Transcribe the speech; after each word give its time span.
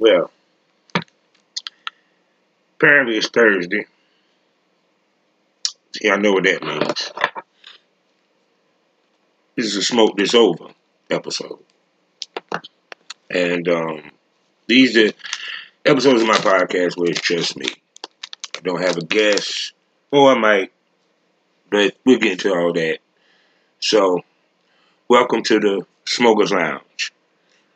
Well, 0.00 0.30
apparently 2.76 3.18
it's 3.18 3.28
Thursday. 3.28 3.84
See, 5.92 6.08
I 6.08 6.16
know 6.16 6.32
what 6.32 6.44
that 6.44 6.62
means. 6.62 7.12
This 9.56 9.66
is 9.66 9.76
a 9.76 9.82
Smoke 9.82 10.16
This 10.16 10.34
Ova 10.34 10.68
episode. 11.10 11.58
And 13.30 13.68
um, 13.68 14.10
these 14.66 14.96
are 14.96 15.12
episodes 15.84 16.22
of 16.22 16.28
my 16.28 16.38
podcast 16.38 16.96
where 16.96 17.10
it's 17.10 17.20
just 17.20 17.58
me. 17.58 17.66
I 18.56 18.60
don't 18.62 18.80
have 18.80 18.96
a 18.96 19.04
guest, 19.04 19.74
or 20.10 20.30
I 20.30 20.38
might, 20.38 20.72
but 21.70 21.94
we'll 22.06 22.18
get 22.18 22.32
into 22.32 22.54
all 22.54 22.72
that. 22.72 23.00
So, 23.80 24.22
welcome 25.08 25.42
to 25.42 25.60
the 25.60 25.86
Smokers 26.06 26.52
Lounge. 26.52 27.12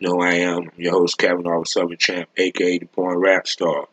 Know 0.05 0.21
I 0.21 0.35
am 0.35 0.71
your 0.77 0.93
host, 0.93 1.17
Kevin 1.17 1.39
Kavanaugh 1.39 1.65
Southern 1.65 1.97
Champ, 1.97 2.29
aka 2.37 2.77
the 2.77 2.85
Porn 2.85 3.17
Rap 3.17 3.47
Star. 3.47 3.89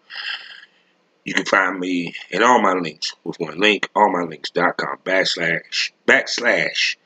You 1.24 1.34
can 1.34 1.46
find 1.46 1.80
me 1.80 2.14
in 2.30 2.44
all 2.44 2.62
my 2.62 2.74
links 2.74 3.14
with 3.24 3.40
one 3.40 3.58
link, 3.58 3.90
allmylinks.com 3.96 4.98
backslash 5.06 5.92
backslash 6.06 6.98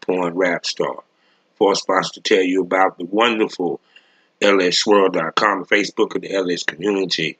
porn 0.00 0.34
rap 0.34 0.64
star. 0.64 1.02
For 1.56 1.72
a 1.72 1.76
sponsor 1.76 2.14
to 2.14 2.20
tell 2.22 2.42
you 2.42 2.62
about 2.62 2.96
the 2.96 3.04
wonderful 3.04 3.78
lsswirl.com, 4.40 5.60
the 5.60 5.66
Facebook 5.66 6.16
of 6.16 6.22
the 6.22 6.32
LS 6.32 6.62
community. 6.62 7.36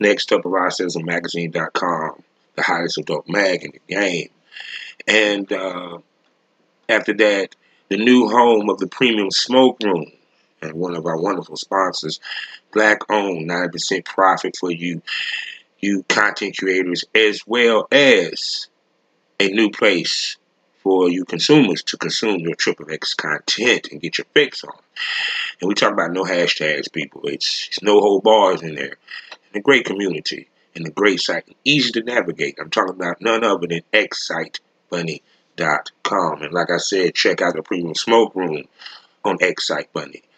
Next 0.00 0.32
up, 0.32 0.44
Magazine.com, 0.44 2.22
the 2.56 2.62
hottest 2.62 2.98
adult 2.98 3.28
mag 3.28 3.62
in 3.62 3.70
the 3.70 3.94
game. 3.94 4.30
And 5.06 5.52
uh, 5.52 5.98
after 6.88 7.12
that, 7.12 7.54
the 7.90 7.96
new 7.96 8.28
home 8.28 8.68
of 8.70 8.78
the 8.78 8.88
Premium 8.88 9.30
Smoke 9.30 9.78
Room 9.84 10.10
and 10.62 10.74
one 10.74 10.94
of 10.94 11.06
our 11.06 11.20
wonderful 11.20 11.56
sponsors, 11.56 12.20
black 12.72 13.00
owned, 13.10 13.50
90% 13.50 14.04
profit 14.04 14.56
for 14.58 14.70
you, 14.70 15.02
you 15.80 16.04
content 16.08 16.56
creators, 16.56 17.04
as 17.14 17.40
well 17.46 17.88
as 17.90 18.68
a 19.40 19.48
new 19.48 19.70
place 19.70 20.36
for 20.82 21.10
you 21.10 21.24
consumers 21.24 21.82
to 21.82 21.96
consume 21.96 22.40
your 22.40 22.54
Triple 22.54 22.90
X 22.90 23.14
content 23.14 23.88
and 23.90 24.00
get 24.00 24.18
your 24.18 24.26
fix 24.32 24.62
on. 24.64 24.76
And 25.60 25.68
we 25.68 25.74
talk 25.74 25.92
about 25.92 26.12
no 26.12 26.24
hashtags, 26.24 26.92
people. 26.92 27.22
It's, 27.24 27.68
it's 27.68 27.82
no 27.82 28.00
whole 28.00 28.20
bars 28.20 28.62
in 28.62 28.74
there. 28.74 28.96
And 29.52 29.56
a 29.56 29.60
great 29.60 29.84
community 29.84 30.48
and 30.74 30.86
a 30.86 30.90
great 30.90 31.20
site, 31.20 31.44
easy 31.64 31.92
to 31.92 32.02
navigate. 32.02 32.56
I'm 32.60 32.70
talking 32.70 32.94
about 32.94 33.20
none 33.20 33.44
other 33.44 33.66
than 33.66 33.82
XSiteBunny.com. 33.92 36.42
And 36.42 36.52
like 36.52 36.70
I 36.70 36.78
said, 36.78 37.14
check 37.14 37.42
out 37.42 37.54
the 37.54 37.62
Premium 37.62 37.94
Smoke 37.94 38.34
Room 38.34 38.64
on 39.24 39.38
XSiteBunny.com 39.38 40.31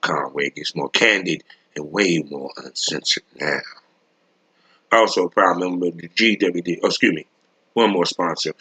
com, 0.00 0.32
where 0.32 0.46
it 0.46 0.54
gets 0.54 0.74
more 0.74 0.88
candid 0.90 1.44
and 1.76 1.92
way 1.92 2.24
more 2.28 2.50
uncensored 2.56 3.22
now. 3.40 3.60
Also, 4.90 5.28
proud 5.28 5.58
member 5.58 5.88
of 5.88 5.98
the 5.98 6.08
GWD, 6.08 6.78
oh, 6.82 6.88
excuse 6.88 7.14
me, 7.14 7.26
one 7.74 7.92
more 7.92 8.06
sponsor. 8.06 8.54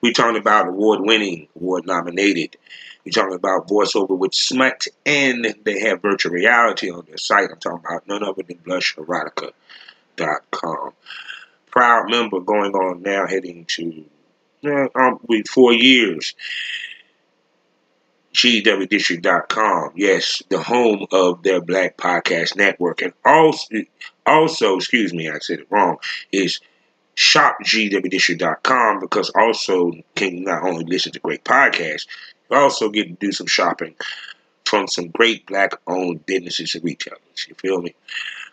We 0.00 0.12
talking 0.12 0.40
about 0.40 0.68
award 0.68 1.00
winning, 1.00 1.48
award 1.56 1.86
nominated. 1.86 2.56
We 3.04 3.10
talking 3.12 3.34
about 3.34 3.66
voiceover 3.66 4.16
with 4.16 4.32
Smut, 4.34 4.86
and 5.06 5.56
they 5.64 5.80
have 5.80 6.02
virtual 6.02 6.32
reality 6.32 6.90
on 6.90 7.06
their 7.06 7.16
site. 7.16 7.50
I'm 7.50 7.58
talking 7.58 7.82
about 7.84 8.06
none 8.06 8.22
other 8.22 8.42
than 8.42 8.58
blusherotica.com. 8.58 10.92
Proud 11.70 12.10
member 12.10 12.40
going 12.40 12.74
on 12.74 13.00
now, 13.02 13.26
heading 13.26 13.64
to 13.64 14.04
uh, 14.66 14.88
um, 14.94 15.18
four 15.48 15.72
years 15.72 16.34
GWDistrict.com. 18.34 19.92
Yes, 19.96 20.42
the 20.48 20.62
home 20.62 21.06
of 21.12 21.42
their 21.42 21.60
Black 21.60 21.96
Podcast 21.96 22.56
Network. 22.56 23.02
And 23.02 23.12
also, 23.24 23.66
also, 24.24 24.76
excuse 24.76 25.12
me, 25.12 25.28
I 25.28 25.38
said 25.38 25.60
it 25.60 25.66
wrong, 25.70 25.98
is 26.32 26.60
shopgwdistrict.com 27.16 29.00
because 29.00 29.30
also 29.30 29.92
can 30.14 30.44
not 30.44 30.62
only 30.62 30.84
listen 30.84 31.12
to 31.12 31.20
great 31.20 31.44
podcasts, 31.44 32.06
you 32.50 32.56
also 32.56 32.88
get 32.88 33.04
to 33.04 33.12
do 33.14 33.32
some 33.32 33.46
shopping 33.46 33.94
from 34.64 34.86
some 34.86 35.08
great 35.08 35.46
black 35.46 35.72
owned 35.86 36.24
businesses 36.26 36.74
and 36.74 36.84
retailers. 36.84 37.46
You 37.48 37.54
feel 37.56 37.82
me? 37.82 37.94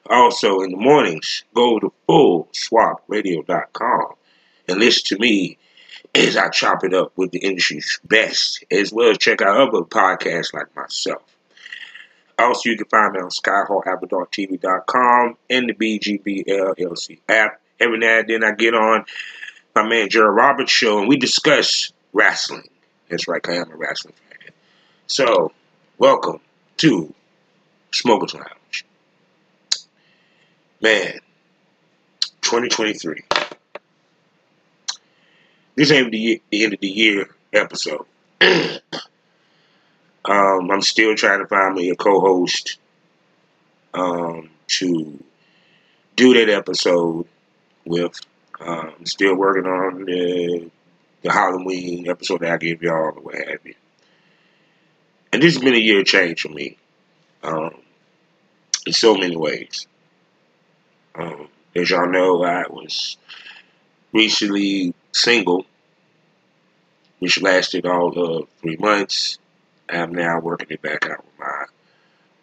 Also, 0.10 0.62
in 0.62 0.72
the 0.72 0.78
mornings, 0.78 1.44
go 1.54 1.80
to 1.80 1.94
fullswapradio.com 2.10 4.14
and 4.68 4.80
listen 4.80 5.04
to 5.06 5.20
me 5.22 5.58
as 6.18 6.36
I 6.36 6.50
chop 6.50 6.84
it 6.84 6.96
up 6.96 7.14
with 7.16 7.32
the 7.32 7.40
industry's 7.40 8.00
best, 8.04 8.66
as 8.72 8.92
well 8.92 9.12
as 9.12 9.20
check 9.20 9.42
out 9.42 9.56
other 9.56 9.84
podcasts 9.84 10.54
like 10.54 10.76
myself. 10.76 11.22
Also, 12.40 12.70
you 12.70 12.78
can 12.78 12.88
find 12.88 13.14
me 13.14 13.20
on 13.20 13.30
SkyhawkAvatarTV.com 13.30 15.38
and 15.50 15.70
the 15.70 15.74
BGBLLC 15.74 17.20
app. 17.30 17.62
Every 17.80 18.00
now 18.00 18.20
and 18.20 18.28
then 18.28 18.44
I 18.44 18.52
get 18.52 18.74
on 18.74 19.06
my 19.76 19.88
man 19.88 20.10
Gerald 20.10 20.36
Roberts 20.36 20.72
show 20.72 20.98
and 21.00 21.08
we 21.08 21.18
discuss 21.18 21.94
wrestling. 22.14 22.68
That's 23.10 23.28
right, 23.28 23.48
I 23.48 23.54
am 23.54 23.72
a 23.72 23.76
wrestling 23.76 24.16
fan. 24.30 24.50
So, 25.06 25.52
welcome 26.00 26.40
to 26.78 27.14
Smokers 27.92 28.34
Lounge. 28.34 28.86
Man, 30.82 31.20
2023 32.42 33.24
this 35.78 35.92
ain't 35.92 36.12
the, 36.12 36.42
the 36.52 36.66
end 36.66 36.74
of 36.74 36.80
the 36.82 36.88
year 36.88 37.30
episode. 37.54 38.06
um, 38.42 38.82
I'm 40.26 40.82
still 40.82 41.16
trying 41.16 41.40
to 41.40 41.48
find 41.48 41.76
me 41.76 41.90
a 41.90 41.96
co-host 41.96 42.80
um, 43.94 44.50
to 44.68 45.24
do 46.18 46.34
that 46.34 46.50
episode 46.54 47.26
with. 47.86 48.20
Um, 48.60 48.94
I'm 49.00 49.06
still 49.06 49.36
working 49.36 49.68
on 49.68 50.04
the 50.06 50.70
the 51.22 51.32
Halloween 51.32 52.10
episode 52.10 52.42
that 52.42 52.54
I 52.54 52.58
gave 52.58 52.82
y'all 52.82 52.96
or 52.96 53.12
what 53.12 53.36
have 53.36 53.66
you. 53.66 53.76
And 55.32 55.42
this 55.42 55.54
has 55.54 55.64
been 55.64 55.76
a 55.76 55.78
year 55.78 56.00
of 56.00 56.06
change 56.06 56.42
for 56.42 56.50
me. 56.50 56.78
Um, 57.44 57.76
in 58.88 58.94
so 58.94 59.16
many 59.16 59.36
ways. 59.36 59.86
Um, 61.14 61.50
as 61.76 61.90
y'all 61.90 62.10
know, 62.10 62.44
I 62.44 62.64
was 62.70 63.18
recently 64.14 64.94
single, 65.12 65.66
which 67.20 67.42
lasted 67.42 67.86
all 67.86 68.18
of 68.18 68.50
three 68.62 68.78
months. 68.78 69.38
I'm 69.90 70.14
now 70.14 70.40
working 70.40 70.68
it 70.70 70.82
back 70.82 71.06
out 71.06 71.24
with 71.24 71.40
my 71.40 71.66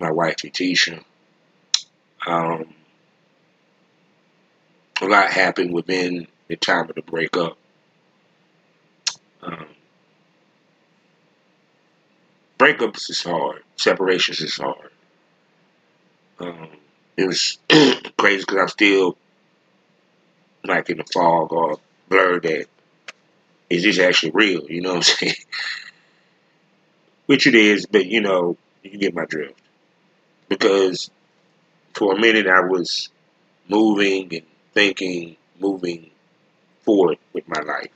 my 0.01 0.11
wife 0.11 0.37
Tisha. 0.37 1.03
Um, 2.27 2.75
a 5.01 5.07
lot 5.07 5.31
happened 5.31 5.73
within 5.73 6.27
the 6.49 6.57
time 6.57 6.89
of 6.89 6.95
the 6.95 7.03
breakup. 7.03 7.57
Um, 9.43 9.67
breakups 12.59 13.11
is 13.11 13.23
hard. 13.23 13.63
Separations 13.77 14.41
is 14.41 14.57
hard. 14.57 14.91
Um, 16.41 16.69
it 17.17 17.27
was 17.27 17.59
crazy 18.19 18.45
because 18.47 18.59
I'm 18.59 18.69
still 18.69 19.17
like 20.65 20.91
in 20.91 20.99
the 20.99 21.05
fog 21.13 21.53
or 21.53 21.79
blur 22.09 22.41
that 22.41 22.67
is 23.71 23.83
this 23.83 23.99
actually 23.99 24.33
real? 24.33 24.65
You 24.69 24.81
know 24.81 24.91
what 24.91 24.97
I'm 24.97 25.03
saying? 25.03 25.35
Which 27.27 27.47
it 27.47 27.55
is, 27.55 27.87
but 27.87 28.07
you 28.07 28.21
know, 28.21 28.57
you 28.83 28.99
get 28.99 29.15
my 29.15 29.25
drift. 29.25 29.59
Because 30.49 31.11
for 31.95 32.15
a 32.15 32.21
minute 32.21 32.47
I 32.47 32.61
was 32.61 33.09
moving 33.69 34.35
and 34.35 34.47
thinking, 34.75 35.37
moving 35.59 36.11
forward 36.83 37.19
with 37.33 37.49
my 37.49 37.61
life. 37.61 37.89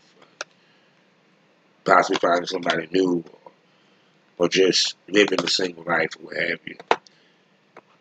Possibly 1.84 2.18
finding 2.18 2.46
somebody 2.46 2.88
new 2.90 3.24
or, 3.44 3.52
or 4.38 4.48
just 4.48 4.96
living 5.08 5.42
a 5.42 5.48
single 5.48 5.84
life 5.84 6.10
or 6.18 6.26
what 6.26 6.36
have 6.36 6.60
you. 6.64 6.76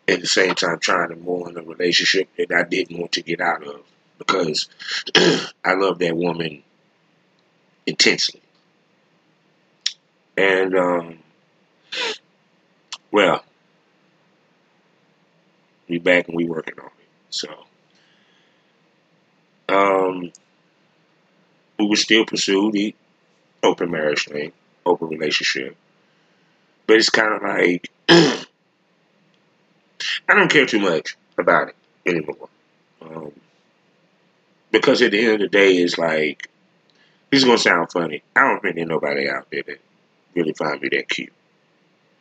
At 0.06 0.20
the 0.20 0.26
same 0.26 0.54
time, 0.54 0.78
trying 0.78 1.10
to 1.10 1.16
move 1.16 1.48
in 1.48 1.58
a 1.58 1.62
relationship 1.62 2.28
that 2.38 2.50
I 2.52 2.62
didn't 2.62 2.98
want 2.98 3.12
to 3.12 3.22
get 3.22 3.40
out 3.40 3.66
of 3.66 3.82
because 4.18 4.68
I 5.64 5.74
love 5.74 5.98
that 6.00 6.16
woman 6.16 6.62
intensely. 7.86 8.42
And, 10.36 10.76
um, 10.76 11.18
well, 13.10 13.42
we 15.88 15.98
back 15.98 16.28
and 16.28 16.36
we 16.36 16.44
working 16.44 16.78
on 16.78 16.86
it. 16.86 17.08
So, 17.30 17.48
um, 19.68 20.32
we 21.78 21.86
would 21.86 21.98
still 21.98 22.24
pursue 22.24 22.70
the 22.72 22.94
open 23.62 23.90
marriage 23.90 24.26
thing, 24.26 24.52
open 24.84 25.08
relationship. 25.08 25.76
But 26.86 26.96
it's 26.96 27.10
kind 27.10 27.34
of 27.34 27.42
like, 27.42 27.90
I 28.08 28.44
don't 30.28 30.50
care 30.50 30.66
too 30.66 30.80
much 30.80 31.16
about 31.36 31.68
it 31.68 31.76
anymore. 32.06 32.48
Um, 33.02 33.32
because 34.70 35.02
at 35.02 35.12
the 35.12 35.18
end 35.20 35.34
of 35.34 35.40
the 35.40 35.48
day, 35.48 35.76
it's 35.76 35.98
like, 35.98 36.48
this 37.30 37.40
is 37.40 37.44
gonna 37.44 37.58
sound 37.58 37.90
funny. 37.92 38.22
I 38.36 38.40
don't 38.40 38.60
think 38.60 38.76
there's 38.76 38.88
nobody 38.88 39.28
out 39.28 39.48
there 39.50 39.62
that 39.62 39.80
really 40.34 40.52
find 40.52 40.80
me 40.80 40.88
that 40.90 41.08
cute. 41.08 41.32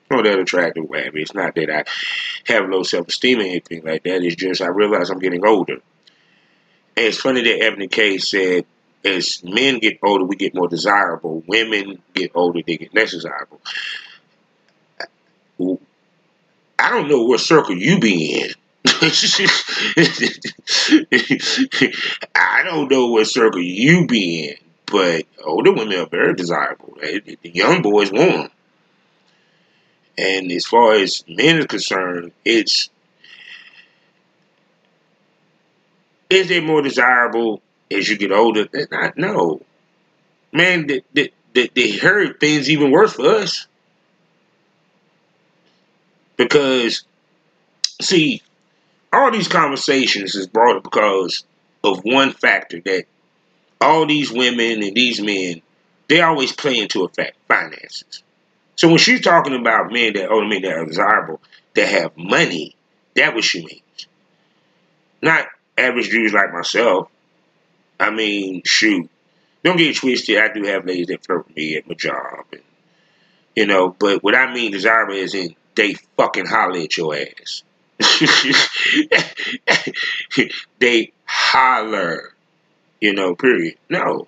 or 0.09 0.23
that 0.23 0.39
attractive 0.39 0.89
mean, 0.89 1.11
it's 1.15 1.33
not 1.33 1.55
that 1.55 1.69
I 1.69 1.83
have 2.51 2.69
low 2.69 2.83
self 2.83 3.07
esteem 3.07 3.39
or 3.39 3.43
anything 3.43 3.83
like 3.83 4.03
that. 4.03 4.23
It's 4.23 4.35
just 4.35 4.61
I 4.61 4.67
realize 4.67 5.09
I'm 5.09 5.19
getting 5.19 5.45
older. 5.45 5.73
And 5.73 7.05
it's 7.05 7.19
funny 7.19 7.43
that 7.43 7.63
Ebony 7.63 7.87
K 7.87 8.17
said, 8.17 8.65
as 9.05 9.43
men 9.43 9.79
get 9.79 9.99
older, 10.03 10.25
we 10.25 10.35
get 10.35 10.55
more 10.55 10.67
desirable. 10.67 11.43
Women 11.45 12.01
get 12.13 12.31
older, 12.33 12.61
they 12.65 12.77
get 12.77 12.95
less 12.95 13.11
desirable. 13.11 13.61
I 16.79 16.89
don't 16.89 17.07
know 17.07 17.23
what 17.23 17.39
circle 17.39 17.75
you 17.75 17.99
be 17.99 18.41
in. 18.41 18.51
I 22.35 22.63
don't 22.63 22.89
know 22.89 23.07
what 23.07 23.27
circle 23.27 23.61
you 23.61 24.07
be 24.07 24.49
in, 24.49 24.55
but 24.85 25.25
older 25.43 25.71
women 25.73 25.99
are 25.99 26.07
very 26.07 26.33
desirable. 26.33 26.97
The 27.01 27.37
young 27.43 27.81
boys 27.81 28.11
want 28.11 28.31
them. 28.31 28.49
And 30.17 30.51
as 30.51 30.65
far 30.65 30.93
as 30.93 31.23
men 31.27 31.61
are 31.61 31.67
concerned, 31.67 32.31
it's 32.43 32.89
is 36.29 36.49
it 36.49 36.63
more 36.63 36.81
desirable 36.81 37.61
as 37.91 38.09
you 38.09 38.17
get 38.17 38.31
older? 38.31 38.67
I 38.91 39.13
no. 39.15 39.61
Man, 40.51 40.87
they, 40.87 41.03
they, 41.13 41.31
they, 41.53 41.69
they 41.73 41.91
heard 41.91 42.39
things 42.39 42.69
even 42.69 42.91
worse 42.91 43.13
for 43.13 43.27
us. 43.27 43.67
Because, 46.35 47.03
see, 48.01 48.41
all 49.17 49.31
these 49.31 49.47
conversations 49.47 50.35
is 50.35 50.47
brought 50.47 50.77
up 50.77 50.83
because 50.83 51.43
of 51.83 52.03
one 52.03 52.31
factor 52.31 52.79
that 52.81 53.05
all 53.81 54.05
these 54.05 54.31
women 54.31 54.83
and 54.83 54.95
these 54.95 55.21
men, 55.21 55.61
they 56.07 56.21
always 56.21 56.51
play 56.51 56.79
into 56.79 57.03
effect 57.03 57.37
finances. 57.47 58.23
So 58.75 58.87
when 58.89 58.97
she's 58.97 59.21
talking 59.21 59.55
about 59.55 59.91
men 59.91 60.13
that 60.13 60.29
oh, 60.29 60.37
only 60.37 60.59
men 60.59 60.61
that 60.63 60.77
are 60.77 60.85
desirable, 60.85 61.41
that 61.75 61.87
have 61.87 62.17
money, 62.17 62.75
that 63.15 63.33
what 63.33 63.43
she 63.43 63.65
means. 63.65 64.07
Not 65.21 65.47
average 65.77 66.09
dudes 66.09 66.33
like 66.33 66.53
myself. 66.53 67.09
I 67.99 68.11
mean, 68.11 68.61
shoot. 68.65 69.09
Don't 69.63 69.77
get 69.77 69.95
twisted. 69.95 70.37
I 70.37 70.53
do 70.53 70.63
have 70.63 70.85
ladies 70.85 71.07
that 71.07 71.25
flirt 71.25 71.47
with 71.47 71.55
me 71.55 71.75
at 71.75 71.87
my 71.87 71.95
job. 71.95 72.45
And, 72.51 72.61
you 73.55 73.65
know, 73.65 73.89
but 73.89 74.23
what 74.23 74.35
I 74.35 74.53
mean 74.53 74.71
desirable 74.71 75.15
is 75.15 75.33
in 75.33 75.55
they 75.75 75.93
fucking 76.17 76.45
holler 76.45 76.79
at 76.79 76.97
your 76.97 77.15
ass. 77.15 77.63
they 80.79 81.11
holler, 81.25 82.33
you 83.01 83.13
know, 83.13 83.35
period. 83.35 83.75
No. 83.89 84.27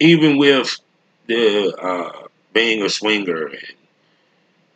Even 0.00 0.38
with 0.38 0.78
the 1.26 1.74
uh, 1.76 2.28
being 2.52 2.82
a 2.82 2.88
swinger 2.88 3.46
and 3.46 3.74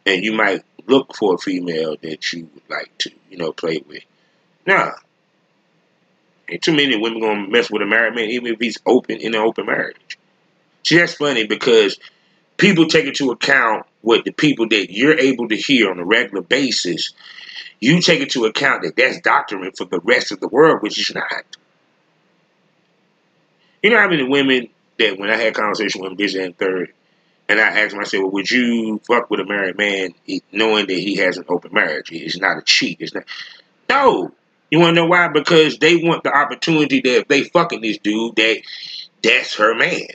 and 0.07 0.25
you 0.25 0.33
might 0.33 0.63
look 0.87 1.15
for 1.15 1.35
a 1.35 1.39
female 1.39 1.97
that 2.03 2.33
you 2.33 2.49
would 2.55 2.63
like 2.69 2.91
to, 2.99 3.11
you 3.31 3.37
know, 3.37 3.53
play 3.53 3.83
with. 3.87 4.03
Nah. 4.67 4.93
Ain't 6.49 6.63
too 6.63 6.75
many 6.75 6.97
women 6.97 7.21
gonna 7.21 7.49
mess 7.49 7.71
with 7.71 7.83
a 7.83 7.87
married 7.87 8.15
man, 8.15 8.31
even 8.31 8.53
if 8.53 8.61
he's 8.61 8.79
open 8.85 9.19
in 9.19 9.35
an 9.35 9.41
open 9.41 9.67
marriage. 9.67 10.19
That's 10.91 11.15
funny 11.15 11.47
because 11.47 11.99
people 12.57 12.87
take 12.87 13.07
into 13.07 13.31
account 13.31 13.87
what 14.03 14.25
the 14.25 14.33
people 14.33 14.69
that 14.69 14.91
you're 14.91 15.19
able 15.19 15.49
to 15.49 15.57
hear 15.57 15.91
on 15.91 15.99
a 15.99 16.05
regular 16.05 16.43
basis. 16.43 17.13
You 17.81 18.01
take 18.01 18.21
into 18.21 18.45
account 18.45 18.83
that 18.83 18.97
that's 18.97 19.21
doctrine 19.21 19.71
for 19.77 19.87
the 19.87 20.01
rest 20.01 20.33
of 20.33 20.41
the 20.41 20.49
world, 20.49 20.83
which 20.83 20.99
is 20.99 21.15
not. 21.15 21.45
You 23.83 23.91
know 23.91 23.99
how 23.99 24.09
many 24.09 24.23
women 24.23 24.69
that 24.99 25.19
when 25.19 25.31
I 25.31 25.37
had 25.37 25.55
conversation 25.55 26.03
with 26.03 26.11
them 26.11 26.17
this 26.19 26.35
and 26.35 26.57
third, 26.57 26.93
and 27.49 27.59
I 27.59 27.69
asked 27.81 27.95
him, 27.95 28.01
I 28.01 28.05
said, 28.05 28.21
well, 28.21 28.31
would 28.31 28.51
you 28.51 29.01
fuck 29.09 29.31
with 29.31 29.41
a 29.41 29.45
married 29.45 29.77
man 29.77 30.11
knowing 30.53 30.87
that 30.87 30.99
he 30.99 31.17
has 31.17 31.37
an 31.37 31.47
open 31.49 31.73
marriage? 31.73 32.13
It's 32.13 32.39
not 32.39 32.59
a 32.59 32.63
cheat. 32.63 32.99
It's 33.01 33.15
not. 33.15 33.25
No. 33.89 34.33
You 34.71 34.79
want 34.79 34.95
to 34.95 35.03
know 35.03 35.07
why? 35.07 35.27
Because 35.29 35.79
they 35.79 35.97
want 35.97 36.23
the 36.23 36.33
opportunity 36.33 37.01
that 37.01 37.17
if 37.17 37.29
they 37.29 37.43
fucking 37.43 37.81
this 37.81 37.99
dude, 37.99 38.37
that 38.37 38.63
that's 39.23 39.57
her 39.57 39.75
man. 39.75 40.07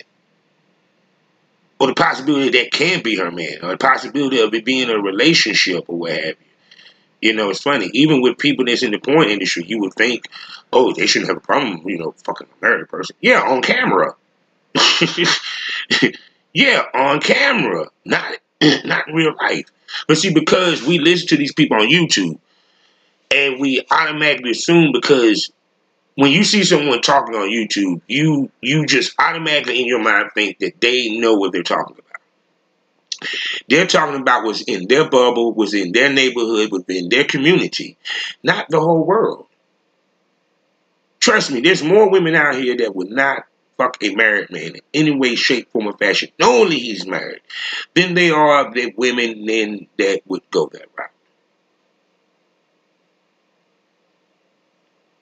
Or 1.77 1.88
the 1.88 1.94
possibility 1.94 2.57
that 2.57 2.71
can 2.71 3.01
be 3.01 3.18
her 3.18 3.31
man. 3.31 3.57
Or 3.63 3.71
the 3.71 3.77
possibility 3.77 4.39
of 4.39 4.53
it 4.53 4.63
being 4.63 4.89
a 4.89 4.97
relationship 4.97 5.89
or 5.89 5.97
what 5.97 6.11
have 6.11 6.25
you. 6.25 6.35
You 7.25 7.33
know, 7.33 7.50
it's 7.50 7.62
funny. 7.62 7.89
Even 7.94 8.22
with 8.22 8.38
people 8.38 8.66
that's 8.66 8.83
in 8.83 8.92
the 8.92 9.00
porn 9.00 9.30
industry, 9.30 9.66
you 9.68 9.80
would 9.80 9.94
think, 9.94 10.27
oh, 10.72 10.94
they 10.94 11.07
shouldn't 11.07 11.30
have 11.30 11.38
a 11.38 11.42
problem, 11.42 11.81
you 11.88 11.98
know, 11.98 12.13
fucking 12.24 12.48
a 12.48 12.66
married 12.66 12.88
person. 12.88 13.16
Yeah, 13.19 13.42
on 13.42 13.62
camera. 13.62 14.16
Yeah, 16.56 16.83
on 16.94 17.19
camera, 17.19 17.88
not 18.06 18.38
not 18.86 19.10
in 19.10 19.13
real 19.13 19.36
life. 19.42 19.66
But 20.07 20.18
see, 20.18 20.33
because 20.33 20.81
we 20.81 21.00
listen 21.00 21.27
to 21.27 21.38
these 21.38 21.54
people 21.54 21.75
on 21.75 21.89
YouTube, 21.89 22.39
and 23.30 23.60
we 23.60 23.86
automatically 23.92 24.51
assume 24.51 24.94
because 24.94 25.51
when 26.16 26.31
you 26.31 26.45
see 26.45 26.63
someone 26.63 27.01
talking 27.01 27.36
on 27.36 27.50
YouTube, 27.50 28.00
you 28.07 28.50
you 28.62 28.86
just 28.86 29.19
automatically 29.19 29.81
in 29.81 29.86
your 29.86 30.01
mind 30.01 30.30
think 30.33 30.60
that 30.60 30.80
they 30.80 31.18
know 31.18 31.36
what 31.36 31.51
they're 31.51 31.62
talking 31.62 31.98
about. 32.00 32.05
They're 33.69 33.88
talking 33.88 34.19
about 34.19 34.44
what's 34.44 34.62
in 34.63 34.88
their 34.88 35.09
bubble, 35.09 35.53
what's 35.53 35.73
in 35.73 35.91
their 35.91 36.12
neighborhood, 36.12 36.71
within 36.71 37.09
their 37.09 37.23
community, 37.23 37.97
not 38.44 38.67
the 38.69 38.79
whole 38.79 39.06
world. 39.06 39.47
Trust 41.19 41.51
me, 41.51 41.62
there's 41.62 41.83
more 41.83 42.09
women 42.09 42.35
out 42.35 42.56
here 42.56 42.77
that 42.77 42.95
would 42.95 43.09
not 43.09 43.45
fuck 43.77 43.97
a 44.01 44.15
married 44.15 44.50
man 44.51 44.75
in 44.75 44.81
any 44.94 45.15
way, 45.15 45.35
shape, 45.35 45.71
form, 45.71 45.88
or 45.88 45.97
fashion, 45.97 46.29
only 46.41 46.77
he's 46.77 47.06
married, 47.06 47.41
then 47.94 48.13
they 48.13 48.29
are 48.29 48.71
the 48.73 48.94
women 48.95 49.45
then 49.45 49.88
that 49.97 50.21
would 50.25 50.44
go 50.51 50.69
that 50.71 50.85
route. 50.97 51.09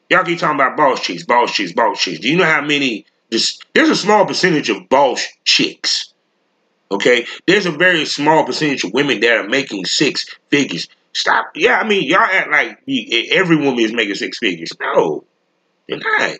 Y'all 0.10 0.24
keep 0.24 0.38
talking 0.38 0.56
about 0.56 0.78
boss 0.78 1.00
chicks, 1.00 1.24
boss 1.24 1.51
chicks, 1.51 1.72
boss 1.72 2.00
chicks. 2.00 2.19
Do 2.19 2.30
you 2.30 2.38
know 2.38 2.46
how 2.46 2.62
many? 2.62 3.06
This, 3.31 3.57
there's 3.74 3.89
a 3.89 3.96
small 3.96 4.28
percentage 4.28 4.69
of 4.69 4.88
boss 4.88 5.25
chicks. 5.44 6.12
Okay, 6.92 7.26
there's 7.48 7.66
a 7.66 7.72
very 7.72 8.06
small 8.06 8.46
percentage 8.46 8.84
of 8.84 8.94
women 8.94 9.20
that 9.22 9.38
are 9.38 9.50
making 9.50 9.86
six 9.86 10.26
figures. 10.50 10.88
Stop. 11.14 11.52
Yeah, 11.56 11.80
I 11.80 11.88
mean, 11.88 12.04
y'all 12.04 12.20
act 12.22 12.52
like 12.52 12.80
every 13.32 13.56
woman 13.56 13.80
is 13.80 13.94
making 13.94 14.16
six 14.16 14.38
figures. 14.40 14.72
No, 14.80 15.24
they're 15.88 16.00
not. 16.00 16.38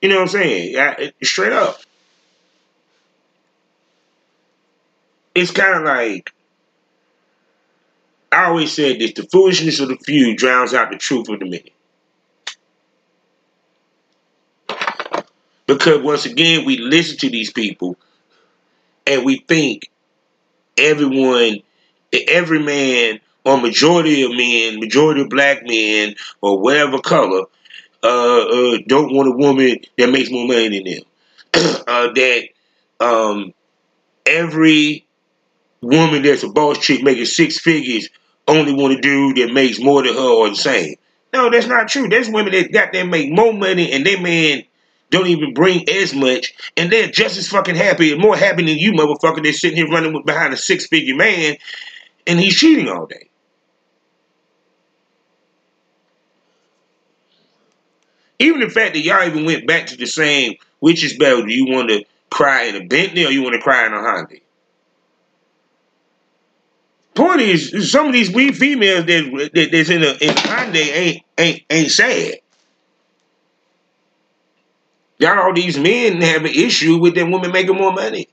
You 0.00 0.08
know 0.08 0.16
what 0.16 0.22
I'm 0.22 0.28
saying? 0.28 0.78
I, 0.78 1.12
straight 1.22 1.52
up. 1.52 1.80
It's 5.34 5.50
kind 5.50 5.78
of 5.78 5.82
like 5.84 6.32
I 8.30 8.46
always 8.46 8.72
said 8.72 8.98
this: 8.98 9.14
the 9.14 9.24
foolishness 9.24 9.80
of 9.80 9.88
the 9.88 9.96
few 9.96 10.36
drowns 10.36 10.74
out 10.74 10.90
the 10.90 10.98
truth 10.98 11.28
of 11.28 11.40
the 11.40 11.46
many. 11.46 11.73
Because 15.66 16.02
once 16.02 16.26
again, 16.26 16.64
we 16.64 16.78
listen 16.78 17.16
to 17.18 17.30
these 17.30 17.52
people 17.52 17.96
and 19.06 19.24
we 19.24 19.38
think 19.48 19.90
everyone, 20.76 21.60
every 22.28 22.58
man, 22.58 23.20
or 23.44 23.60
majority 23.60 24.22
of 24.22 24.30
men, 24.30 24.80
majority 24.80 25.20
of 25.22 25.28
black 25.28 25.66
men, 25.66 26.14
or 26.40 26.60
whatever 26.60 26.98
color, 26.98 27.44
uh, 28.02 28.06
uh, 28.06 28.78
don't 28.86 29.14
want 29.14 29.28
a 29.28 29.36
woman 29.36 29.78
that 29.98 30.10
makes 30.10 30.30
more 30.30 30.46
money 30.46 30.68
than 30.68 30.94
them. 30.94 31.02
uh, 31.86 32.12
that 32.12 32.48
um, 33.00 33.52
every 34.26 35.06
woman 35.80 36.22
that's 36.22 36.42
a 36.42 36.48
boss 36.48 36.78
chick 36.78 37.02
making 37.02 37.26
six 37.26 37.58
figures 37.58 38.08
only 38.48 38.72
want 38.72 38.94
a 38.94 39.00
dude 39.00 39.36
that 39.36 39.52
makes 39.52 39.78
more 39.78 40.02
than 40.02 40.14
her 40.14 40.20
or 40.20 40.48
the 40.48 40.56
same. 40.56 40.96
No, 41.32 41.50
that's 41.50 41.66
not 41.66 41.88
true. 41.88 42.08
There's 42.08 42.30
women 42.30 42.52
that 42.52 42.72
got 42.72 42.92
them 42.92 43.10
make 43.10 43.30
more 43.30 43.52
money 43.52 43.92
and 43.92 44.06
their 44.06 44.20
man 44.20 44.64
don't 45.14 45.28
even 45.28 45.54
bring 45.54 45.88
as 45.88 46.12
much, 46.12 46.52
and 46.76 46.90
they're 46.90 47.08
just 47.08 47.38
as 47.38 47.48
fucking 47.48 47.76
happy 47.76 48.12
and 48.12 48.20
more 48.20 48.36
happy 48.36 48.64
than 48.64 48.76
you, 48.76 48.92
motherfucker. 48.92 49.42
They're 49.42 49.52
sitting 49.52 49.76
here 49.76 49.88
running 49.88 50.22
behind 50.24 50.52
a 50.52 50.56
six 50.56 50.86
figure 50.86 51.14
man, 51.14 51.56
and 52.26 52.40
he's 52.40 52.56
cheating 52.56 52.88
all 52.88 53.06
day. 53.06 53.28
Even 58.40 58.60
the 58.60 58.68
fact 58.68 58.94
that 58.94 59.00
y'all 59.00 59.26
even 59.26 59.44
went 59.44 59.66
back 59.66 59.86
to 59.86 59.96
the 59.96 60.06
same, 60.06 60.54
which 60.80 61.04
is 61.04 61.16
better? 61.16 61.46
Do 61.46 61.54
you 61.54 61.66
want 61.66 61.90
to 61.90 62.04
cry 62.30 62.64
in 62.64 62.74
a 62.74 62.84
Bentley 62.84 63.24
or 63.24 63.30
you 63.30 63.42
want 63.42 63.54
to 63.54 63.60
cry 63.60 63.86
in 63.86 63.94
a 63.94 64.00
Honda? 64.00 64.36
Point 67.14 67.40
is, 67.40 67.92
some 67.92 68.08
of 68.08 68.12
these 68.12 68.32
we 68.32 68.50
females 68.50 69.06
that, 69.06 69.50
that 69.54 69.70
that's 69.70 69.88
in 69.88 70.02
a 70.02 70.14
in 70.20 70.36
Honda 70.36 70.78
ain't 70.78 71.22
ain't 71.38 71.62
ain't 71.70 71.90
sad. 71.92 72.38
Got 75.20 75.38
all 75.38 75.54
these 75.54 75.78
men 75.78 76.20
have 76.20 76.44
an 76.44 76.52
issue 76.52 76.98
with 76.98 77.14
them 77.14 77.30
women 77.30 77.52
making 77.52 77.76
more 77.76 77.92
money, 77.92 78.28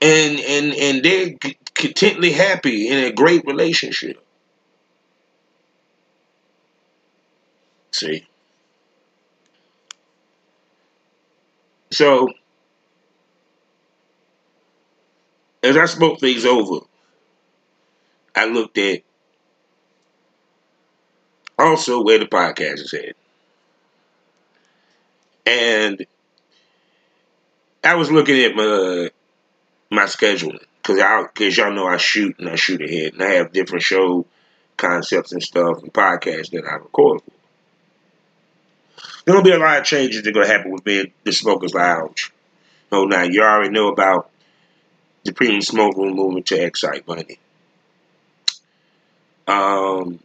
and 0.00 0.38
and 0.40 0.72
and 0.74 1.02
they're 1.04 1.30
contently 1.74 2.32
happy 2.32 2.88
in 2.88 3.04
a 3.04 3.12
great 3.12 3.44
relationship. 3.46 4.24
See. 7.92 8.26
So 11.90 12.28
as 15.62 15.76
I 15.76 15.86
spoke 15.86 16.20
things 16.20 16.44
over, 16.44 16.80
I 18.36 18.44
looked 18.46 18.78
at 18.78 19.02
also 21.58 22.02
where 22.02 22.18
the 22.18 22.26
podcast 22.26 22.80
is 22.80 22.94
at. 22.94 23.16
And 25.46 26.06
I 27.82 27.94
was 27.96 28.10
looking 28.10 28.40
at 28.40 28.54
my 28.54 29.10
my 29.90 30.04
scheduling 30.04 30.64
because 30.82 31.00
I 31.00 31.22
because 31.22 31.56
y'all 31.56 31.72
know 31.72 31.86
I 31.86 31.98
shoot 31.98 32.38
and 32.38 32.48
I 32.48 32.56
shoot 32.56 32.82
ahead 32.82 33.12
and 33.12 33.22
I 33.22 33.30
have 33.34 33.52
different 33.52 33.82
show 33.82 34.26
concepts 34.76 35.32
and 35.32 35.42
stuff 35.42 35.82
and 35.82 35.92
podcasts 35.92 36.50
that 36.50 36.64
I 36.64 36.76
record. 36.76 37.20
for. 37.22 37.32
There'll 39.24 39.42
be 39.42 39.52
a 39.52 39.58
lot 39.58 39.80
of 39.80 39.84
changes 39.84 40.22
that 40.22 40.30
are 40.30 40.32
gonna 40.32 40.46
happen 40.46 40.72
with 40.72 40.84
me 40.84 41.12
the 41.24 41.32
Smokers 41.32 41.74
Lounge. 41.74 42.32
Oh, 42.90 43.04
now 43.04 43.22
you 43.22 43.42
already 43.42 43.70
know 43.70 43.88
about 43.88 44.30
the 45.24 45.32
premium 45.32 45.62
smoke 45.62 45.96
room 45.96 46.14
movement 46.14 46.46
to 46.46 46.56
XSiteBunny. 46.56 47.38
Um, 49.46 50.20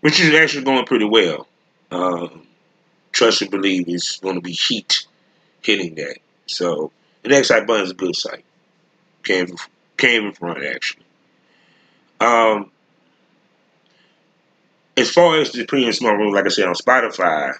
which 0.00 0.20
is 0.20 0.34
actually 0.34 0.64
going 0.64 0.86
pretty 0.86 1.04
well. 1.04 1.46
Um, 1.90 2.46
trust 3.20 3.42
and 3.42 3.50
believe 3.50 3.86
is 3.86 4.18
going 4.22 4.36
to 4.36 4.40
be 4.40 4.52
heat 4.52 5.06
hitting 5.60 5.94
that. 5.96 6.16
So, 6.46 6.90
the 7.22 7.28
XSiteBunny 7.28 7.82
is 7.82 7.90
a 7.90 7.94
good 7.94 8.16
site. 8.16 8.44
Came 9.22 9.54
came 9.98 10.26
in 10.26 10.32
front 10.32 10.64
actually. 10.64 11.04
Um, 12.18 12.70
as 14.96 15.10
far 15.10 15.38
as 15.38 15.52
the 15.52 15.66
premium 15.66 15.92
smoke 15.92 16.16
room, 16.16 16.32
like 16.32 16.46
I 16.46 16.48
said 16.48 16.66
on 16.66 16.74
Spotify, 16.74 17.52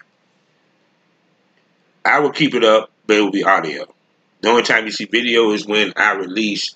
I 2.07 2.21
will 2.21 2.31
keep 2.31 2.55
it 2.55 2.65
up, 2.65 2.91
but 3.07 3.19
it 3.19 3.21
will 3.21 3.31
be 3.31 3.45
audio. 3.45 3.85
The 4.41 4.49
only 4.49 4.63
time 4.63 4.87
you 4.87 4.93
see 4.93 5.05
video 5.05 5.51
is 5.53 5.67
when 5.67 5.93
I 5.97 6.15
release 6.15 6.75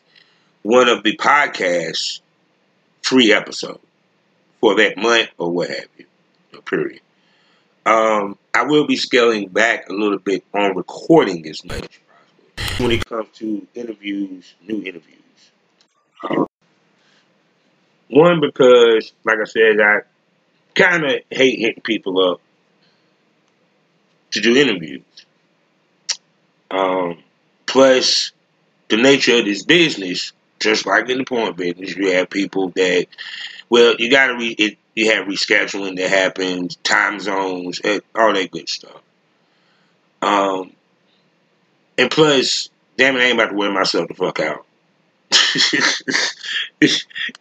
one 0.61 0.91
of 0.91 1.03
the 1.03 1.17
podcasts 1.17 2.21
free 3.01 3.33
episode 3.33 3.81
for 4.61 4.77
that 4.77 4.99
month 4.99 5.31
or 5.39 5.51
what 5.51 5.71
have 5.71 5.89
you. 5.97 6.05
Period. 6.67 7.01
Um, 7.87 8.39
I 8.55 8.63
will 8.65 8.87
be 8.87 8.97
scaling 8.97 9.49
back 9.49 9.89
a 9.89 9.93
little 9.93 10.19
bit 10.19 10.45
on 10.55 10.77
recording 10.77 11.47
as 11.49 11.65
much 11.65 12.01
when 12.79 12.93
it 12.93 13.05
comes 13.05 13.29
to 13.39 13.67
interviews, 13.75 14.55
new 14.63 14.77
interviews. 14.77 15.19
one 18.09 18.41
because, 18.41 19.13
like 19.25 19.39
I 19.41 19.45
said, 19.45 19.81
I 19.81 20.01
kind 20.75 21.05
of 21.05 21.21
hate 21.31 21.59
hitting 21.59 21.83
people 21.83 22.33
up 22.33 22.41
to 24.33 24.41
do 24.41 24.57
interviews. 24.57 25.03
Um, 26.71 27.23
plus, 27.67 28.33
the 28.89 28.97
nature 28.97 29.39
of 29.39 29.45
this 29.45 29.65
business, 29.65 30.33
just 30.61 30.87
like 30.87 31.09
in 31.09 31.19
the 31.19 31.25
porn 31.25 31.55
business, 31.55 31.97
you 31.97 32.13
have 32.13 32.31
people 32.31 32.71
that, 32.71 33.07
well, 33.69 33.95
you 33.99 34.11
got 34.11 34.29
to 34.29 34.35
re- 34.35 34.57
it, 34.59 34.79
you 34.95 35.11
have 35.13 35.27
rescheduling 35.27 35.97
that 35.97 36.09
happens, 36.09 36.77
time 36.77 37.19
zones, 37.21 37.81
all 38.15 38.33
that 38.33 38.51
good 38.51 38.69
stuff. 38.69 39.01
Um, 40.23 40.73
and 41.99 42.11
plus, 42.11 42.71
damn 42.97 43.17
it, 43.17 43.21
I 43.21 43.25
ain't 43.25 43.35
about 43.35 43.51
to 43.51 43.57
wear 43.57 43.73
myself 43.73 44.09
the 44.09 44.15
fuck 44.15 44.41
out. 44.41 44.67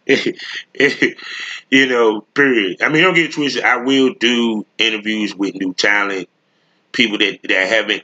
you 1.70 1.86
know, 1.86 2.20
period. 2.34 2.82
I 2.82 2.88
mean, 2.88 3.02
don't 3.02 3.14
get 3.14 3.32
twisted. 3.32 3.62
I 3.62 3.76
will 3.78 4.14
do 4.14 4.66
interviews 4.78 5.34
with 5.34 5.54
new 5.54 5.74
talent, 5.74 6.28
people 6.92 7.18
that, 7.18 7.40
that 7.44 7.68
haven't 7.68 8.02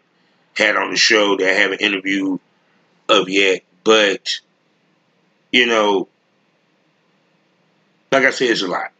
had 0.56 0.76
on 0.76 0.90
the 0.90 0.96
show, 0.96 1.36
that 1.36 1.48
I 1.48 1.52
haven't 1.52 1.80
interviewed 1.80 2.40
of 3.08 3.28
yet. 3.28 3.62
But, 3.82 4.40
you 5.52 5.66
know, 5.66 6.08
like 8.12 8.24
I 8.24 8.30
said, 8.30 8.50
it's 8.50 8.62
a 8.62 8.68
lot. 8.68 8.92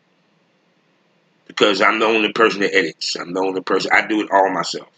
Because 1.61 1.83
I'm 1.83 1.99
the 1.99 2.07
only 2.07 2.33
person 2.33 2.62
that 2.62 2.75
edits. 2.75 3.17
I'm 3.17 3.35
the 3.35 3.40
only 3.40 3.61
person. 3.61 3.90
I 3.93 4.07
do 4.07 4.23
it 4.23 4.31
all 4.33 4.50
myself. 4.50 4.88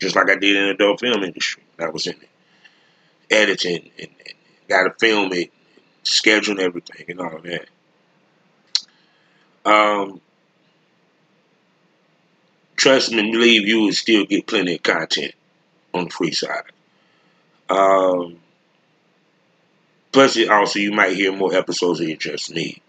Just 0.00 0.16
like 0.16 0.30
I 0.30 0.36
did 0.36 0.56
in 0.56 0.64
the 0.64 0.70
adult 0.70 1.00
film 1.00 1.22
industry. 1.22 1.62
I 1.78 1.90
was 1.90 2.06
in 2.06 2.14
it. 2.14 2.28
Editing 3.30 3.90
and, 3.98 4.08
and 4.08 4.34
got 4.66 4.84
to 4.84 4.94
film 4.98 5.30
it, 5.34 5.52
scheduling 6.02 6.58
everything, 6.58 7.04
and 7.10 7.20
all 7.20 7.38
that. 7.42 7.68
Um, 9.70 10.22
trust 12.76 13.12
me, 13.12 13.30
believe 13.30 13.68
you 13.68 13.82
will 13.82 13.92
still 13.92 14.24
get 14.24 14.46
plenty 14.46 14.76
of 14.76 14.82
content 14.82 15.34
on 15.92 16.04
the 16.04 16.10
free 16.10 16.32
side. 16.32 16.62
Um, 17.68 18.38
plus, 20.12 20.38
it 20.38 20.48
also 20.48 20.78
you 20.78 20.92
might 20.92 21.14
hear 21.14 21.30
more 21.30 21.54
episodes 21.54 22.00
of 22.00 22.08
It 22.08 22.20
Just 22.20 22.50
Me. 22.54 22.80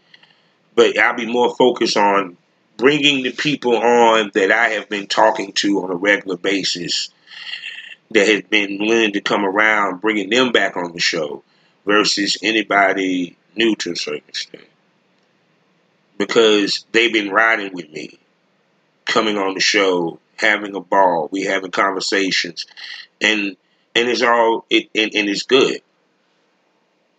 But 0.75 0.97
I'll 0.97 1.13
be 1.13 1.25
more 1.25 1.53
focused 1.57 1.97
on 1.97 2.37
bringing 2.81 3.21
the 3.21 3.31
people 3.31 3.77
on 3.77 4.31
that 4.33 4.51
I 4.51 4.69
have 4.69 4.89
been 4.89 5.05
talking 5.05 5.53
to 5.53 5.83
on 5.83 5.91
a 5.91 5.95
regular 5.95 6.35
basis 6.35 7.11
that 8.09 8.27
has 8.27 8.41
been 8.49 8.79
willing 8.79 9.13
to 9.13 9.21
come 9.21 9.45
around, 9.45 10.01
bringing 10.01 10.31
them 10.31 10.51
back 10.51 10.75
on 10.75 10.91
the 10.91 10.99
show 10.99 11.43
versus 11.85 12.37
anybody 12.41 13.37
new 13.55 13.75
to 13.75 13.91
a 13.91 13.95
certain 13.95 14.23
extent. 14.27 14.65
Because 16.17 16.83
they've 16.91 17.13
been 17.13 17.29
riding 17.29 17.71
with 17.71 17.89
me, 17.91 18.17
coming 19.05 19.37
on 19.37 19.53
the 19.53 19.59
show, 19.59 20.19
having 20.35 20.75
a 20.75 20.81
ball, 20.81 21.29
we 21.31 21.43
having 21.43 21.69
conversations, 21.69 22.65
and 23.21 23.55
and 23.93 24.09
it's 24.09 24.23
all 24.23 24.65
it 24.71 24.89
and, 24.95 25.13
and 25.13 25.29
it's 25.29 25.43
good. 25.43 25.81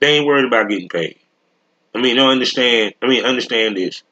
They 0.01 0.17
ain't 0.17 0.27
worried 0.27 0.45
about 0.45 0.69
getting 0.69 0.89
paid. 0.89 1.19
I 1.95 2.01
mean, 2.01 2.17
don't 2.17 2.31
understand. 2.31 2.95
I 3.01 3.07
mean, 3.07 3.25
understand 3.25 3.77
this. 3.77 4.03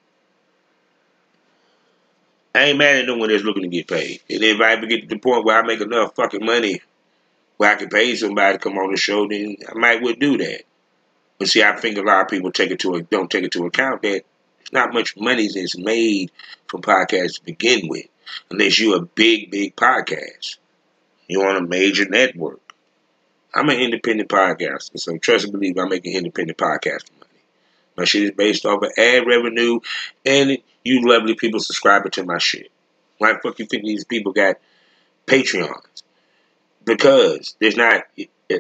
I 2.55 2.65
ain't 2.65 2.79
mad 2.79 2.97
at 2.97 3.07
no 3.07 3.17
one 3.17 3.29
that's 3.29 3.45
looking 3.45 3.63
to 3.63 3.69
get 3.69 3.89
paid. 3.89 4.21
And 4.29 4.43
if 4.43 4.61
I 4.61 4.73
ever 4.73 4.87
get 4.87 5.03
to 5.03 5.07
the 5.07 5.19
point 5.19 5.45
where 5.45 5.59
I 5.59 5.67
make 5.67 5.81
enough 5.81 6.17
fucking 6.17 6.45
money 6.45 6.81
where 7.57 7.71
I 7.71 7.75
can 7.77 7.89
pay 7.89 8.15
somebody 8.17 8.57
to 8.57 8.59
come 8.59 8.79
on 8.79 8.91
the 8.91 8.97
show, 8.97 9.29
then 9.29 9.57
I 9.69 9.75
might 9.75 10.03
would 10.03 10.19
do 10.19 10.39
that. 10.39 10.63
But 11.39 11.49
see, 11.49 11.63
I 11.63 11.77
think 11.77 11.97
a 11.97 12.03
lot 12.03 12.23
of 12.23 12.29
people 12.29 12.51
take 12.51 12.71
it 12.71 12.81
to 12.81 12.97
a, 12.97 13.03
don't 13.03 13.31
take 13.31 13.45
it 13.45 13.53
to 13.53 13.67
account 13.67 14.03
that 14.03 14.25
it's 14.61 14.73
not 14.73 14.93
much 14.93 15.17
money 15.17 15.49
that's 15.49 15.79
made 15.79 16.31
from 16.67 16.83
podcasts 16.83 17.35
to 17.35 17.45
begin 17.45 17.89
with, 17.89 18.07
unless 18.51 18.79
you're 18.79 18.97
a 18.97 19.03
big, 19.03 19.51
big 19.51 19.77
podcast. 19.77 20.57
You're 21.29 21.49
on 21.49 21.63
a 21.63 21.67
major 21.67 22.09
network. 22.09 22.61
I'm 23.55 23.69
an 23.69 23.81
independent 23.81 24.29
podcaster, 24.29 24.99
so 24.99 25.19
trust 25.19 25.45
and 25.45 25.53
believe 25.53 25.79
I 25.79 25.87
make 25.87 26.07
an 26.07 26.13
independent 26.13 26.59
podcast 26.59 27.11
money. 27.19 27.43
My 27.97 28.05
shit 28.05 28.23
is 28.23 28.31
based 28.33 28.65
off 28.67 28.83
of 28.83 28.93
ad 28.97 29.27
revenue, 29.27 29.81
and 30.25 30.59
you 30.85 31.09
lovely 31.09 31.35
people 31.35 31.61
subscribing 31.61 32.13
to 32.13 32.25
my 32.25 32.39
shit. 32.39 32.71
Why 33.19 33.33
the 33.33 33.39
fuck 33.41 33.59
you 33.59 33.67
think 33.67 33.85
these 33.85 34.05
people 34.05 34.33
got 34.33 34.57
Patreons? 35.27 36.03
because 36.85 37.57
there's 37.61 37.77
not 37.77 38.05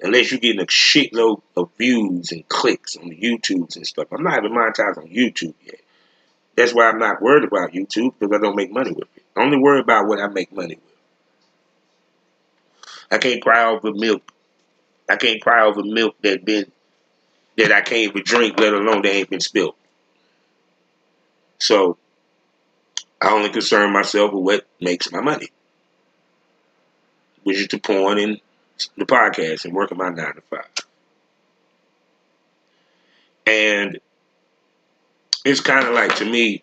unless 0.03 0.31
you're 0.31 0.41
getting 0.41 0.61
a 0.61 0.67
shitload 0.67 1.43
of 1.57 1.71
views 1.77 2.33
and 2.33 2.49
clicks 2.49 2.97
on 2.97 3.09
the 3.09 3.17
YouTubes 3.17 3.77
and 3.77 3.87
stuff. 3.87 4.09
I'm 4.13 4.23
not 4.23 4.39
even 4.39 4.53
monetized 4.53 4.99
on 4.99 5.09
YouTube 5.09 5.55
yet. 5.65 5.81
That's 6.57 6.75
why 6.75 6.89
I'm 6.89 6.99
not 6.99 7.23
worried 7.23 7.45
about 7.45 7.73
YouTube 7.73 8.15
because 8.19 8.37
I 8.37 8.41
don't 8.41 8.57
make 8.57 8.71
money 8.71 8.93
with 8.93 9.09
it. 9.17 9.25
I 9.37 9.43
only 9.43 9.59
worry 9.59 9.81
about 9.81 10.07
what 10.07 10.21
I 10.21 10.29
make 10.29 10.53
money 10.53 10.77
with. 10.77 10.85
I 13.11 13.19
can't 13.19 13.43
cry 13.43 13.65
over 13.65 13.93
milk. 13.93 14.23
I 15.09 15.17
can't 15.17 15.43
cry 15.43 15.65
over 15.65 15.83
milk 15.83 16.15
that 16.23 16.45
been 16.45 16.71
that 17.57 17.73
I 17.73 17.81
can't 17.81 18.11
even 18.11 18.23
drink, 18.23 18.61
let 18.61 18.73
alone 18.73 19.03
that 19.03 19.13
ain't 19.13 19.31
been 19.31 19.41
spilled. 19.41 19.75
So 21.59 21.99
I 23.21 23.33
only 23.33 23.51
concern 23.51 23.93
myself 23.93 24.33
with 24.33 24.43
what 24.43 24.67
makes 24.81 25.13
my 25.13 25.21
money 25.21 25.51
which 27.43 27.59
is 27.59 27.69
the 27.69 27.79
porn 27.79 28.19
and 28.19 28.41
the 28.97 29.05
podcast 29.05 29.65
and 29.65 29.75
working 29.75 29.99
my 29.99 30.09
nine 30.09 30.35
to 30.35 30.41
five. 30.43 30.67
And 33.47 33.99
it's 35.45 35.61
kind 35.61 35.87
of 35.87 35.95
like 35.95 36.17
to 36.17 36.25
me, 36.25 36.63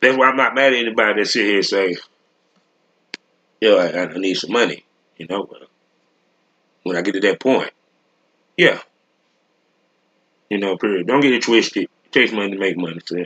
that's 0.00 0.16
why 0.16 0.28
I'm 0.28 0.36
not 0.36 0.54
mad 0.54 0.72
at 0.72 0.78
anybody 0.78 1.22
that 1.22 1.26
sit 1.26 1.46
here 1.46 1.56
and 1.56 1.64
say, 1.64 1.96
yo, 3.60 3.78
I, 3.78 4.02
I 4.02 4.18
need 4.18 4.34
some 4.34 4.52
money. 4.52 4.84
You 5.16 5.26
know, 5.28 5.48
when 6.82 6.96
I 6.96 7.02
get 7.02 7.12
to 7.12 7.20
that 7.20 7.40
point, 7.40 7.70
yeah. 8.56 8.80
You 10.50 10.58
know, 10.58 10.76
period. 10.76 11.06
Don't 11.06 11.20
get 11.20 11.32
it 11.32 11.42
twisted. 11.42 11.88
Takes 12.14 12.30
money 12.30 12.52
to 12.52 12.58
make 12.58 12.76
money. 12.76 13.00
So 13.04 13.24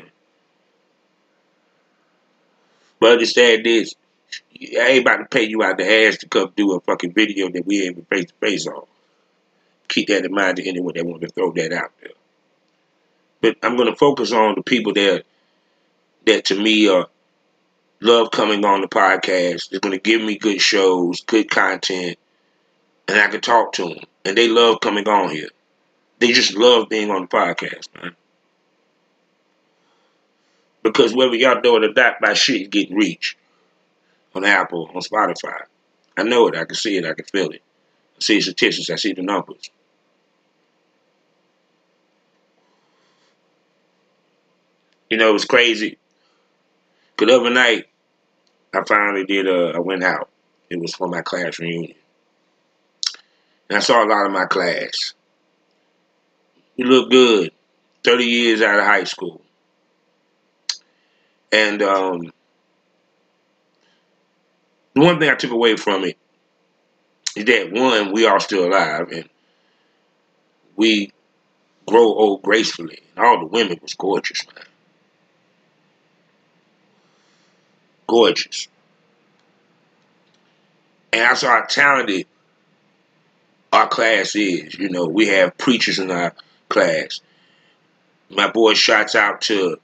but 2.99 3.13
understand 3.13 3.67
this, 3.67 3.95
I 4.59 4.87
ain't 4.89 5.03
about 5.03 5.19
to 5.19 5.27
pay 5.27 5.43
you 5.43 5.63
out 5.63 5.77
the 5.77 5.85
ass 5.85 6.17
to 6.19 6.29
come 6.29 6.55
do 6.57 6.73
a 6.73 6.81
fucking 6.81 7.13
video 7.13 7.51
that 7.51 7.67
we 7.67 7.83
ain't 7.83 8.09
face 8.09 8.25
to 8.25 8.35
face 8.41 8.67
on. 8.67 8.87
Keep 9.89 10.09
that 10.09 10.25
in 10.25 10.33
mind 10.33 10.57
to 10.57 10.67
anyone 10.67 10.95
that 10.95 11.05
want 11.05 11.21
to 11.21 11.29
throw 11.29 11.53
that 11.53 11.71
out 11.71 11.91
there. 12.01 12.13
But 13.43 13.59
I'm 13.63 13.77
to 13.77 13.95
focus 13.95 14.33
on 14.33 14.55
the 14.55 14.63
people 14.63 14.95
that 14.95 15.25
that 16.25 16.47
to 16.47 16.59
me 16.59 16.89
are 16.89 17.09
love 18.01 18.31
coming 18.31 18.65
on 18.65 18.81
the 18.81 18.89
podcast. 18.89 19.69
They're 19.69 19.81
to 19.81 19.99
give 19.99 20.23
me 20.23 20.39
good 20.39 20.63
shows, 20.63 21.21
good 21.21 21.51
content, 21.51 22.19
and 23.07 23.19
I 23.19 23.27
can 23.27 23.43
talk 23.43 23.75
to 23.75 23.91
them, 23.91 24.05
and 24.25 24.35
they 24.35 24.49
love 24.49 24.81
coming 24.81 25.07
on 25.07 25.29
here. 25.29 25.51
They 26.21 26.33
just 26.33 26.55
love 26.55 26.89
being 26.89 27.11
on 27.11 27.21
the 27.21 27.29
podcast, 27.29 27.89
man. 27.95 28.17
Because 30.83 31.15
whether 31.15 31.35
y'all 31.35 31.61
know 31.61 31.77
it 31.77 31.85
or 31.85 31.93
not, 31.93 32.21
my 32.21 32.35
shit 32.35 32.71
getting 32.71 32.97
reached 32.97 33.37
on 34.35 34.45
Apple, 34.45 34.91
on 34.95 35.03
Spotify. 35.03 35.63
I 36.17 36.23
know 36.23 36.49
it. 36.49 36.57
I 36.57 36.65
can 36.65 36.75
see 36.75 36.97
it. 36.97 37.05
I 37.05 37.15
can 37.15 37.25
feel 37.25 37.51
it. 37.51 37.63
I 38.17 38.21
see 38.21 38.41
statistics. 38.41 38.91
I 38.91 38.97
see 38.97 39.13
the 39.13 39.23
numbers. 39.23 39.71
You 45.11 45.17
know, 45.17 45.31
it 45.31 45.33
was 45.33 45.45
crazy. 45.45 45.99
Cause 47.17 47.29
the 47.29 47.37
other 47.37 47.51
night, 47.51 47.87
I 48.75 48.83
finally 48.85 49.25
did 49.25 49.49
a, 49.49 49.73
I 49.75 49.81
went 49.81 50.05
out. 50.05 50.29
It 50.71 50.81
was 50.81 50.95
for 50.95 51.09
my 51.09 51.23
class 51.23 51.59
reunion. 51.59 51.95
And 53.69 53.77
I 53.77 53.81
saw 53.81 54.05
a 54.05 54.07
lot 54.07 54.27
of 54.27 54.33
my 54.33 54.47
class. 54.47 55.15
You 56.77 56.85
look 56.85 57.11
good. 57.11 57.53
30 58.05 58.25
years 58.25 58.63
out 58.63 58.79
of 58.79 58.85
high 58.85 59.05
school. 59.05 59.41
And 61.53 61.83
um, 61.83 62.33
the 64.95 65.01
one 65.01 65.19
thing 65.19 65.31
I 65.31 65.35
took 65.35 65.51
away 65.51 65.77
from 65.77 66.05
it 66.05 66.19
is 67.37 67.45
that 67.45 67.73
one, 67.73 68.13
we 68.13 68.27
are 68.27 68.41
still 68.41 68.67
alive 68.67 69.11
and 69.13 69.29
we 70.77 71.13
grow 71.87 72.05
old 72.05 72.43
gracefully. 72.43 73.01
And 73.17 73.25
all 73.25 73.41
the 73.41 73.47
women 73.47 73.79
was 73.81 73.95
gorgeous, 73.95 74.47
man. 74.47 74.65
Gorgeous. 78.07 78.69
And 81.13 81.37
saw 81.37 81.61
how 81.61 81.65
talented 81.65 82.27
our 83.73 83.89
class 83.89 84.35
is. 84.37 84.75
You 84.79 84.89
know, 84.89 85.07
we 85.07 85.29
have 85.29 85.57
preachers 85.59 85.99
in 85.99 86.11
our 86.11 86.35
class. 86.69 87.21
My 88.31 88.51
boy 88.51 88.75
shouts 88.75 89.15
out 89.15 89.41
to 89.43 89.79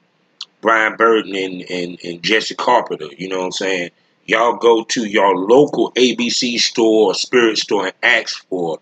Brian 0.65 0.97
Burton 0.97 1.37
and, 1.37 1.61
and, 1.71 1.99
and 2.03 2.23
Jesse 2.23 2.55
Carpenter. 2.55 3.09
You 3.19 3.29
know 3.29 3.41
what 3.41 3.45
I'm 3.45 3.53
saying? 3.53 3.91
Y'all 4.25 4.57
go 4.57 4.83
to 4.83 5.05
your 5.05 5.37
local 5.37 5.93
ABC 5.93 6.59
store 6.59 7.11
or 7.11 7.15
spirit 7.15 7.59
store 7.59 7.85
and 7.89 7.95
ask 8.03 8.49
for 8.49 8.81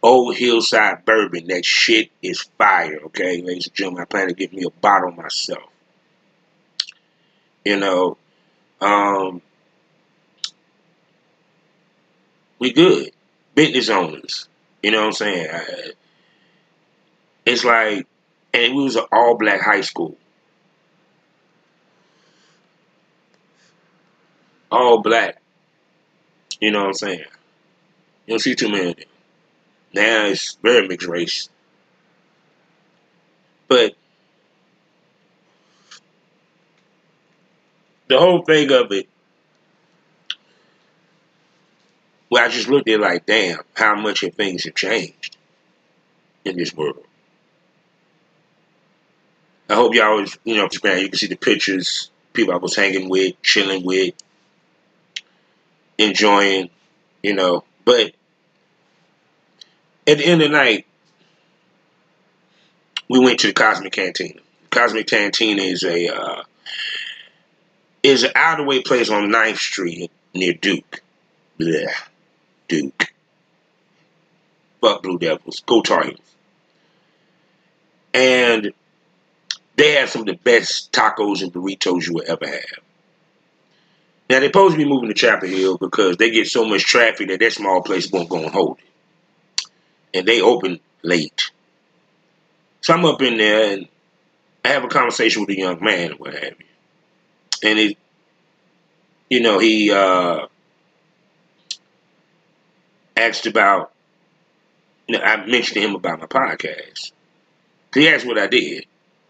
Old 0.00 0.36
Hillside 0.36 1.04
Bourbon. 1.04 1.48
That 1.48 1.64
shit 1.64 2.12
is 2.22 2.42
fire, 2.56 3.00
okay? 3.06 3.42
Ladies 3.42 3.66
and 3.66 3.74
gentlemen, 3.74 4.02
I 4.02 4.04
plan 4.04 4.28
to 4.28 4.32
get 4.32 4.52
me 4.52 4.62
a 4.62 4.70
bottle 4.70 5.10
myself. 5.10 5.64
You 7.64 7.78
know, 7.80 8.16
um, 8.80 9.42
we 12.60 12.72
good. 12.72 13.10
Business 13.56 13.90
owners. 13.90 14.48
You 14.84 14.92
know 14.92 15.00
what 15.00 15.06
I'm 15.06 15.12
saying? 15.14 15.48
it's 17.44 17.64
like, 17.64 18.06
and 18.54 18.76
we 18.76 18.84
was 18.84 18.94
an 18.94 19.06
all 19.10 19.36
black 19.36 19.60
high 19.60 19.80
school. 19.80 20.16
All 24.72 25.02
black. 25.02 25.40
You 26.60 26.70
know 26.70 26.80
what 26.80 26.88
I'm 26.88 26.94
saying? 26.94 27.24
You 28.26 28.32
don't 28.32 28.38
see 28.38 28.54
too 28.54 28.70
many 28.70 28.90
of 28.90 28.96
them. 28.96 29.06
Now 29.94 30.26
it's 30.26 30.56
very 30.62 30.88
mixed 30.88 31.06
race. 31.06 31.48
But 33.68 33.94
the 38.08 38.18
whole 38.18 38.42
thing 38.42 38.70
of 38.72 38.90
it, 38.92 39.08
well, 42.30 42.44
I 42.44 42.48
just 42.48 42.68
looked 42.68 42.88
at 42.88 42.94
it 42.94 43.00
like, 43.00 43.26
damn, 43.26 43.60
how 43.74 43.94
much 43.94 44.24
things 44.36 44.64
have 44.64 44.74
changed 44.74 45.36
in 46.44 46.56
this 46.56 46.74
world. 46.74 47.04
I 49.68 49.74
hope 49.74 49.94
y'all 49.94 50.20
was, 50.20 50.38
you 50.44 50.56
know, 50.56 50.68
you 50.72 51.08
can 51.08 51.14
see 51.14 51.26
the 51.26 51.36
pictures, 51.36 52.10
people 52.32 52.54
I 52.54 52.58
was 52.58 52.76
hanging 52.76 53.08
with, 53.08 53.40
chilling 53.42 53.84
with, 53.84 54.14
enjoying, 55.98 56.70
you 57.22 57.34
know. 57.34 57.64
But 57.84 58.12
at 60.06 60.18
the 60.18 60.26
end 60.26 60.42
of 60.42 60.50
the 60.50 60.56
night, 60.56 60.86
we 63.08 63.18
went 63.18 63.40
to 63.40 63.48
the 63.48 63.52
Cosmic 63.52 63.92
Cantina. 63.92 64.40
Cosmic 64.70 65.06
Cantina 65.06 65.62
is 65.62 65.82
a 65.82 66.08
uh, 66.08 66.42
is 68.02 68.24
an 68.24 68.32
out 68.34 68.60
of 68.60 68.66
way 68.66 68.82
place 68.82 69.10
on 69.10 69.30
9th 69.30 69.56
Street 69.56 70.10
near 70.34 70.54
Duke. 70.54 71.02
Blech. 71.60 71.92
Duke. 72.68 73.12
Fuck 74.80 75.02
Blue 75.02 75.18
Devils. 75.18 75.62
Go 75.66 75.82
Tar 75.82 76.04
Heels. 76.04 76.18
And 78.14 78.72
they 79.76 79.92
have 79.92 80.10
some 80.10 80.22
of 80.22 80.26
the 80.26 80.34
best 80.34 80.92
tacos 80.92 81.42
and 81.42 81.52
burritos 81.52 82.06
you 82.06 82.14
will 82.14 82.24
ever 82.26 82.46
have. 82.46 82.80
Now 84.32 84.40
they're 84.40 84.48
supposed 84.48 84.72
to 84.72 84.78
be 84.78 84.88
moving 84.88 85.10
to 85.10 85.14
Chapel 85.14 85.46
Hill 85.46 85.76
because 85.76 86.16
they 86.16 86.30
get 86.30 86.46
so 86.46 86.64
much 86.64 86.84
traffic 86.84 87.28
that 87.28 87.38
that 87.40 87.52
small 87.52 87.82
place 87.82 88.10
won't 88.10 88.30
go 88.30 88.42
and 88.42 88.50
hold 88.50 88.78
it. 88.78 89.66
And 90.14 90.26
they 90.26 90.40
open 90.40 90.80
late. 91.02 91.50
So 92.80 92.94
I'm 92.94 93.04
up 93.04 93.20
in 93.20 93.36
there 93.36 93.74
and 93.74 93.88
I 94.64 94.68
have 94.68 94.84
a 94.84 94.88
conversation 94.88 95.42
with 95.42 95.50
a 95.50 95.58
young 95.58 95.84
man 95.84 96.12
or 96.12 96.14
what 96.14 96.32
have 96.32 96.54
you. 96.58 96.66
And 97.62 97.78
he, 97.78 97.98
you 99.28 99.40
know, 99.40 99.58
he 99.58 99.92
uh, 99.92 100.46
asked 103.14 103.44
about, 103.44 103.92
you 105.08 105.18
know, 105.18 105.22
I 105.22 105.44
mentioned 105.44 105.74
to 105.74 105.80
him 105.82 105.94
about 105.94 106.20
my 106.20 106.26
podcast. 106.26 107.12
He 107.92 108.08
asked 108.08 108.24
what 108.24 108.38
I 108.38 108.46
did. 108.46 108.86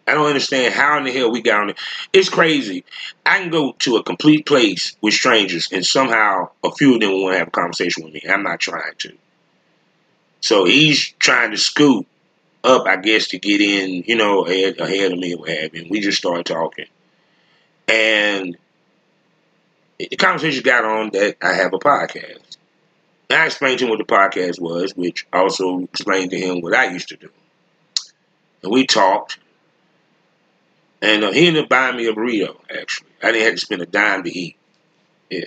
I 0.06 0.14
don't 0.14 0.26
understand 0.26 0.74
how 0.74 0.98
in 0.98 1.04
the 1.04 1.12
hell 1.12 1.30
we 1.30 1.42
got 1.42 1.62
on 1.62 1.70
it. 1.70 1.78
It's 2.12 2.28
crazy. 2.28 2.84
I 3.24 3.38
can 3.38 3.50
go 3.50 3.72
to 3.80 3.96
a 3.96 4.02
complete 4.02 4.46
place 4.46 4.96
with 5.00 5.14
strangers 5.14 5.68
and 5.70 5.84
somehow 5.84 6.50
a 6.64 6.72
few 6.72 6.94
of 6.94 7.00
them 7.00 7.22
want 7.22 7.34
to 7.34 7.38
have 7.38 7.48
a 7.48 7.52
conversation 7.52 8.04
with 8.04 8.14
me. 8.14 8.22
I'm 8.28 8.42
not 8.42 8.60
trying 8.60 8.94
to. 8.98 9.12
So 10.40 10.64
he's 10.64 11.12
trying 11.20 11.52
to 11.52 11.56
scoop 11.56 12.06
up, 12.64 12.86
I 12.86 12.96
guess, 12.96 13.28
to 13.28 13.38
get 13.38 13.60
in, 13.60 14.02
you 14.06 14.16
know, 14.16 14.44
ahead, 14.44 14.80
ahead 14.80 15.12
of 15.12 15.18
me 15.18 15.34
or 15.34 15.38
what 15.38 15.50
have 15.50 15.74
you. 15.74 15.86
We 15.88 16.00
just 16.00 16.18
started 16.18 16.46
talking. 16.46 16.86
And 17.86 18.56
the 19.98 20.16
conversation 20.16 20.62
got 20.62 20.84
on 20.84 21.10
that 21.10 21.36
I 21.40 21.54
have 21.54 21.72
a 21.74 21.78
podcast. 21.78 22.56
And 23.30 23.40
I 23.40 23.46
explained 23.46 23.78
to 23.78 23.84
him 23.84 23.90
what 23.90 23.98
the 23.98 24.04
podcast 24.04 24.60
was, 24.60 24.96
which 24.96 25.26
also 25.32 25.80
explained 25.80 26.30
to 26.32 26.38
him 26.38 26.60
what 26.60 26.74
I 26.74 26.90
used 26.92 27.08
to 27.08 27.16
do. 27.16 27.30
And 28.62 28.72
we 28.72 28.86
talked. 28.86 29.38
And 31.02 31.24
uh, 31.24 31.32
he 31.32 31.48
ended 31.48 31.64
up 31.64 31.68
buying 31.68 31.96
me 31.96 32.06
a 32.06 32.12
burrito, 32.12 32.56
actually. 32.70 33.08
I 33.20 33.32
didn't 33.32 33.44
have 33.46 33.54
to 33.54 33.60
spend 33.60 33.82
a 33.82 33.86
dime 33.86 34.22
to 34.22 34.30
eat. 34.30 34.56
Yeah. 35.28 35.46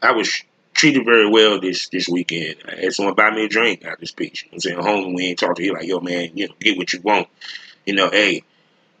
I 0.00 0.12
was 0.12 0.42
treated 0.72 1.04
very 1.04 1.28
well 1.28 1.60
this 1.60 1.88
this 1.88 2.08
weekend. 2.08 2.56
I 2.64 2.76
had 2.76 2.92
someone 2.92 3.14
buy 3.14 3.32
me 3.32 3.44
a 3.44 3.48
drink 3.48 3.84
out 3.84 3.98
this 3.98 4.14
know 4.16 4.28
I'm 4.52 4.60
saying? 4.60 4.80
Home, 4.80 5.14
we 5.14 5.26
ain't 5.26 5.38
talk 5.40 5.56
to 5.56 5.64
you 5.64 5.74
like, 5.74 5.86
yo, 5.86 5.98
man, 5.98 6.30
you 6.34 6.46
know, 6.46 6.54
get 6.60 6.78
what 6.78 6.92
you 6.92 7.00
want. 7.00 7.26
You 7.84 7.94
know, 7.94 8.08
hey, 8.08 8.44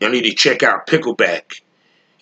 y'all 0.00 0.10
need 0.10 0.22
to 0.22 0.34
check 0.34 0.64
out 0.64 0.88
Pickleback 0.88 1.60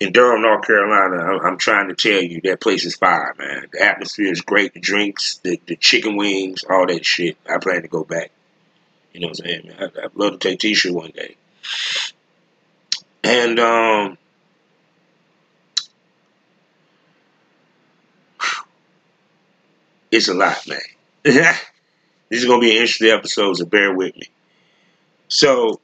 in 0.01 0.13
Durham, 0.13 0.43
North 0.43 0.67
Carolina. 0.67 1.17
I'm, 1.17 1.47
I'm, 1.47 1.59
trying 1.59 1.89
to 1.89 1.95
tell 1.95 2.21
you, 2.21 2.43
that 2.43 2.61
place 2.61 2.85
is 2.85 2.97
fire, 2.97 3.35
man. 3.39 3.69
The 3.73 3.83
atmosphere 3.83 4.31
is 4.31 4.43
great. 4.43 4.75
The 4.75 4.81
drinks, 4.81 5.39
the, 5.39 5.59
the 5.67 5.77
chicken 5.77 6.17
wings, 6.17 6.65
all 6.69 6.87
that 6.87 7.07
shit. 7.07 7.39
I 7.49 7.57
plan 7.57 7.83
to 7.83 7.89
go 7.89 8.05
back. 8.05 8.31
You 9.13 9.21
know 9.21 9.29
what 9.29 9.41
I'm 9.41 9.47
saying, 9.47 9.67
man? 9.69 9.91
I, 9.97 10.05
I'd 10.05 10.17
love 10.17 10.33
to 10.33 10.39
take 10.39 10.59
Tisha 10.59 10.91
one 10.91 11.13
day. 11.13 11.37
And 13.27 13.59
um, 13.59 14.19
it's 20.13 20.29
a 20.29 20.35
lot, 20.35 20.69
man. 20.69 20.79
this 21.25 21.59
is 22.31 22.45
gonna 22.45 22.61
be 22.61 22.71
an 22.71 22.77
interesting 22.77 23.11
episode, 23.11 23.57
so 23.57 23.67
bear 23.67 23.93
with 23.93 24.15
me. 24.15 24.29
So 25.27 25.81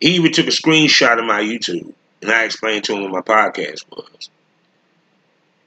he 0.00 0.16
even 0.16 0.32
took 0.32 0.48
a 0.48 0.50
screenshot 0.50 1.20
of 1.20 1.26
my 1.26 1.40
YouTube, 1.42 1.92
and 2.20 2.32
I 2.32 2.42
explained 2.42 2.82
to 2.84 2.96
him 2.96 3.08
what 3.08 3.24
my 3.24 3.34
podcast 3.34 3.84
was. 3.88 4.30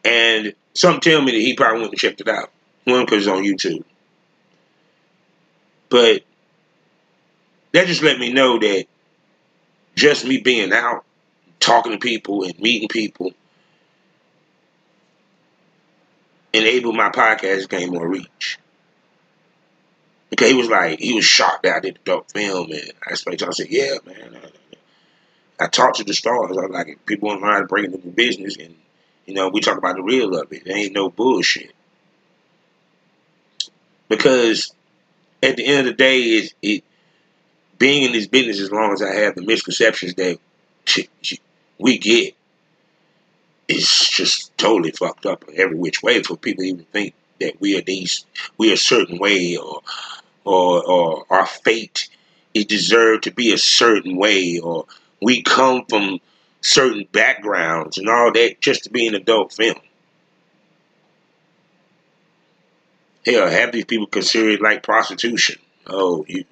And 0.03 0.55
something 0.73 0.99
tell 0.99 1.21
me 1.21 1.31
that 1.31 1.37
he 1.37 1.55
probably 1.55 1.79
went 1.79 1.93
and 1.93 1.99
checked 2.01 2.19
it 2.19 2.27
out. 2.27 2.51
One, 2.83 3.05
because 3.05 3.25
it's 3.25 3.33
on 3.33 3.43
YouTube. 3.43 3.85
But 5.87 6.23
that 7.73 7.87
just 7.87 8.03
let 8.03 8.19
me 8.19 8.31
know 8.31 8.57
that 8.59 8.85
just 9.95 10.25
me 10.25 10.37
being 10.37 10.71
out, 10.71 11.03
talking 11.59 11.91
to 11.91 11.97
people 11.97 12.43
and 12.43 12.57
meeting 12.59 12.87
people, 12.87 13.33
enabled 16.53 16.95
my 16.95 17.09
podcast 17.09 17.63
to 17.63 17.67
gain 17.67 17.89
more 17.89 18.07
reach. 18.07 18.59
Because 20.29 20.49
he 20.49 20.55
was 20.55 20.69
like, 20.69 20.99
he 20.99 21.13
was 21.13 21.25
shocked 21.25 21.63
that 21.63 21.77
I 21.77 21.79
did 21.79 21.95
the 21.95 21.99
dope 22.05 22.31
film, 22.31 22.71
and 22.71 22.91
I 23.05 23.11
explained 23.11 23.39
to 23.39 23.45
him, 23.45 23.49
I 23.49 23.53
said, 23.53 23.67
yeah, 23.69 23.97
man. 24.05 24.37
I, 25.59 25.67
talked 25.67 25.97
to 25.97 26.03
the 26.03 26.13
stars. 26.13 26.57
I 26.57 26.61
was 26.61 26.71
like, 26.71 27.05
people 27.05 27.29
learn 27.29 27.41
how 27.41 27.75
into 27.75 27.97
the 27.97 28.09
business, 28.09 28.57
and, 28.57 28.75
you 29.25 29.35
know, 29.35 29.49
we 29.49 29.61
talk 29.61 29.77
about 29.77 29.95
the 29.95 30.01
real 30.01 30.35
of 30.35 30.51
it. 30.51 30.63
There 30.65 30.75
ain't 30.75 30.93
no 30.93 31.09
bullshit. 31.09 31.71
because 34.09 34.73
at 35.41 35.55
the 35.57 35.65
end 35.65 35.79
of 35.79 35.85
the 35.85 35.93
day, 35.93 36.21
it, 36.21 36.53
it 36.61 36.83
being 37.83 38.03
in 38.03 38.13
this 38.13 38.27
business 38.27 38.61
as 38.61 38.71
long 38.71 38.93
as 38.93 39.01
I 39.01 39.13
have 39.13 39.35
the 39.35 39.41
misconceptions 39.41 40.13
that 40.13 40.39
we 41.77 41.97
get 41.97 42.33
is 43.67 44.07
just 44.09 44.57
totally 44.57 44.91
fucked 44.91 45.25
up 45.25 45.43
every 45.53 45.75
which 45.75 46.01
way 46.01 46.23
for 46.23 46.37
people 46.37 46.63
even 46.63 46.85
think 46.93 47.13
that 47.41 47.59
we 47.59 47.77
are 47.77 47.81
these 47.81 48.25
we 48.57 48.69
are 48.69 48.75
a 48.75 48.77
certain 48.77 49.19
way 49.19 49.57
or 49.57 49.81
or 50.45 50.89
or 50.89 51.25
our 51.29 51.45
fate 51.45 52.07
is 52.53 52.67
deserved 52.67 53.25
to 53.25 53.31
be 53.31 53.51
a 53.51 53.57
certain 53.57 54.15
way 54.15 54.59
or 54.59 54.85
we 55.21 55.41
come 55.41 55.83
from 55.89 56.21
certain 56.61 57.05
backgrounds 57.11 57.97
and 57.97 58.07
all 58.07 58.31
that 58.31 58.61
just 58.61 58.85
to 58.85 58.91
be 58.91 59.07
an 59.07 59.15
adult 59.15 59.51
film. 59.51 59.81
Hell, 63.25 63.49
have 63.49 63.73
these 63.73 63.83
people 63.83 64.07
consider 64.07 64.51
it 64.51 64.61
like 64.61 64.83
prostitution. 64.83 65.59
Oh, 65.85 66.23
you 66.29 66.45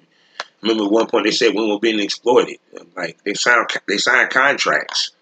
remember 0.62 0.84
at 0.84 0.90
one 0.90 1.06
point 1.06 1.24
they 1.24 1.30
said 1.30 1.54
women 1.54 1.70
were 1.70 1.80
being 1.80 2.00
exploited. 2.00 2.58
Like 2.96 3.22
they 3.24 3.34
signed 3.34 3.68
they 3.86 3.98
signed 3.98 4.30
contracts. 4.30 5.12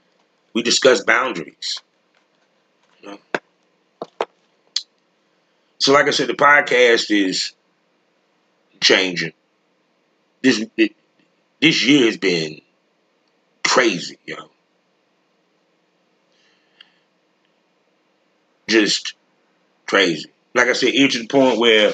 We 0.53 0.62
discussed 0.62 1.07
boundaries. 1.07 1.81
You 3.03 3.11
know? 3.11 3.18
So, 5.79 5.92
like 5.92 6.07
I 6.07 6.11
said, 6.11 6.29
the 6.29 6.35
podcast 6.35 7.11
is 7.11 7.53
changing. 8.83 9.33
This 10.42 10.64
it, 10.76 10.94
this 11.61 11.87
year 11.87 12.07
has 12.07 12.16
been 12.16 12.61
crazy, 13.64 14.18
yo. 14.26 14.50
Just 18.68 19.14
crazy. 19.87 20.31
Like 20.55 20.68
I 20.68 20.72
said, 20.72 20.94
even 20.94 21.11
to 21.11 21.18
the 21.20 21.26
point 21.26 21.59
where 21.59 21.92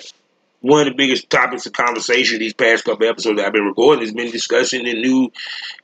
one 0.61 0.81
of 0.81 0.87
the 0.87 0.95
biggest 0.95 1.31
topics 1.31 1.67
of 1.67 1.73
conversation 1.73 2.39
these 2.39 2.55
past 2.55 2.85
couple 2.85 3.07
episodes 3.07 3.41
I've 3.41 3.53
been 3.53 3.65
recording 3.65 4.03
has 4.03 4.13
been 4.13 4.31
discussing 4.31 4.85
the 4.85 4.95
new 4.95 5.31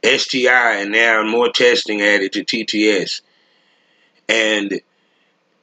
STI 0.05 0.81
and 0.81 0.93
now 0.93 1.23
more 1.25 1.51
testing 1.51 2.01
added 2.01 2.33
to 2.33 2.45
TTS. 2.45 3.21
And 4.29 4.81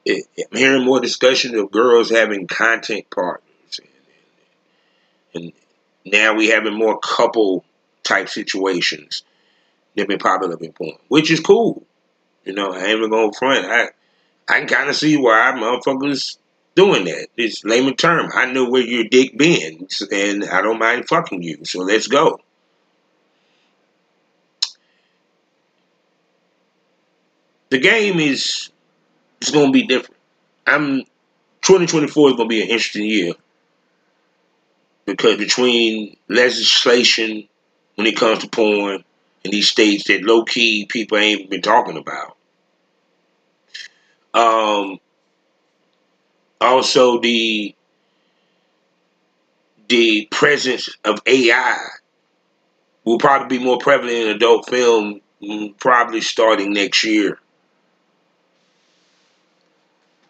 I'm 0.08 0.22
hearing 0.52 0.84
more 0.84 1.00
discussion 1.00 1.54
of 1.56 1.70
girls 1.70 2.10
having 2.10 2.46
content 2.46 3.10
partners. 3.10 3.80
And 5.34 5.52
now 6.04 6.34
we 6.34 6.48
having 6.48 6.74
more 6.74 6.98
couple 6.98 7.64
type 8.02 8.28
situations 8.28 9.22
that 9.96 10.08
been 10.08 10.18
popular 10.18 10.56
in 10.60 10.72
porn, 10.72 10.92
which 11.08 11.30
is 11.30 11.40
cool. 11.40 11.84
You 12.44 12.54
know, 12.54 12.72
I 12.72 12.78
ain't 12.78 12.98
even 12.98 13.10
going 13.10 13.32
front. 13.32 13.66
I 13.66 13.90
I 14.48 14.58
can 14.58 14.68
kind 14.68 14.88
of 14.88 14.96
see 14.96 15.16
why 15.16 15.52
motherfuckers 15.54 16.38
doing 16.74 17.04
that. 17.04 17.28
It's 17.36 17.64
layman 17.64 17.96
term. 17.96 18.30
I 18.34 18.50
know 18.52 18.68
where 18.68 18.82
your 18.82 19.04
dick 19.04 19.36
bends, 19.36 20.02
and 20.10 20.44
I 20.44 20.62
don't 20.62 20.78
mind 20.78 21.08
fucking 21.08 21.42
you. 21.42 21.64
So 21.64 21.80
let's 21.80 22.06
go. 22.06 22.40
The 27.70 27.78
game 27.78 28.18
is 28.18 28.70
it's 29.40 29.50
going 29.50 29.66
to 29.66 29.72
be 29.72 29.86
different. 29.86 30.16
I'm 30.66 31.02
2024 31.62 32.30
is 32.30 32.36
going 32.36 32.48
to 32.48 32.52
be 32.52 32.62
an 32.62 32.68
interesting 32.68 33.04
year 33.04 33.34
because 35.04 35.38
between 35.38 36.16
legislation 36.28 37.48
when 37.94 38.06
it 38.06 38.16
comes 38.16 38.40
to 38.40 38.48
porn 38.48 39.04
in 39.44 39.50
these 39.50 39.68
states 39.68 40.04
that 40.04 40.22
low 40.22 40.44
key 40.44 40.86
people 40.86 41.18
ain't 41.18 41.50
been 41.50 41.62
talking 41.62 41.96
about. 41.96 42.36
Um, 44.32 44.98
also 46.60 47.20
the 47.20 47.74
the 49.88 50.28
presence 50.30 50.88
of 51.04 51.20
AI 51.26 51.78
will 53.04 53.18
probably 53.18 53.58
be 53.58 53.64
more 53.64 53.78
prevalent 53.78 54.16
in 54.16 54.28
adult 54.28 54.68
film, 54.68 55.20
probably 55.78 56.20
starting 56.20 56.72
next 56.72 57.02
year. 57.02 57.38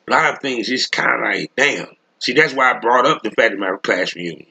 A 0.09 0.11
lot 0.11 0.33
of 0.33 0.41
things, 0.41 0.69
it's 0.71 0.87
kind 0.87 1.13
of 1.13 1.21
like, 1.21 1.53
damn. 1.57 1.89
See, 2.21 2.33
that's 2.33 2.55
why 2.55 2.73
I 2.73 2.79
brought 2.79 3.07
up 3.07 3.23
the 3.23 3.31
fact 3.31 3.53
of 3.53 3.61
my 3.61 3.77
class 3.83 4.15
reunion. 4.15 4.47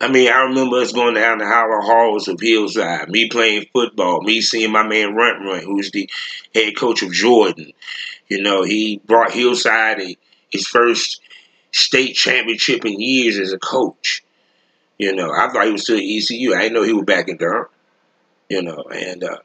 I 0.00 0.08
mean, 0.08 0.30
I 0.30 0.42
remember 0.42 0.76
us 0.76 0.92
going 0.92 1.14
down 1.14 1.38
the 1.38 1.46
hollow 1.46 1.80
halls 1.80 2.28
of 2.28 2.38
Hillside, 2.40 3.08
me 3.08 3.28
playing 3.28 3.66
football, 3.72 4.20
me 4.22 4.42
seeing 4.42 4.70
my 4.70 4.86
man 4.86 5.14
Runt 5.14 5.42
Runt, 5.44 5.64
who's 5.64 5.90
the 5.90 6.10
head 6.54 6.76
coach 6.76 7.02
of 7.02 7.12
Jordan. 7.12 7.72
You 8.28 8.42
know, 8.42 8.62
he 8.62 9.00
brought 9.06 9.32
Hillside 9.32 10.00
a, 10.00 10.16
his 10.50 10.66
first 10.66 11.20
state 11.72 12.14
championship 12.14 12.84
in 12.84 13.00
years 13.00 13.38
as 13.38 13.52
a 13.52 13.58
coach. 13.58 14.22
You 14.98 15.14
know, 15.14 15.30
I 15.30 15.50
thought 15.50 15.66
he 15.66 15.72
was 15.72 15.82
still 15.82 15.98
at 15.98 16.02
ECU. 16.02 16.54
I 16.54 16.62
didn't 16.62 16.74
know 16.74 16.82
he 16.82 16.92
was 16.92 17.04
back 17.04 17.28
in 17.28 17.36
Durham. 17.36 17.66
You 18.48 18.62
know, 18.62 18.84
and 18.84 19.24
uh, 19.24 19.38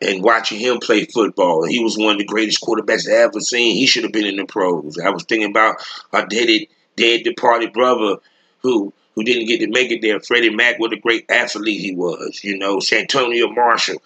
and 0.00 0.22
watching 0.22 0.58
him 0.58 0.78
play 0.78 1.04
football, 1.04 1.64
he 1.64 1.82
was 1.82 1.96
one 1.96 2.12
of 2.12 2.18
the 2.18 2.24
greatest 2.24 2.62
quarterbacks 2.62 3.08
I 3.08 3.22
ever 3.22 3.40
seen. 3.40 3.76
He 3.76 3.86
should 3.86 4.02
have 4.02 4.12
been 4.12 4.26
in 4.26 4.36
the 4.36 4.46
pros. 4.46 4.98
I 4.98 5.10
was 5.10 5.24
thinking 5.24 5.50
about 5.50 5.76
our 6.12 6.26
dead, 6.26 6.66
dead 6.96 7.22
departed 7.24 7.72
brother 7.72 8.16
who 8.62 8.92
who 9.14 9.24
didn't 9.24 9.46
get 9.46 9.60
to 9.60 9.68
make 9.68 9.90
it 9.90 10.02
there. 10.02 10.20
Freddie 10.20 10.54
Mack, 10.54 10.78
what 10.78 10.92
a 10.92 10.96
great 10.96 11.24
athlete 11.30 11.80
he 11.80 11.94
was. 11.94 12.40
You 12.44 12.58
know, 12.58 12.80
Santonio 12.80 13.48
Marshall. 13.48 14.02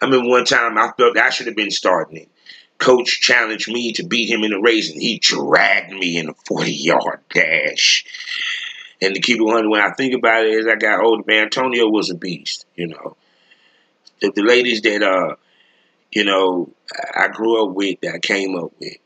I 0.00 0.08
mean, 0.08 0.28
one 0.28 0.44
time 0.44 0.78
I 0.78 0.92
felt 0.96 1.18
I 1.18 1.30
should 1.30 1.46
have 1.46 1.56
been 1.56 1.70
starting 1.70 2.22
it. 2.22 2.28
Coach 2.78 3.20
challenged 3.20 3.70
me 3.70 3.92
to 3.94 4.04
beat 4.04 4.30
him 4.30 4.44
in 4.44 4.52
a 4.52 4.60
race, 4.60 4.90
and 4.90 5.00
he 5.00 5.18
dragged 5.18 5.92
me 5.92 6.18
in 6.18 6.28
a 6.28 6.34
40 6.46 6.72
yard 6.72 7.20
dash. 7.32 8.04
And 9.00 9.14
to 9.14 9.20
keep 9.20 9.38
it 9.38 9.42
100, 9.42 9.68
when 9.68 9.80
I 9.80 9.92
think 9.92 10.14
about 10.14 10.44
it, 10.44 10.58
as 10.58 10.66
I 10.66 10.76
got 10.76 11.04
older, 11.04 11.22
man, 11.26 11.44
Antonio 11.44 11.88
was 11.88 12.10
a 12.10 12.14
beast, 12.14 12.66
you 12.74 12.88
know. 12.88 13.16
The, 14.20 14.32
the 14.34 14.42
ladies 14.42 14.80
that, 14.82 15.02
uh, 15.02 15.36
you 16.10 16.24
know, 16.24 16.70
I 17.14 17.28
grew 17.28 17.62
up 17.62 17.74
with, 17.74 18.00
that 18.00 18.14
I 18.14 18.18
came 18.18 18.56
up 18.56 18.72
with, 18.78 18.96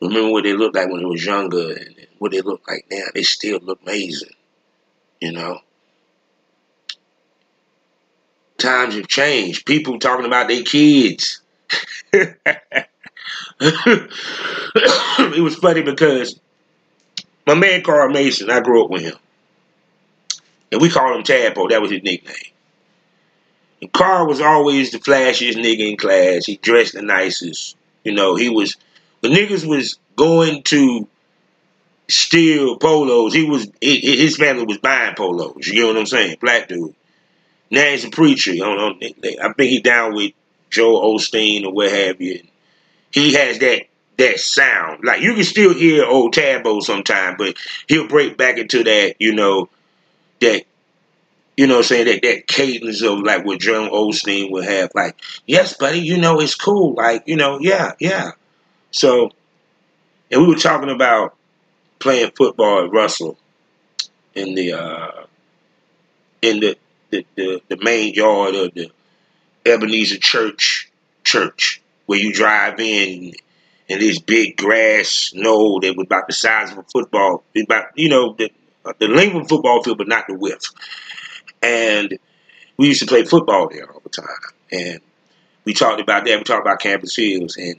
remember 0.00 0.30
what 0.30 0.44
they 0.44 0.52
looked 0.52 0.76
like 0.76 0.90
when 0.90 1.00
they 1.00 1.06
was 1.06 1.24
younger 1.24 1.72
and 1.72 2.06
what 2.18 2.32
they 2.32 2.42
look 2.42 2.66
like 2.68 2.86
now. 2.90 3.04
They 3.14 3.22
still 3.22 3.60
look 3.62 3.80
amazing, 3.82 4.34
you 5.20 5.32
know. 5.32 5.60
Times 8.58 8.94
have 8.94 9.08
changed. 9.08 9.66
People 9.66 9.98
talking 9.98 10.26
about 10.26 10.48
their 10.48 10.62
kids. 10.62 11.40
It 13.60 15.42
was 15.42 15.56
funny 15.56 15.82
because 15.82 16.38
my 17.46 17.54
man 17.54 17.82
Carl 17.82 18.10
Mason, 18.10 18.50
I 18.50 18.60
grew 18.60 18.84
up 18.84 18.90
with 18.90 19.02
him. 19.02 19.16
And 20.72 20.80
we 20.80 20.90
called 20.90 21.16
him 21.16 21.22
Tadpole. 21.22 21.68
That 21.68 21.80
was 21.80 21.90
his 21.90 22.02
nickname. 22.02 22.34
And 23.80 23.92
Carl 23.92 24.26
was 24.26 24.40
always 24.40 24.90
the 24.90 24.98
flashiest 24.98 25.54
nigga 25.54 25.90
in 25.90 25.96
class. 25.96 26.46
He 26.46 26.56
dressed 26.56 26.94
the 26.94 27.02
nicest. 27.02 27.76
You 28.04 28.12
know, 28.12 28.34
he 28.34 28.48
was 28.48 28.76
the 29.20 29.28
niggas 29.28 29.66
was 29.66 29.98
going 30.16 30.62
to 30.64 31.06
steal 32.08 32.78
polos. 32.78 33.34
He 33.34 33.44
was 33.44 33.68
his 33.80 34.36
family 34.36 34.64
was 34.64 34.78
buying 34.78 35.14
polos. 35.14 35.66
You 35.66 35.74
get 35.74 35.86
what 35.86 35.96
I'm 35.96 36.06
saying? 36.06 36.38
Black 36.40 36.68
dude. 36.68 36.94
Now 37.70 37.90
he's 37.90 38.04
a 38.04 38.10
preacher. 38.10 38.52
I, 38.52 38.56
know, 38.56 38.94
I 39.00 39.52
think 39.52 39.70
he 39.70 39.80
down 39.80 40.14
with 40.14 40.32
Joel 40.70 41.14
Osteen 41.14 41.64
or 41.64 41.72
what 41.72 41.90
have 41.90 42.20
you. 42.20 42.42
He 43.10 43.34
has 43.34 43.58
that 43.60 43.82
that 44.18 44.40
sound. 44.40 45.04
Like 45.04 45.20
you 45.20 45.34
can 45.34 45.44
still 45.44 45.74
hear 45.74 46.04
old 46.04 46.34
Tabo 46.34 46.82
sometime, 46.82 47.36
but 47.36 47.56
he'll 47.88 48.08
break 48.08 48.36
back 48.36 48.58
into 48.58 48.82
that, 48.84 49.16
you 49.18 49.34
know, 49.34 49.68
that 50.40 50.64
you 51.56 51.66
know 51.66 51.78
I'm 51.78 51.82
saying 51.82 52.06
that 52.06 52.22
that 52.22 52.46
cadence 52.46 53.02
of 53.02 53.20
like 53.20 53.44
what 53.44 53.60
Joel 53.60 53.90
Osteen 53.90 54.50
would 54.50 54.64
have, 54.64 54.90
like, 54.94 55.16
yes, 55.46 55.76
buddy, 55.76 56.00
you 56.00 56.18
know, 56.18 56.40
it's 56.40 56.54
cool. 56.54 56.94
Like, 56.94 57.24
you 57.26 57.36
know, 57.36 57.58
yeah, 57.60 57.92
yeah. 57.98 58.32
So 58.90 59.30
and 60.30 60.42
we 60.42 60.48
were 60.48 60.60
talking 60.60 60.90
about 60.90 61.34
playing 61.98 62.32
football 62.36 62.84
at 62.84 62.90
Russell 62.90 63.38
in 64.34 64.54
the 64.54 64.72
uh, 64.72 65.24
in 66.42 66.60
the, 66.60 66.76
the, 67.10 67.26
the, 67.36 67.62
the 67.68 67.78
main 67.82 68.14
yard 68.14 68.54
of 68.54 68.74
the 68.74 68.90
Ebenezer 69.66 70.18
Church 70.18 70.90
church 71.24 71.82
where 72.06 72.18
you 72.18 72.32
drive 72.32 72.78
in 72.78 73.32
and 73.88 74.00
this 74.00 74.20
big 74.20 74.56
grass 74.56 75.32
knoll 75.34 75.80
that 75.80 75.96
was 75.96 76.06
about 76.06 76.26
the 76.26 76.32
size 76.32 76.72
of 76.72 76.78
a 76.78 76.82
football, 76.84 77.44
about 77.62 77.86
you 77.94 78.08
know 78.08 78.34
the 78.34 78.50
uh, 78.84 78.92
the 78.98 79.08
length 79.08 79.34
of 79.36 79.42
a 79.42 79.48
football 79.48 79.82
field, 79.82 79.98
but 79.98 80.08
not 80.08 80.26
the 80.28 80.34
width. 80.34 80.70
And 81.62 82.18
we 82.76 82.88
used 82.88 83.00
to 83.00 83.06
play 83.06 83.24
football 83.24 83.68
there 83.68 83.90
all 83.90 84.00
the 84.00 84.08
time, 84.08 84.26
and 84.72 85.00
we 85.64 85.72
talked 85.74 86.00
about 86.00 86.24
that. 86.24 86.38
We 86.38 86.44
talked 86.44 86.66
about 86.66 86.80
Campus 86.80 87.16
Hills, 87.16 87.56
and 87.56 87.76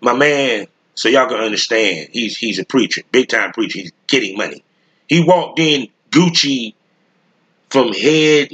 my 0.00 0.12
man 0.12 0.66
so 0.94 1.08
y'all 1.08 1.28
can 1.28 1.40
understand, 1.40 2.08
he's 2.12 2.36
he's 2.36 2.58
a 2.58 2.64
preacher, 2.64 3.02
big 3.10 3.28
time 3.28 3.52
preacher. 3.52 3.80
He's 3.80 3.92
getting 4.06 4.36
money. 4.36 4.62
He 5.08 5.24
walked 5.24 5.58
in 5.58 5.88
Gucci 6.10 6.74
from 7.70 7.92
head 7.92 8.50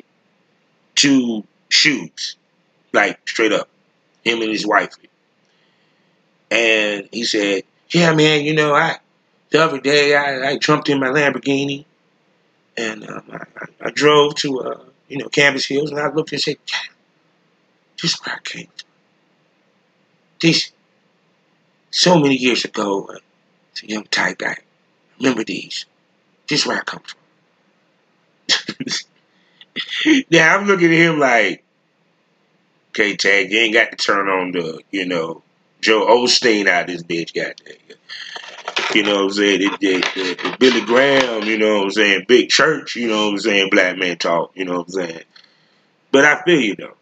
to 0.97 1.45
shoes, 1.69 2.37
like 2.93 3.27
straight 3.29 3.53
up. 3.53 3.69
Him 4.25 4.43
and 4.43 4.51
his 4.51 4.67
wife. 4.67 4.95
And 6.51 7.09
he 7.13 7.25
said, 7.25 7.65
"Yeah, 7.91 8.15
man, 8.15 8.45
you 8.45 8.55
know, 8.55 8.75
I 8.75 8.99
the 9.51 9.63
other 9.63 9.81
day 9.81 10.15
I, 10.15 10.51
I 10.51 10.59
jumped 10.59 10.89
in 10.89 11.01
my 11.01 11.09
Lamborghini 11.09 11.85
and 12.77 13.09
um, 13.09 13.23
I, 13.33 13.67
I, 13.81 13.91
drove 13.91 14.35
to 14.37 14.61
uh, 14.61 14.81
you 15.09 15.19
know 15.19 15.29
Campus 15.29 15.67
Hills 15.67 15.91
and 15.91 15.99
I 15.99 16.09
looked 16.09 16.33
and 16.33 16.41
said, 16.41 16.57
"This 18.01 18.13
is 18.13 18.21
where 18.21 18.37
I 18.37 18.41
came 18.45 18.67
from." 18.67 18.89
This 20.41 20.71
so 21.91 22.19
many 22.19 22.37
years 22.37 22.65
ago, 22.65 23.07
uh, 23.07 23.19
as 23.75 23.83
a 23.83 23.89
young 23.89 24.05
tight 24.05 24.39
guy, 24.39 24.57
remember 25.19 25.45
these. 25.45 25.87
This 26.49 26.61
is 26.61 26.67
where 26.67 26.79
I 26.79 26.83
come 26.83 27.03
from. 27.03 27.19
now 30.31 30.57
I'm 30.57 30.67
looking 30.67 30.93
at 30.93 30.99
him 30.99 31.19
like, 31.19 31.65
okay, 32.99 33.17
Tag, 33.17 33.53
you 33.53 33.59
ain't 33.59 33.75
got 33.75 33.91
to 33.91 33.97
turn 33.97 34.29
on 34.29 34.53
the, 34.53 34.81
you 34.91 35.07
know, 35.07 35.43
Joel 35.81 36.25
Osteen 36.25 36.67
out 36.67 36.87
this 36.89 37.03
bitch, 37.03 37.35
goddamn. 37.35 37.77
You 38.95 39.03
know 39.03 39.17
what 39.17 39.25
I'm 39.25 39.31
saying? 39.33 39.61
The, 39.81 40.57
Billy 40.59 40.81
Graham, 40.81 41.45
you 41.45 41.59
know 41.59 41.79
what 41.79 41.85
I'm 41.85 41.91
saying? 41.91 42.25
Big 42.27 42.49
church, 42.49 42.97
you 42.97 43.09
know 43.09 43.27
what 43.27 43.33
I'm 43.35 43.39
saying? 43.39 43.71
Black 43.71 43.97
man 43.97 44.17
talk, 44.17 44.53
you 44.55 44.65
know 44.65 44.79
what 44.79 44.87
I'm 44.87 44.93
saying? 44.93 45.23
But 46.11 46.25
I 46.25 46.43
feel 46.43 46.61
you 46.61 46.77
though. 46.77 46.95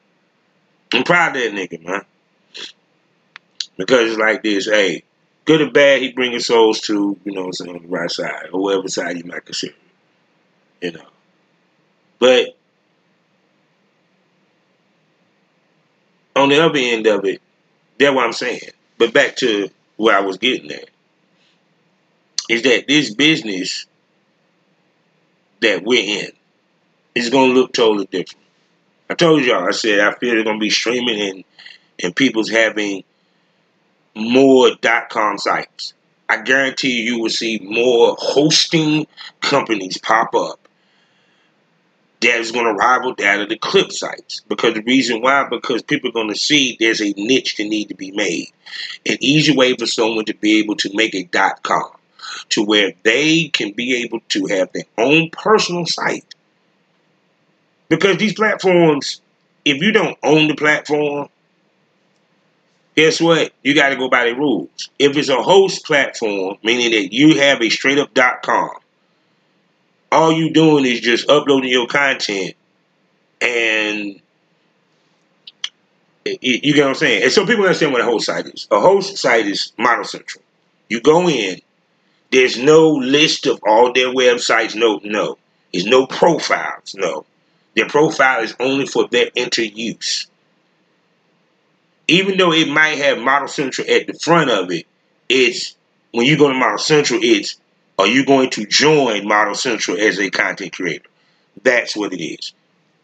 I'm 0.92 1.04
proud 1.04 1.36
of 1.36 1.42
that 1.42 1.52
nigga, 1.52 1.84
man. 1.84 2.04
Because 3.76 4.10
it's 4.10 4.18
like 4.18 4.42
this, 4.42 4.66
hey, 4.66 5.04
good 5.44 5.60
or 5.60 5.70
bad, 5.70 6.02
he 6.02 6.12
bringing 6.12 6.40
souls 6.40 6.80
to, 6.82 7.18
you 7.24 7.32
know 7.32 7.42
what 7.42 7.46
I'm 7.46 7.52
saying, 7.52 7.82
the 7.82 7.88
right 7.88 8.10
side, 8.10 8.48
or 8.52 8.62
whatever 8.62 8.88
side 8.88 9.16
you 9.16 9.24
might 9.24 9.44
consider. 9.44 9.74
You 10.80 10.92
know. 10.92 11.06
But 12.18 12.56
on 16.36 16.50
the 16.50 16.64
other 16.64 16.78
end 16.78 17.06
of 17.06 17.24
it, 17.24 17.40
that's 17.98 18.14
what 18.14 18.24
I'm 18.24 18.32
saying. 18.32 18.60
But 18.98 19.12
back 19.12 19.36
to 19.36 19.68
where 19.96 20.16
I 20.16 20.20
was 20.20 20.38
getting 20.38 20.70
at 20.70 20.88
is 22.48 22.62
that 22.62 22.86
this 22.86 23.14
business 23.14 23.86
that 25.60 25.82
we're 25.82 26.24
in 26.24 26.30
is 27.14 27.30
going 27.30 27.52
to 27.52 27.60
look 27.60 27.72
totally 27.72 28.06
different. 28.06 28.44
I 29.08 29.14
told 29.14 29.44
y'all, 29.44 29.66
I 29.66 29.72
said 29.72 30.00
I 30.00 30.12
feel 30.14 30.34
it's 30.34 30.44
going 30.44 30.58
to 30.58 30.60
be 30.60 30.70
streaming 30.70 31.20
and 31.20 31.44
and 32.02 32.14
people's 32.14 32.50
having 32.50 33.04
more 34.14 34.70
dot 34.82 35.08
com 35.08 35.38
sites. 35.38 35.94
I 36.28 36.42
guarantee 36.42 37.02
you, 37.02 37.14
you 37.14 37.22
will 37.22 37.30
see 37.30 37.58
more 37.58 38.16
hosting 38.18 39.06
companies 39.40 39.98
pop 39.98 40.34
up 40.34 40.65
that 42.20 42.40
is 42.40 42.52
going 42.52 42.64
to 42.64 42.72
rival 42.72 43.14
that 43.14 43.40
of 43.40 43.48
the 43.48 43.58
clip 43.58 43.92
sites. 43.92 44.40
Because 44.48 44.74
the 44.74 44.82
reason 44.82 45.20
why, 45.20 45.46
because 45.48 45.82
people 45.82 46.10
are 46.10 46.12
going 46.12 46.30
to 46.30 46.38
see 46.38 46.76
there's 46.78 47.00
a 47.00 47.12
niche 47.16 47.56
that 47.56 47.64
need 47.64 47.88
to 47.88 47.94
be 47.94 48.10
made. 48.10 48.48
An 49.04 49.16
easy 49.20 49.54
way 49.54 49.74
for 49.74 49.86
someone 49.86 50.24
to 50.26 50.34
be 50.34 50.58
able 50.58 50.76
to 50.76 50.90
make 50.94 51.14
a 51.14 51.24
dot 51.24 51.62
com 51.62 51.90
to 52.48 52.62
where 52.64 52.92
they 53.02 53.48
can 53.48 53.72
be 53.72 54.02
able 54.02 54.20
to 54.28 54.46
have 54.46 54.72
their 54.72 54.84
own 54.98 55.30
personal 55.30 55.86
site. 55.86 56.34
Because 57.88 58.16
these 58.16 58.34
platforms, 58.34 59.20
if 59.64 59.80
you 59.80 59.92
don't 59.92 60.18
own 60.22 60.48
the 60.48 60.56
platform, 60.56 61.28
guess 62.96 63.20
what? 63.20 63.52
You 63.62 63.74
got 63.74 63.90
to 63.90 63.96
go 63.96 64.08
by 64.08 64.24
the 64.24 64.34
rules. 64.34 64.90
If 64.98 65.16
it's 65.16 65.28
a 65.28 65.42
host 65.42 65.84
platform, 65.84 66.56
meaning 66.64 66.90
that 66.90 67.12
you 67.12 67.38
have 67.38 67.62
a 67.62 67.68
straight 67.68 67.98
up 67.98 68.14
.com, 68.42 68.70
all 70.12 70.32
you 70.32 70.52
doing 70.52 70.84
is 70.84 71.00
just 71.00 71.28
uploading 71.28 71.70
your 71.70 71.86
content 71.86 72.54
and 73.40 74.20
you 76.40 76.74
get 76.74 76.82
what 76.82 76.88
I'm 76.90 76.94
saying? 76.94 77.22
And 77.22 77.32
so 77.32 77.46
people 77.46 77.64
understand 77.64 77.92
what 77.92 78.00
a 78.00 78.04
host 78.04 78.26
site 78.26 78.46
is. 78.46 78.66
A 78.70 78.80
host 78.80 79.16
site 79.16 79.46
is 79.46 79.72
Model 79.78 80.04
Central. 80.04 80.42
You 80.88 81.00
go 81.00 81.28
in, 81.28 81.60
there's 82.30 82.58
no 82.58 82.90
list 82.90 83.46
of 83.46 83.60
all 83.66 83.92
their 83.92 84.08
websites. 84.08 84.74
No, 84.74 85.00
no. 85.04 85.38
There's 85.72 85.86
no 85.86 86.06
profiles. 86.06 86.94
No. 86.94 87.24
Their 87.74 87.88
profile 87.88 88.42
is 88.42 88.54
only 88.58 88.86
for 88.86 89.06
their 89.08 89.30
inter-use. 89.34 90.26
Even 92.08 92.38
though 92.38 92.52
it 92.52 92.68
might 92.68 92.98
have 92.98 93.18
Model 93.18 93.48
Central 93.48 93.88
at 93.90 94.06
the 94.06 94.14
front 94.14 94.50
of 94.50 94.70
it, 94.70 94.86
it's 95.28 95.76
when 96.12 96.26
you 96.26 96.38
go 96.38 96.48
to 96.48 96.54
Model 96.54 96.78
Central, 96.78 97.20
it's 97.22 97.60
are 97.98 98.06
you 98.06 98.24
going 98.24 98.50
to 98.50 98.66
join 98.66 99.26
Model 99.26 99.54
Central 99.54 99.98
as 99.98 100.18
a 100.18 100.30
content 100.30 100.72
creator? 100.72 101.08
That's 101.62 101.96
what 101.96 102.12
it 102.12 102.22
is. 102.22 102.52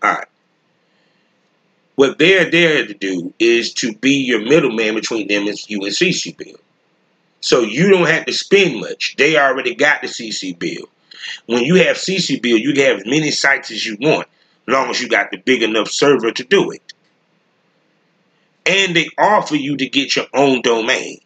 All 0.03 0.13
right. 0.13 0.27
What 1.95 2.19
they're 2.19 2.51
there 2.51 2.87
to 2.87 2.95
do 2.95 3.33
is 3.39 3.75
to 3.75 3.95
be 3.95 4.25
your 4.25 4.41
middleman 4.41 4.95
between 4.95 5.29
them 5.29 5.47
and 5.47 5.71
you 5.71 5.81
and 5.85 5.95
CCBill. 5.95 6.59
So 7.41 7.61
you 7.61 7.91
don't 7.91 8.09
have 8.09 8.27
to 8.27 8.33
spend 8.33 8.81
much. 8.81 9.17
They 9.17 9.37
already 9.37 9.75
got 9.75 10.01
the 10.01 10.09
CCBill. 10.09 10.85
When 11.47 11.65
you 11.65 11.77
have 11.77 11.97
CCBill, 11.97 12.61
you 12.61 12.73
can 12.73 12.85
have 12.85 12.97
as 12.99 13.07
many 13.07 13.31
sites 13.31 13.71
as 13.71 13.85
you 13.85 13.97
want, 14.01 14.29
as 14.67 14.73
long 14.73 14.91
as 14.91 15.01
you 15.01 15.09
got 15.09 15.31
the 15.31 15.39
big 15.39 15.63
enough 15.63 15.89
server 15.89 16.33
to 16.33 16.45
do 16.45 16.71
it. 16.71 16.93
And 18.65 18.95
they 18.95 19.09
offer 19.19 19.57
you 19.57 19.77
to 19.77 19.89
get 19.89 20.17
your 20.17 20.27
own 20.33 20.63
domain. 20.63 21.21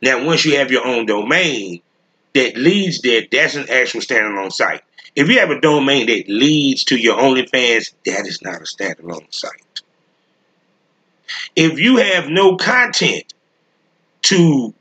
Now, 0.00 0.24
once 0.24 0.44
you 0.44 0.56
have 0.56 0.70
your 0.70 0.86
own 0.86 1.06
domain 1.06 1.82
that 2.34 2.56
leads 2.56 3.00
there, 3.02 3.22
that's 3.30 3.54
an 3.54 3.68
actual 3.70 4.00
standalone 4.00 4.52
site. 4.52 4.82
If 5.14 5.28
you 5.28 5.38
have 5.40 5.50
a 5.50 5.60
domain 5.60 6.06
that 6.06 6.28
leads 6.28 6.84
to 6.84 6.96
your 6.96 7.18
OnlyFans, 7.18 7.92
that 8.06 8.26
is 8.26 8.40
not 8.42 8.62
a 8.62 8.64
standalone 8.64 9.32
site. 9.32 9.82
If 11.54 11.78
you 11.78 11.98
have 11.98 12.28
no 12.28 12.56
content 12.56 13.34
to 14.22 14.72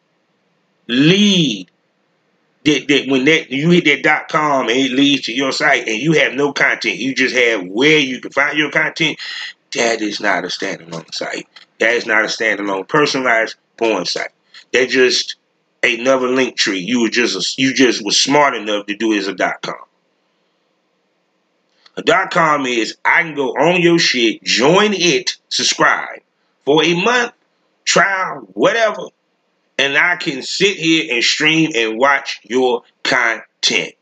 lead 0.87 1.69
that, 2.63 2.87
that 2.87 3.07
when 3.07 3.25
that 3.25 3.51
you 3.51 3.69
hit 3.71 3.85
that 3.85 4.03
dot 4.03 4.29
com 4.29 4.69
and 4.69 4.77
it 4.77 4.91
leads 4.91 5.25
to 5.25 5.33
your 5.33 5.51
site 5.51 5.87
and 5.87 5.97
you 5.97 6.13
have 6.13 6.33
no 6.33 6.53
content, 6.53 6.97
you 6.97 7.15
just 7.15 7.35
have 7.35 7.65
where 7.65 7.99
you 7.99 8.21
can 8.21 8.31
find 8.31 8.57
your 8.57 8.71
content, 8.71 9.17
that 9.73 10.01
is 10.01 10.19
not 10.21 10.43
a 10.43 10.47
standalone 10.47 11.13
site. 11.13 11.47
That 11.79 11.93
is 11.95 12.05
not 12.05 12.23
a 12.23 12.27
standalone 12.27 12.87
personalized 12.87 13.55
porn 13.77 14.05
site. 14.05 14.31
That's 14.71 14.93
just 14.93 15.35
another 15.83 16.27
link 16.27 16.57
tree. 16.57 16.79
You 16.79 17.01
were 17.01 17.09
just 17.09 17.57
you 17.57 17.73
just 17.73 18.03
was 18.03 18.19
smart 18.19 18.55
enough 18.55 18.85
to 18.87 18.95
do 18.95 19.13
it 19.13 19.17
as 19.17 19.27
a 19.27 19.33
dot 19.33 19.61
com. 19.61 19.75
A 21.97 22.01
dot 22.01 22.31
com 22.31 22.65
is 22.65 22.97
I 23.03 23.23
can 23.23 23.35
go 23.35 23.49
on 23.49 23.81
your 23.81 23.99
shit, 23.99 24.43
join 24.43 24.93
it, 24.93 25.37
subscribe 25.49 26.19
for 26.63 26.83
a 26.83 26.93
month, 26.93 27.33
trial, 27.83 28.47
whatever, 28.53 29.07
and 29.77 29.97
I 29.97 30.15
can 30.15 30.41
sit 30.41 30.77
here 30.77 31.13
and 31.13 31.23
stream 31.23 31.71
and 31.75 31.97
watch 31.97 32.39
your 32.43 32.83
content. 33.03 33.93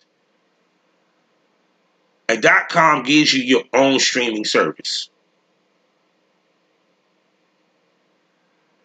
A 2.27 2.37
dot 2.37 2.69
com 2.69 3.03
gives 3.03 3.33
you 3.33 3.41
your 3.41 3.63
own 3.73 3.97
streaming 3.99 4.45
service. 4.45 5.09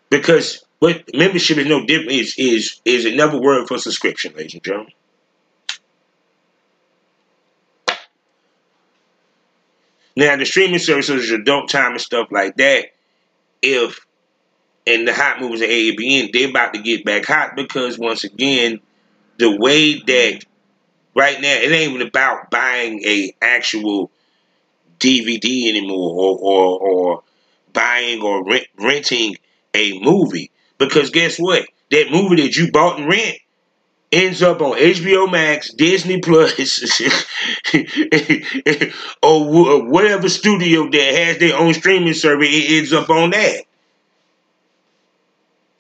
Because 0.09 0.64
what 0.79 1.15
membership 1.15 1.59
is 1.59 1.67
no 1.67 1.85
different 1.87 2.13
is 2.13 2.35
is 2.39 2.81
is 2.85 3.05
another 3.05 3.41
word 3.41 3.69
for 3.69 3.79
subscription, 3.79 4.35
ladies 4.35 4.55
and 4.55 4.63
gentlemen. 4.63 4.93
Now 10.17 10.37
the 10.37 10.45
streaming 10.45 10.79
services, 10.79 11.31
adult 11.31 11.69
time 11.71 11.93
and 11.93 12.01
stuff 12.01 12.29
like 12.31 12.57
that, 12.57 12.87
if 13.63 14.07
and 14.87 15.09
the 15.09 15.15
hot 15.15 15.41
movies 15.41 15.63
and 15.63 15.71
AEBN, 15.71 16.33
they're 16.33 16.51
about 16.51 16.75
to 16.75 16.83
get 16.83 17.05
back 17.05 17.25
hot 17.25 17.57
because 17.57 17.99
once 17.99 18.25
again, 18.25 18.81
the 19.39 19.57
way 19.57 19.99
that 20.01 20.45
right 21.17 21.41
now 21.41 21.55
it 21.55 21.73
ain't 21.73 21.95
even 21.95 22.07
about 22.07 22.51
buying 22.51 23.03
a 23.05 23.35
actual 23.41 24.11
DVD 24.99 25.69
anymore 25.69 26.13
or 26.15 26.39
or, 26.39 26.81
or 26.81 27.23
buying 27.73 28.23
or 28.23 28.45
rent, 28.45 28.67
renting 28.79 29.37
a 29.75 29.99
movie 30.01 30.51
because 30.79 31.11
guess 31.11 31.39
what? 31.39 31.67
That 31.91 32.11
movie 32.11 32.43
that 32.43 32.57
you 32.57 32.71
bought 32.71 32.99
and 32.99 33.09
rent 33.09 33.39
ends 34.15 34.43
up 34.43 34.61
on 34.61 34.79
HBO 34.79 35.31
Max, 35.31 35.73
Disney 35.73 36.21
Plus, 36.21 36.53
or 39.23 39.85
whatever 39.91 40.29
studio 40.29 40.89
that 40.89 41.15
has 41.15 41.39
their 41.39 41.57
own 41.57 41.75
streaming 41.75 42.15
service. 42.15 42.49
It 42.51 42.79
ends 42.79 42.93
up 42.93 43.11
on 43.11 43.31
that. 43.31 43.65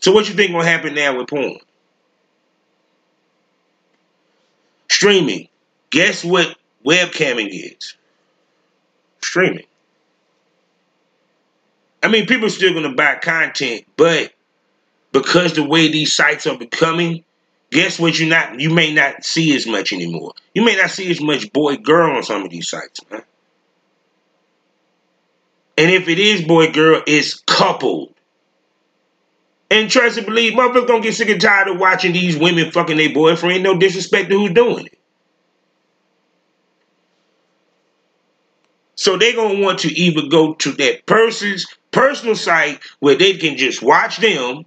So 0.01 0.13
what 0.13 0.29
you 0.29 0.35
think 0.35 0.53
gonna 0.53 0.67
happen 0.67 0.95
now 0.95 1.17
with 1.17 1.29
porn? 1.29 1.57
Streaming. 4.91 5.49
Guess 5.91 6.25
what 6.25 6.57
webcamming 6.85 7.49
is? 7.49 7.97
Streaming. 9.23 9.65
I 12.03 12.09
mean, 12.09 12.27
people 12.27 12.47
are 12.47 12.51
still 12.51 12.75
gonna 12.75 12.93
buy 12.95 13.15
content, 13.15 13.87
but 13.97 14.34
because 15.15 15.55
the 15.55 15.65
way 15.65 15.91
these 15.91 16.15
sites 16.15 16.47
are 16.49 16.59
becoming, 16.59 17.25
guess 17.73 18.01
what? 18.01 18.19
You 18.21 18.29
not 18.29 18.61
you 18.61 18.71
may 18.71 18.95
not 18.95 19.25
see 19.25 19.57
as 19.57 19.67
much 19.67 19.95
anymore. 19.95 20.35
You 20.55 20.65
may 20.65 20.77
not 20.77 20.91
see 20.91 21.11
as 21.11 21.23
much 21.23 21.53
boy 21.55 21.79
girl 21.79 22.17
on 22.17 22.25
some 22.25 22.45
of 22.45 22.51
these 22.51 22.69
sites, 22.69 23.01
man. 23.11 23.25
And 25.79 25.91
if 25.91 26.09
it 26.09 26.19
is 26.19 26.43
boy 26.43 26.73
girl, 26.73 27.03
it's 27.07 27.35
coupled 27.47 28.11
And 29.71 29.91
trust 29.91 30.19
and 30.19 30.27
believe, 30.27 30.55
motherfuckers 30.55 30.89
gonna 30.89 31.03
get 31.03 31.15
sick 31.15 31.31
and 31.31 31.43
tired 31.43 31.69
of 31.69 31.79
watching 31.79 32.15
these 32.15 32.39
women 32.39 32.73
fucking 32.73 32.97
their 32.99 33.13
boyfriend. 33.15 33.65
No 33.65 33.79
disrespect 33.79 34.31
to 34.31 34.39
who's 34.39 34.55
doing 34.55 34.87
it. 34.87 34.99
So 38.97 39.17
they're 39.19 39.35
gonna 39.37 39.61
want 39.61 39.81
to 39.81 39.93
either 39.93 40.29
go 40.29 40.55
to 40.55 40.73
that 40.73 41.07
person's 41.07 41.67
personal 41.93 42.37
site 42.37 42.81
where 43.01 43.17
they 43.17 43.35
can 43.37 43.57
just 43.57 43.83
watch 43.83 44.19
them 44.19 44.65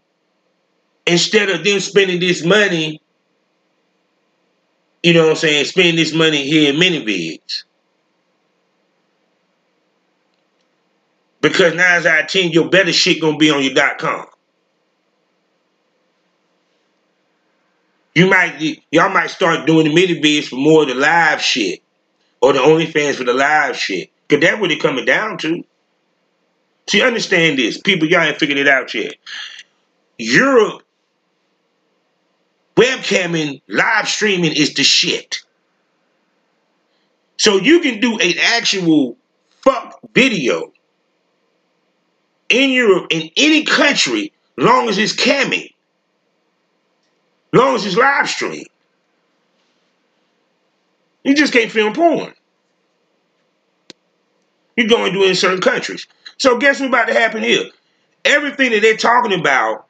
instead 1.07 1.49
of 1.49 1.63
them 1.63 1.79
spending 1.79 2.19
this 2.19 2.43
money, 2.43 3.01
you 5.01 5.13
know 5.13 5.23
what 5.23 5.29
I'm 5.31 5.35
saying, 5.37 5.65
spending 5.65 5.95
this 5.95 6.13
money 6.13 6.43
here 6.43 6.73
in 6.73 6.79
ManyVids. 6.79 7.63
Because 11.41 11.73
nine 11.75 12.05
out 12.05 12.23
of 12.23 12.27
ten, 12.27 12.51
your 12.51 12.69
better 12.69 12.91
shit 12.91 13.21
gonna 13.21 13.37
be 13.37 13.51
on 13.51 13.63
your 13.63 13.73
dot 13.73 13.97
com. 13.97 14.25
You 18.15 18.27
might 18.27 18.81
y'all 18.91 19.09
might 19.09 19.29
start 19.29 19.67
doing 19.67 19.85
the 19.85 19.93
ManyVids 19.93 20.49
for 20.49 20.55
more 20.55 20.81
of 20.81 20.89
the 20.89 20.95
live 20.95 21.41
shit. 21.41 21.81
Or 22.39 22.53
the 22.53 22.59
OnlyFans 22.59 23.15
for 23.15 23.23
the 23.23 23.33
live 23.33 23.75
shit. 23.77 24.11
Cause 24.29 24.39
that's 24.39 24.61
what 24.61 24.71
it 24.71 24.79
coming 24.79 25.05
down 25.05 25.39
to. 25.39 25.63
See, 26.87 27.01
understand 27.01 27.57
this. 27.57 27.79
People, 27.81 28.07
y'all 28.07 28.21
ain't 28.21 28.37
figured 28.37 28.59
it 28.59 28.67
out 28.67 28.93
yet. 28.93 29.15
Europe 30.19 30.83
webcamming, 32.77 33.61
live 33.67 34.07
streaming 34.07 34.55
is 34.55 34.73
the 34.75 34.83
shit. 34.83 35.39
So 37.37 37.57
you 37.57 37.81
can 37.81 37.99
do 37.99 38.19
an 38.19 38.33
actual 38.39 39.17
fuck 39.61 39.99
video 40.13 40.71
in 42.49 42.69
Europe, 42.69 43.07
in 43.09 43.29
any 43.35 43.63
country, 43.63 44.31
long 44.55 44.89
as 44.89 44.97
it's 44.97 45.13
camming, 45.13 45.73
long 47.51 47.75
as 47.75 47.85
it's 47.85 47.97
live 47.97 48.29
stream. 48.29 48.65
You 51.23 51.35
just 51.35 51.51
can't 51.51 51.71
film 51.71 51.93
porn. 51.93 52.33
You 54.77 54.87
go 54.87 55.03
and 55.03 55.13
do 55.13 55.23
it 55.23 55.29
in 55.29 55.35
certain 55.35 55.59
countries. 55.59 56.07
So 56.37 56.57
guess 56.57 56.79
what's 56.79 56.89
about 56.89 57.07
to 57.07 57.13
happen 57.13 57.43
here? 57.43 57.65
Everything 58.23 58.71
that 58.71 58.81
they're 58.81 58.95
talking 58.95 59.37
about 59.37 59.87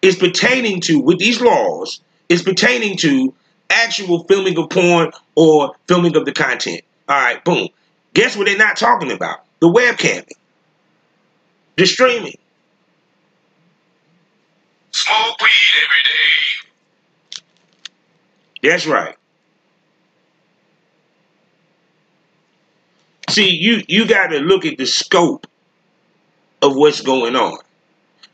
is 0.00 0.16
pertaining 0.16 0.80
to, 0.82 1.00
with 1.00 1.18
these 1.18 1.40
laws, 1.40 2.00
is 2.32 2.42
pertaining 2.42 2.96
to 2.96 3.34
actual 3.68 4.24
filming 4.24 4.56
of 4.56 4.70
porn 4.70 5.12
or 5.34 5.74
filming 5.86 6.16
of 6.16 6.24
the 6.24 6.32
content. 6.32 6.80
All 7.06 7.20
right, 7.20 7.44
boom. 7.44 7.68
Guess 8.14 8.36
what 8.36 8.46
they're 8.46 8.56
not 8.56 8.78
talking 8.78 9.12
about? 9.12 9.44
The 9.60 9.68
webcamming. 9.68 10.32
The 11.76 11.84
streaming. 11.86 12.38
Smoke 14.92 15.40
weed 15.40 15.50
every 15.84 16.02
day. 18.62 18.70
That's 18.70 18.86
right. 18.86 19.16
See, 23.28 23.50
you 23.50 23.82
you 23.88 24.06
got 24.06 24.28
to 24.28 24.38
look 24.38 24.64
at 24.64 24.78
the 24.78 24.86
scope 24.86 25.46
of 26.62 26.76
what's 26.76 27.00
going 27.02 27.36
on 27.36 27.58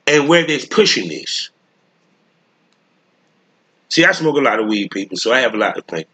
and 0.07 0.29
where 0.29 0.47
they're 0.47 0.59
pushing 0.71 1.09
this. 1.09 1.51
See, 3.88 4.05
I 4.05 4.12
smoke 4.12 4.37
a 4.37 4.40
lot 4.40 4.61
of 4.61 4.66
weed, 4.66 4.90
people, 4.90 5.16
so 5.16 5.33
I 5.33 5.40
have 5.40 5.55
a 5.55 5.59
lot 5.59 5.74
to 5.77 5.83
think. 5.83 6.07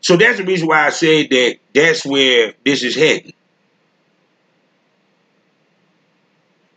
So 0.00 0.16
that's 0.16 0.38
the 0.38 0.44
reason 0.44 0.68
why 0.68 0.86
I 0.86 0.90
say 0.90 1.26
that 1.26 1.56
that's 1.72 2.04
where 2.04 2.52
this 2.64 2.82
is 2.82 2.94
heading. 2.94 3.32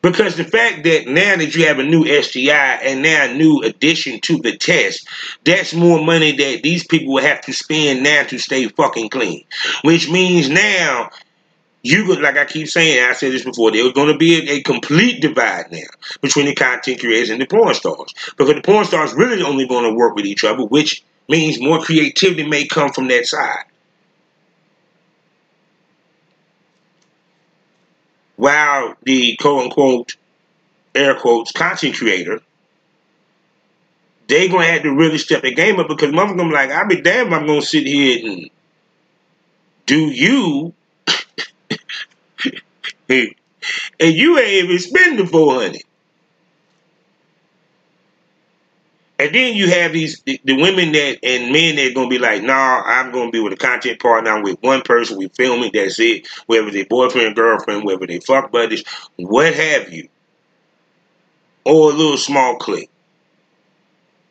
Because 0.01 0.37
the 0.37 0.45
fact 0.45 0.85
that 0.85 1.07
now 1.07 1.35
that 1.35 1.53
you 1.53 1.65
have 1.65 1.79
a 1.79 1.83
new 1.83 2.05
STI 2.23 2.75
and 2.75 3.01
now 3.01 3.25
a 3.25 3.33
new 3.33 3.61
addition 3.63 4.21
to 4.21 4.37
the 4.37 4.55
test, 4.55 5.05
that's 5.43 5.73
more 5.73 6.01
money 6.01 6.31
that 6.31 6.63
these 6.63 6.87
people 6.87 7.13
will 7.13 7.23
have 7.23 7.41
to 7.41 7.51
spend 7.51 8.03
now 8.03 8.23
to 8.23 8.37
stay 8.37 8.67
fucking 8.69 9.09
clean. 9.09 9.43
Which 9.81 10.09
means 10.09 10.49
now 10.49 11.09
you 11.87 12.05
could, 12.05 12.21
like 12.21 12.37
I 12.37 12.45
keep 12.45 12.67
saying, 12.67 13.03
I 13.03 13.13
said 13.13 13.31
this 13.31 13.43
before, 13.43 13.71
there's 13.71 13.93
going 13.93 14.11
to 14.11 14.17
be 14.17 14.49
a, 14.49 14.53
a, 14.55 14.61
complete 14.61 15.21
divide 15.21 15.71
now 15.71 15.87
between 16.21 16.45
the 16.45 16.55
content 16.55 16.99
creators 16.99 17.29
and 17.29 17.41
the 17.41 17.45
porn 17.45 17.73
stars. 17.73 18.13
Because 18.37 18.53
the 18.53 18.61
porn 18.61 18.85
stars 18.85 19.13
really 19.13 19.41
only 19.43 19.67
going 19.67 19.83
to 19.83 19.93
work 19.97 20.15
with 20.15 20.25
each 20.25 20.43
other, 20.43 20.65
which 20.65 21.03
means 21.29 21.59
more 21.59 21.79
creativity 21.79 22.47
may 22.47 22.65
come 22.65 22.91
from 22.91 23.07
that 23.07 23.25
side. 23.25 23.65
while 28.37 28.95
the 29.03 29.35
quote 29.35 29.65
unquote 29.65 30.15
air 30.95 31.15
quotes 31.15 31.51
content 31.51 31.95
creator, 31.95 32.39
they 34.27 34.47
gonna 34.47 34.65
have 34.65 34.83
to 34.83 34.93
really 34.93 35.17
step 35.17 35.41
the 35.41 35.53
game 35.53 35.79
up 35.79 35.87
because 35.89 36.11
motherfucker 36.11 36.47
be 36.47 36.53
like, 36.53 36.71
I'll 36.71 36.87
be 36.87 37.01
damned 37.01 37.27
if 37.27 37.33
I'm 37.33 37.47
gonna 37.47 37.61
sit 37.61 37.85
here 37.85 38.25
and 38.25 38.49
do 39.85 39.97
you 39.97 40.73
and 43.09 43.33
you 43.99 44.37
ain't 44.39 44.65
even 44.65 44.79
spending 44.79 45.25
the 45.25 45.31
four 45.31 45.55
hundred. 45.55 45.83
And 49.19 49.33
then 49.33 49.55
you 49.55 49.69
have 49.69 49.93
these 49.93 50.21
the, 50.25 50.39
women 50.47 50.91
that 50.91 51.17
and 51.23 51.51
men 51.51 51.75
that 51.77 51.95
gonna 51.95 52.07
be 52.07 52.19
like, 52.19 52.43
nah, 52.43 52.83
I'm 52.85 53.11
gonna 53.11 53.31
be 53.31 53.39
with 53.39 53.53
a 53.53 53.57
content 53.57 53.99
partner. 53.99 54.29
I'm 54.29 54.43
with 54.43 54.61
one 54.61 54.81
person. 54.83 55.17
We 55.17 55.27
filming. 55.29 55.71
That's 55.73 55.99
it. 55.99 56.27
Whether 56.45 56.69
they 56.69 56.83
boyfriend, 56.83 57.35
girlfriend, 57.35 57.83
whether 57.83 58.05
they 58.05 58.19
fuck 58.19 58.51
buddies, 58.51 58.83
what 59.15 59.53
have 59.55 59.91
you, 59.91 60.07
or 61.65 61.91
a 61.91 61.95
little 61.95 62.17
small 62.17 62.57
clique. 62.57 62.91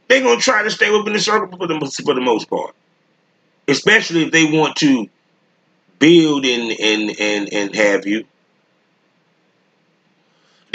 They're 0.08 0.22
gonna 0.22 0.40
try 0.40 0.62
to 0.62 0.70
stay 0.70 0.96
within 0.96 1.14
the 1.14 1.18
circle 1.18 1.58
for 1.58 1.66
the 1.66 2.02
for 2.04 2.14
the 2.14 2.20
most 2.20 2.48
part, 2.48 2.74
especially 3.66 4.22
if 4.22 4.30
they 4.30 4.44
want 4.44 4.76
to 4.76 5.08
build 5.98 6.46
and 6.46 6.70
and 6.80 7.20
and 7.20 7.52
and 7.52 7.74
have 7.74 8.06
you. 8.06 8.24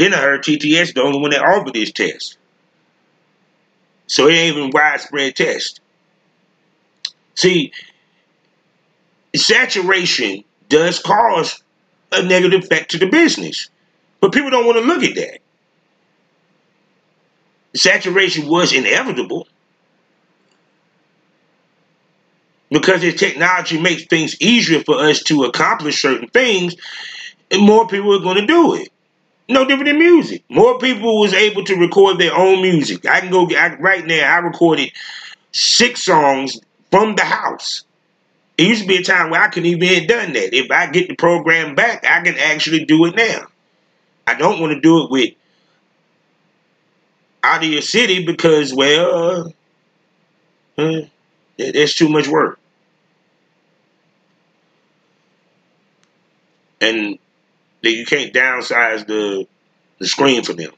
Then 0.01 0.15
I 0.15 0.17
heard 0.21 0.41
TTS 0.41 0.95
the 0.95 1.03
only 1.03 1.19
one 1.19 1.29
that 1.29 1.43
offered 1.43 1.75
this 1.75 1.91
test. 1.91 2.39
So 4.07 4.27
it 4.27 4.33
ain't 4.33 4.57
even 4.57 4.71
widespread 4.71 5.35
test. 5.35 5.79
See, 7.35 7.71
saturation 9.35 10.43
does 10.69 10.97
cause 10.97 11.61
a 12.11 12.23
negative 12.23 12.63
effect 12.63 12.89
to 12.91 12.97
the 12.97 13.05
business. 13.05 13.69
But 14.21 14.33
people 14.33 14.49
don't 14.49 14.65
want 14.65 14.79
to 14.79 14.85
look 14.85 15.03
at 15.03 15.13
that. 15.13 15.37
Saturation 17.75 18.47
was 18.47 18.73
inevitable 18.73 19.47
because 22.71 23.01
the 23.01 23.13
technology 23.13 23.79
makes 23.79 24.05
things 24.05 24.35
easier 24.41 24.83
for 24.83 24.95
us 24.95 25.21
to 25.25 25.43
accomplish 25.43 26.01
certain 26.01 26.29
things, 26.29 26.75
and 27.51 27.61
more 27.61 27.87
people 27.87 28.15
are 28.15 28.23
going 28.23 28.37
to 28.37 28.47
do 28.47 28.73
it. 28.73 28.90
No 29.51 29.65
different 29.65 29.87
than 29.87 29.99
music. 29.99 30.45
More 30.49 30.79
people 30.79 31.19
was 31.19 31.33
able 31.33 31.65
to 31.65 31.75
record 31.75 32.17
their 32.17 32.33
own 32.33 32.61
music. 32.61 33.05
I 33.05 33.19
can 33.19 33.31
go 33.31 33.49
I, 33.51 33.75
right 33.79 34.05
now. 34.05 34.33
I 34.33 34.37
recorded 34.39 34.93
six 35.51 36.05
songs 36.05 36.57
from 36.89 37.15
the 37.15 37.25
house. 37.25 37.83
It 38.57 38.67
used 38.67 38.83
to 38.83 38.87
be 38.87 38.97
a 38.97 39.03
time 39.03 39.29
where 39.29 39.41
I 39.41 39.49
couldn't 39.49 39.67
even 39.67 39.87
have 39.89 40.07
done 40.07 40.33
that. 40.33 40.55
If 40.55 40.71
I 40.71 40.87
get 40.87 41.09
the 41.09 41.15
program 41.15 41.75
back, 41.75 42.05
I 42.05 42.21
can 42.21 42.37
actually 42.37 42.85
do 42.85 43.05
it 43.07 43.15
now. 43.17 43.47
I 44.25 44.35
don't 44.35 44.61
want 44.61 44.73
to 44.73 44.79
do 44.79 45.03
it 45.03 45.11
with 45.11 45.33
Audacity 47.43 48.25
because, 48.25 48.73
well, 48.73 49.49
uh, 50.77 50.81
uh, 50.81 51.01
that's 51.57 51.95
too 51.95 52.07
much 52.07 52.29
work. 52.29 52.57
And 56.79 57.19
that 57.83 57.91
you 57.91 58.05
can't 58.05 58.33
downsize 58.33 59.05
the 59.05 59.47
the 59.99 60.07
screen 60.07 60.43
for 60.43 60.53
them. 60.53 60.71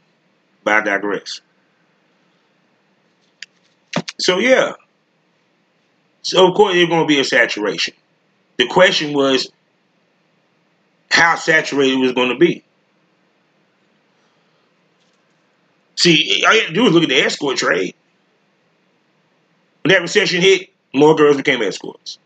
But 0.63 0.75
I 0.75 0.81
digress. 0.81 1.41
So 4.19 4.39
yeah. 4.39 4.73
So 6.21 6.47
of 6.47 6.55
course 6.55 6.73
there's 6.73 6.89
gonna 6.89 7.05
be 7.05 7.19
a 7.19 7.23
saturation. 7.25 7.93
The 8.57 8.67
question 8.67 9.13
was 9.13 9.51
how 11.09 11.35
saturated 11.35 11.97
it 11.97 12.01
was 12.01 12.13
gonna 12.13 12.37
be. 12.37 12.63
See, 15.95 16.43
all 16.45 16.53
you 16.53 16.59
have 16.59 16.69
to 16.69 16.73
do 16.73 16.85
is 16.87 16.93
look 16.93 17.03
at 17.03 17.09
the 17.09 17.21
escort 17.21 17.57
trade. 17.57 17.95
When 19.83 19.93
that 19.93 20.01
recession 20.01 20.41
hit, 20.41 20.69
more 20.93 21.15
girls 21.15 21.37
became 21.37 21.61
escorts. 21.61 22.17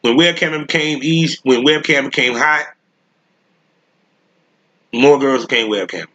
When 0.00 0.16
webcam 0.16 0.66
became 0.66 1.00
easy, 1.02 1.38
when 1.42 1.64
webcam 1.64 2.04
became 2.04 2.34
hot, 2.34 2.66
more 4.92 5.18
girls 5.18 5.46
became 5.46 5.70
webcammers. 5.70 6.06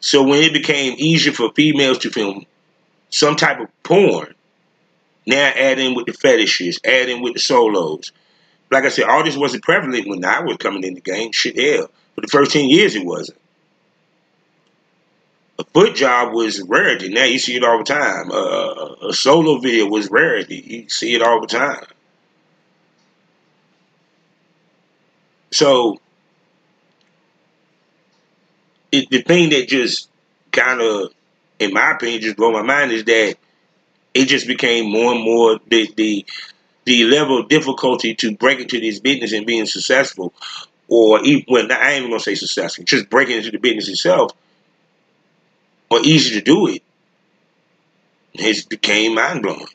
So 0.00 0.22
when 0.22 0.42
it 0.42 0.52
became 0.52 0.96
easier 0.98 1.32
for 1.32 1.50
females 1.52 1.98
to 1.98 2.10
film 2.10 2.44
some 3.08 3.36
type 3.36 3.58
of 3.58 3.68
porn, 3.82 4.34
now 5.26 5.52
add 5.56 5.78
in 5.78 5.94
with 5.94 6.06
the 6.06 6.12
fetishes, 6.12 6.78
add 6.84 7.08
in 7.08 7.22
with 7.22 7.32
the 7.32 7.40
solos, 7.40 8.12
like 8.70 8.84
I 8.84 8.90
said, 8.90 9.04
all 9.04 9.24
this 9.24 9.36
wasn't 9.36 9.62
prevalent 9.62 10.06
when 10.06 10.24
I 10.24 10.40
was 10.40 10.58
coming 10.58 10.84
in 10.84 10.94
the 10.94 11.00
game. 11.00 11.32
Shit, 11.32 11.58
hell, 11.58 11.88
for 12.14 12.20
the 12.20 12.26
first 12.26 12.52
ten 12.52 12.68
years 12.68 12.94
it 12.94 13.06
wasn't. 13.06 13.38
A 15.58 15.64
foot 15.64 15.94
job 15.94 16.34
was 16.34 16.60
rarity. 16.62 17.08
Now 17.10 17.24
you 17.24 17.38
see 17.38 17.54
it 17.56 17.64
all 17.64 17.78
the 17.78 17.84
time. 17.84 18.30
Uh, 18.30 19.08
a 19.08 19.12
solo 19.14 19.58
video 19.58 19.86
was 19.86 20.10
rarity. 20.10 20.56
You 20.56 20.88
see 20.88 21.14
it 21.14 21.22
all 21.22 21.40
the 21.40 21.46
time. 21.46 21.86
So 25.54 26.00
it, 28.90 29.08
the 29.08 29.22
thing 29.22 29.50
that 29.50 29.68
just 29.68 30.08
kind 30.50 30.80
of, 30.80 31.12
in 31.60 31.72
my 31.72 31.92
opinion, 31.92 32.22
just 32.22 32.36
blew 32.36 32.50
my 32.50 32.62
mind 32.62 32.90
is 32.90 33.04
that 33.04 33.36
it 34.14 34.24
just 34.26 34.48
became 34.48 34.90
more 34.90 35.12
and 35.14 35.22
more 35.22 35.60
the 35.68 35.88
the 35.96 36.26
the 36.86 37.04
level 37.04 37.38
of 37.38 37.48
difficulty 37.48 38.16
to 38.16 38.36
break 38.36 38.58
into 38.58 38.80
this 38.80 38.98
business 38.98 39.32
and 39.32 39.46
being 39.46 39.66
successful, 39.66 40.34
or 40.88 41.22
even 41.22 41.44
well, 41.48 41.70
I 41.70 41.92
ain't 41.92 41.98
even 41.98 42.10
gonna 42.10 42.20
say 42.20 42.34
successful, 42.34 42.84
just 42.84 43.08
breaking 43.08 43.36
into 43.36 43.52
the 43.52 43.58
business 43.58 43.88
itself, 43.88 44.32
or 45.88 46.00
easy 46.02 46.34
to 46.34 46.40
do 46.40 46.66
it, 46.66 46.82
has 48.40 48.64
became 48.64 49.14
mind 49.14 49.42
blowing. 49.42 49.68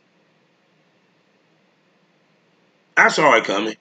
I 2.97 3.07
saw 3.07 3.33
it 3.37 3.45
coming, 3.45 3.77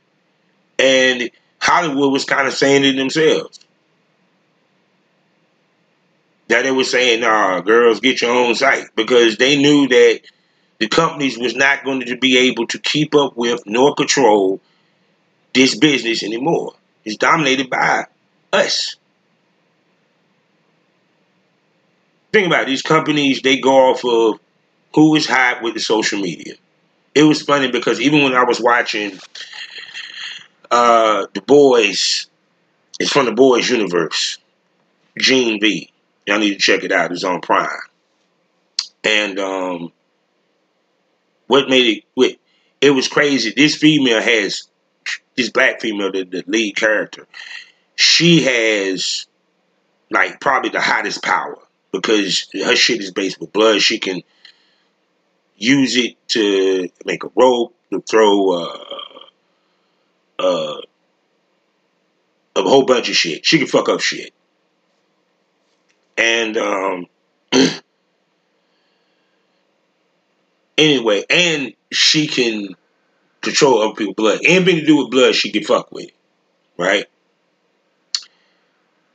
and 0.78 1.28
Hollywood 1.60 2.12
was 2.12 2.24
kind 2.24 2.46
of 2.46 2.54
saying 2.54 2.84
it 2.84 2.96
themselves. 2.96 3.60
That 6.48 6.62
they 6.62 6.70
were 6.70 6.84
saying, 6.84 7.20
"Nah, 7.20 7.60
girls, 7.60 8.00
get 8.00 8.22
your 8.22 8.30
own 8.30 8.54
site," 8.54 8.86
because 8.96 9.36
they 9.36 9.56
knew 9.56 9.86
that 9.88 10.20
the 10.78 10.88
companies 10.88 11.36
was 11.36 11.54
not 11.54 11.84
going 11.84 12.00
to 12.00 12.16
be 12.16 12.38
able 12.38 12.66
to 12.68 12.78
keep 12.78 13.14
up 13.14 13.36
with 13.36 13.62
nor 13.66 13.94
control 13.94 14.60
this 15.52 15.76
business 15.76 16.22
anymore. 16.22 16.74
It's 17.04 17.16
dominated 17.16 17.68
by 17.68 18.06
us. 18.52 18.96
Think 22.32 22.46
about 22.46 22.62
it, 22.62 22.66
these 22.66 22.82
companies, 22.82 23.42
they 23.42 23.58
go 23.58 23.90
off 23.90 24.04
of 24.04 24.38
who 24.94 25.16
is 25.16 25.26
hot 25.26 25.62
with 25.62 25.74
the 25.74 25.80
social 25.80 26.20
media. 26.20 26.54
It 27.14 27.22
was 27.22 27.42
funny 27.42 27.70
because 27.70 28.00
even 28.00 28.22
when 28.22 28.34
I 28.34 28.44
was 28.44 28.60
watching 28.60 29.18
uh, 30.70 31.26
The 31.34 31.40
Boys, 31.42 32.28
it's 33.00 33.10
from 33.10 33.26
The 33.26 33.32
Boys 33.32 33.68
universe, 33.68 34.38
Gen 35.18 35.60
V. 35.60 35.90
Y'all 36.26 36.38
need 36.38 36.54
to 36.54 36.58
check 36.58 36.84
it 36.84 36.92
out. 36.92 37.12
It's 37.12 37.24
on 37.24 37.40
Prime. 37.40 37.68
And 39.04 39.38
um, 39.38 39.92
what 41.46 41.68
made 41.68 42.04
it 42.16 42.38
it 42.80 42.90
was 42.90 43.08
crazy. 43.08 43.52
This 43.56 43.76
female 43.76 44.20
has 44.20 44.68
this 45.36 45.50
black 45.50 45.80
female, 45.80 46.12
the, 46.12 46.24
the 46.24 46.44
lead 46.46 46.76
character. 46.76 47.26
She 47.96 48.42
has 48.42 49.26
like 50.10 50.40
probably 50.40 50.70
the 50.70 50.80
hottest 50.80 51.22
power 51.22 51.58
because 51.92 52.48
her 52.54 52.76
shit 52.76 53.00
is 53.00 53.10
based 53.10 53.40
with 53.40 53.52
blood. 53.52 53.82
She 53.82 53.98
can 53.98 54.22
use 55.56 55.96
it 55.96 56.16
to 56.28 56.88
make 57.04 57.24
a 57.24 57.30
rope, 57.34 57.74
to 57.90 58.00
throw 58.00 58.50
uh, 58.52 58.78
uh, 60.38 60.76
a 62.56 62.62
whole 62.62 62.84
bunch 62.84 63.08
of 63.08 63.16
shit. 63.16 63.46
She 63.46 63.58
can 63.58 63.66
fuck 63.66 63.88
up 63.88 64.00
shit. 64.00 64.32
And 66.16 66.56
um, 66.56 67.06
anyway, 70.78 71.24
and 71.30 71.74
she 71.92 72.26
can 72.26 72.74
control 73.40 73.82
other 73.82 73.94
people's 73.94 74.16
blood. 74.16 74.40
Anything 74.44 74.76
to 74.76 74.86
do 74.86 74.96
with 74.98 75.10
blood, 75.10 75.34
she 75.34 75.52
can 75.52 75.64
fuck 75.64 75.92
with, 75.92 76.10
right? 76.76 77.06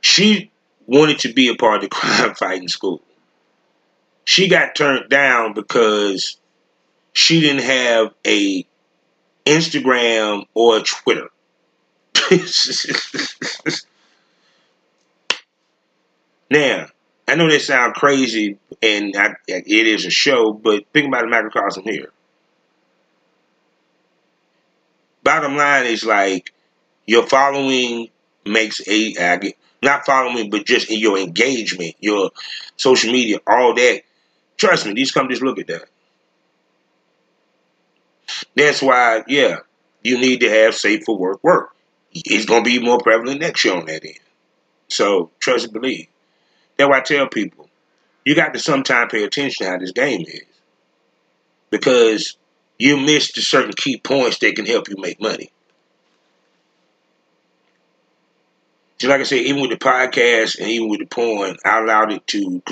She 0.00 0.50
wanted 0.86 1.20
to 1.20 1.32
be 1.32 1.48
a 1.48 1.54
part 1.54 1.76
of 1.76 1.82
the 1.82 1.88
crime 1.94 2.34
fighting 2.34 2.68
school. 2.68 3.02
She 4.24 4.48
got 4.48 4.74
turned 4.74 5.10
down 5.10 5.52
because 5.52 6.38
she 7.12 7.40
didn't 7.40 7.62
have 7.62 8.14
a 8.26 8.66
Instagram 9.46 10.46
or 10.54 10.80
Twitter. 10.80 11.28
now, 16.50 16.86
I 17.26 17.34
know 17.34 17.48
that 17.50 17.60
sounds 17.60 17.96
crazy, 17.96 18.58
and 18.82 19.14
I, 19.16 19.34
it 19.48 19.86
is 19.86 20.06
a 20.06 20.10
show, 20.10 20.52
but 20.52 20.84
think 20.92 21.08
about 21.08 21.22
the 21.22 21.28
microcosm 21.28 21.84
here. 21.84 22.10
Bottom 25.22 25.56
line 25.56 25.86
is 25.86 26.04
like 26.04 26.52
your 27.06 27.26
following 27.26 28.08
makes 28.44 28.86
a 28.86 29.52
not 29.82 30.06
following, 30.06 30.50
but 30.50 30.66
just 30.66 30.90
in 30.90 30.98
your 30.98 31.18
engagement, 31.18 31.94
your 32.00 32.30
social 32.76 33.12
media, 33.12 33.38
all 33.46 33.74
that. 33.74 34.02
Trust 34.56 34.86
me, 34.86 34.94
these 34.94 35.12
companies 35.12 35.42
look 35.42 35.58
at 35.58 35.66
that. 35.66 35.84
That's 38.56 38.82
why, 38.82 39.22
yeah, 39.26 39.58
you 40.02 40.18
need 40.18 40.40
to 40.40 40.50
have 40.50 40.74
safe 40.74 41.04
for 41.04 41.16
work 41.16 41.42
work. 41.42 41.70
It's 42.12 42.46
gonna 42.46 42.62
be 42.62 42.78
more 42.78 42.98
prevalent 42.98 43.40
next 43.40 43.64
year 43.64 43.74
on 43.74 43.86
that 43.86 44.04
end. 44.04 44.18
So 44.88 45.30
trust 45.40 45.64
and 45.64 45.72
believe. 45.72 46.06
That's 46.76 46.88
why 46.90 46.98
I 46.98 47.02
tell 47.02 47.28
people, 47.28 47.68
you 48.24 48.34
got 48.34 48.54
to 48.54 48.60
sometime 48.60 49.08
pay 49.08 49.24
attention 49.24 49.66
to 49.66 49.72
how 49.72 49.78
this 49.78 49.92
game 49.92 50.22
is. 50.22 50.42
Because 51.70 52.36
you 52.78 52.96
miss 52.96 53.32
the 53.32 53.42
certain 53.42 53.72
key 53.72 53.98
points 53.98 54.38
that 54.38 54.56
can 54.56 54.66
help 54.66 54.88
you 54.88 54.96
make 54.98 55.20
money. 55.20 55.50
So 58.98 59.08
like 59.08 59.20
I 59.20 59.24
said, 59.24 59.40
even 59.40 59.60
with 59.60 59.70
the 59.70 59.76
podcast 59.76 60.58
and 60.58 60.68
even 60.68 60.88
with 60.88 61.00
the 61.00 61.06
porn, 61.06 61.56
I 61.64 61.80
allowed 61.80 62.12
it 62.12 62.26
to 62.28 62.62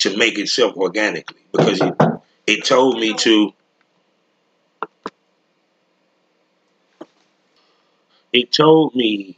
to 0.00 0.16
make 0.16 0.38
itself 0.38 0.76
organically 0.76 1.40
because 1.52 1.80
it 1.80 1.94
it 2.46 2.64
told 2.64 2.98
me 2.98 3.14
to 3.14 3.52
it 8.32 8.52
told 8.52 8.94
me 8.94 9.36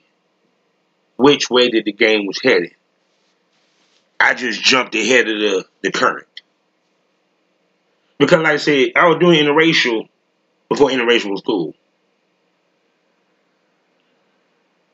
which 1.16 1.51
way 1.51 1.68
that 1.70 1.84
the 1.84 1.93
game 1.93 2.26
was 2.26 2.41
headed. 2.43 2.74
I 4.18 4.34
just 4.34 4.62
jumped 4.62 4.95
ahead 4.95 5.28
of 5.28 5.38
the, 5.38 5.64
the 5.82 5.93
current. 5.93 6.26
Because 8.18 8.43
like 8.43 8.53
I 8.53 8.57
said, 8.59 8.93
I 8.97 9.09
was 9.09 9.18
doing 9.18 9.43
interracial 9.43 10.09
before 10.68 10.91
interracial 10.91 11.30
was 11.30 11.43
cool. 11.43 11.74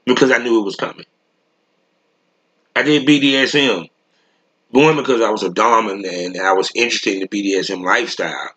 Because 0.04 0.30
I 0.30 0.38
knew 0.38 0.60
it 0.60 0.64
was 0.64 0.76
coming. 0.76 1.06
I 2.76 2.82
did 2.82 3.06
BDSM. 3.06 3.90
One 4.70 4.96
because 4.96 5.20
I 5.22 5.30
was 5.30 5.42
a 5.42 5.50
dominant 5.50 6.06
and 6.06 6.40
I 6.40 6.52
was 6.52 6.70
interested 6.74 7.14
in 7.14 7.20
the 7.20 7.28
BDSM 7.28 7.84
lifestyle. 7.84 8.50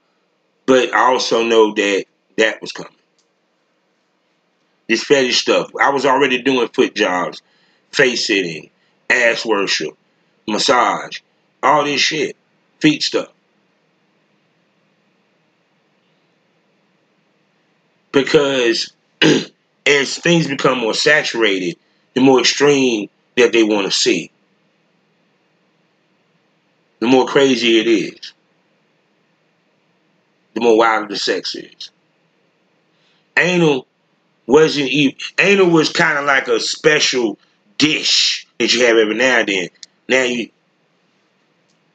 But 0.65 0.93
I 0.93 1.11
also 1.11 1.43
know 1.43 1.73
that 1.73 2.05
that 2.37 2.61
was 2.61 2.71
coming. 2.71 2.98
This 4.89 5.03
fetish 5.03 5.39
stuff. 5.39 5.71
I 5.79 5.91
was 5.91 6.03
already 6.03 6.41
doing 6.41 6.67
foot 6.69 6.95
jobs, 6.95 7.43
face 7.91 8.25
sitting, 8.25 8.71
ass 9.07 9.45
worship, 9.45 9.95
massage, 10.47 11.19
all 11.61 11.85
this 11.85 12.01
shit, 12.01 12.35
feet 12.79 13.03
stuff. 13.03 13.31
Because 18.11 18.91
as 19.85 20.17
things 20.17 20.47
become 20.47 20.79
more 20.79 20.95
saturated, 20.95 21.77
the 22.15 22.21
more 22.21 22.39
extreme 22.39 23.09
that 23.37 23.53
they 23.53 23.63
want 23.63 23.85
to 23.85 23.91
see, 23.91 24.31
the 26.99 27.05
more 27.05 27.27
crazy 27.27 27.79
it 27.79 27.87
is, 27.87 28.33
the 30.55 30.61
more 30.61 30.79
wild 30.79 31.09
the 31.09 31.15
sex 31.15 31.53
is. 31.53 31.91
Anal 33.37 33.85
wasn't 34.49 34.89
even, 34.89 35.15
anal 35.37 35.69
was 35.69 35.91
kind 35.91 36.17
of 36.17 36.25
like 36.25 36.47
a 36.47 36.59
special 36.59 37.37
dish 37.77 38.47
that 38.57 38.73
you 38.73 38.83
have 38.85 38.97
every 38.97 39.13
now 39.13 39.39
and 39.39 39.47
then. 39.47 39.69
Now 40.07 40.23
you 40.23 40.49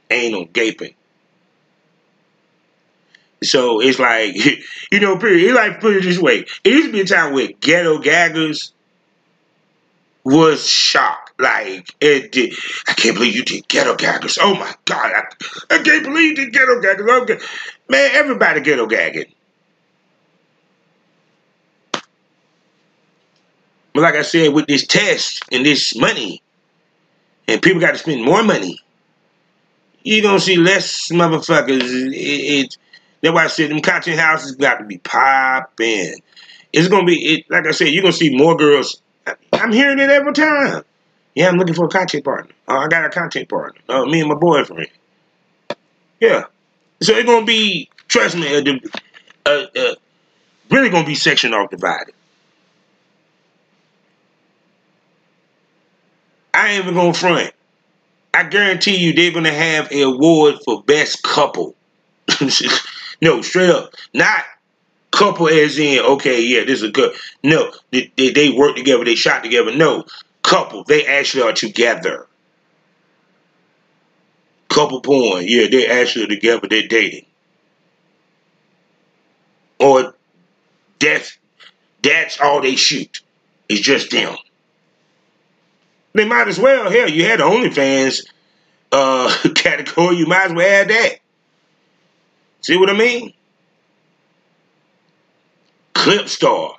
anal 0.09 0.45
gaping. 0.45 0.95
So 3.43 3.81
it's 3.81 3.99
like, 3.99 4.37
you 4.93 5.01
know, 5.01 5.19
period. 5.19 5.51
It 5.51 5.55
like 5.55 5.81
put 5.81 5.97
it 5.97 6.05
this 6.05 6.19
way. 6.19 6.47
It 6.63 6.71
used 6.71 6.87
to 6.87 6.93
be 6.93 7.01
a 7.01 7.05
time 7.05 7.35
where 7.35 7.49
ghetto 7.61 7.99
gaggers 7.99 8.73
was 10.23 10.65
shocked. 10.67 11.33
Like 11.41 11.93
it 12.01 12.31
did. 12.31 12.55
I 12.87 12.93
can't 12.93 13.17
believe 13.17 13.35
you 13.35 13.45
did 13.45 13.67
ghetto 13.67 13.97
gaggers. 13.97 14.39
Oh 14.41 14.55
my 14.55 14.73
god! 14.85 15.13
I, 15.13 15.75
I 15.75 15.83
can't 15.83 16.05
believe 16.05 16.39
you 16.39 16.45
did 16.45 16.53
ghetto 16.53 16.81
gaggers. 16.81 17.43
Man, 17.89 18.11
everybody 18.15 18.61
ghetto 18.61 18.87
gagging. 18.87 19.27
But 23.95 24.03
like 24.03 24.17
I 24.17 24.23
said, 24.23 24.53
with 24.53 24.67
this 24.67 24.87
test 24.87 25.45
and 25.53 25.65
this 25.65 25.97
money, 25.97 26.43
and 27.47 27.63
people 27.63 27.81
got 27.81 27.93
to 27.93 27.99
spend 27.99 28.25
more 28.25 28.43
money. 28.43 28.79
You 30.03 30.21
gonna 30.21 30.41
see 30.41 30.57
less 30.57 31.11
motherfuckers. 31.11 32.13
It, 32.13 32.15
it, 32.15 32.77
that's 33.23 33.35
why 33.35 33.45
I 33.45 33.47
said 33.47 33.71
them 33.71 33.81
content 33.81 34.19
houses 34.19 34.57
got 34.57 34.79
to 34.79 34.85
be 34.85 34.99
popping. 34.99 36.17
It's 36.73 36.89
gonna 36.89 37.07
be 37.07 37.35
it, 37.35 37.51
like 37.51 37.67
I 37.67 37.71
said. 37.71 37.89
You're 37.89 38.03
gonna 38.03 38.13
see 38.13 38.37
more 38.37 38.57
girls. 38.57 39.01
I'm 39.53 39.73
hearing 39.73 40.01
it 40.01 40.11
every 40.11 40.33
time. 40.33 40.85
Yeah, 41.35 41.49
I'm 41.49 41.57
looking 41.57 41.75
for 41.75 41.87
a 41.87 41.89
content 41.89 42.25
partner. 42.25 42.53
Oh, 42.69 42.77
I 42.77 42.89
got 42.89 43.05
a 43.05 43.11
content 43.11 43.49
partner. 43.49 43.81
Oh, 43.89 44.07
me 44.07 44.21
and 44.21 44.29
my 44.29 44.35
boyfriend. 44.35 44.89
Yeah. 46.21 46.45
So 47.01 47.15
it's 47.15 47.27
gonna 47.27 47.47
be. 47.47 47.89
Trust 48.09 48.37
me. 48.37 48.57
Uh, 48.57 48.81
uh, 49.47 49.67
uh, 49.77 49.95
really 50.71 50.91
gonna 50.91 51.07
be 51.07 51.15
section 51.15 51.55
off 51.55 51.71
divided. 51.71 52.15
I 56.55 56.71
ain't 56.71 56.85
even 56.85 56.95
gonna 56.95 57.13
front. 57.13 57.53
I 58.33 58.45
guarantee 58.45 58.97
you 58.97 59.13
they're 59.13 59.33
gonna 59.33 59.53
have 59.53 59.91
an 59.91 60.03
award 60.03 60.57
for 60.65 60.83
best 60.83 61.23
couple. 61.23 61.75
no, 63.21 63.43
straight 63.43 63.71
up. 63.71 63.93
Not 64.15 64.45
couple 65.11 65.49
as 65.49 65.79
in, 65.79 66.01
okay, 66.01 66.43
yeah, 66.43 66.65
this 66.65 66.83
is 66.83 66.91
good. 66.91 67.15
No, 67.43 67.73
they, 67.93 68.13
they, 68.17 68.31
they 68.31 68.51
work 68.51 68.77
together, 68.77 69.05
they 69.05 69.15
shot 69.15 69.45
together. 69.45 69.75
No, 69.75 70.05
couple. 70.43 70.85
They 70.85 71.07
actually 71.07 71.45
are 71.45 71.53
together. 71.53 72.27
Couple 74.69 75.01
porn. 75.01 75.45
Yeah, 75.47 75.69
they 75.69 75.87
actually 75.87 76.27
together, 76.27 76.67
they're 76.69 76.89
dating. 76.89 77.27
Or 79.79 80.15
that's 80.99 81.37
that's 82.03 82.41
all 82.41 82.61
they 82.61 82.77
shoot. 82.77 83.21
It's 83.69 83.81
just 83.81 84.11
them. 84.11 84.37
They 86.15 86.25
might 86.25 86.49
as 86.49 86.59
well. 86.59 86.91
Hell, 86.91 87.11
you 87.11 87.25
had 87.25 87.41
the 87.41 87.45
OnlyFans 87.45 88.27
uh, 88.93 89.37
category. 89.55 90.17
You 90.17 90.27
might 90.27 90.47
as 90.47 90.53
well 90.53 90.81
add 90.83 90.89
that. 90.89 91.19
See 92.61 92.77
what 92.79 92.89
I 92.89 92.95
mean? 92.97 93.35
Clip 95.93 96.29
star. 96.29 96.77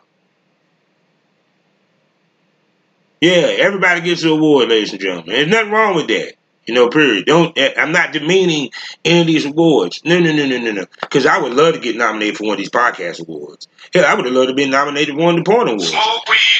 Yeah, 3.22 3.56
everybody 3.58 4.02
gets 4.02 4.24
an 4.24 4.30
award, 4.30 4.70
ladies 4.70 4.92
and 4.92 5.02
gentlemen. 5.02 5.34
There's 5.36 5.48
nothing 5.48 5.72
wrong 5.72 5.96
with 5.96 6.08
that. 6.08 6.34
You 6.66 6.74
know, 6.74 6.90
period. 6.90 7.26
Don't. 7.26 7.56
eh, 7.58 7.74
I'm 7.78 7.92
not 7.92 8.12
demeaning 8.12 8.72
any 9.04 9.22
of 9.22 9.28
these 9.28 9.46
awards. 9.46 10.02
No, 10.04 10.20
no, 10.20 10.32
no, 10.34 10.48
no, 10.48 10.58
no, 10.58 10.72
no. 10.72 10.86
Because 11.02 11.26
I 11.26 11.38
would 11.40 11.54
love 11.54 11.76
to 11.76 11.80
get 11.80 11.96
nominated 11.96 12.38
for 12.38 12.46
one 12.46 12.54
of 12.54 12.58
these 12.60 12.70
podcast 12.70 13.20
awards. 13.22 13.68
Hell, 13.94 14.06
I 14.06 14.16
would 14.16 14.26
have 14.26 14.34
loved 14.34 14.50
to 14.50 14.56
be 14.56 14.68
nominated 14.68 15.16
for 15.16 15.22
one 15.22 15.38
of 15.38 15.44
the 15.46 15.50
porn 15.52 15.68
awards. 15.68 15.92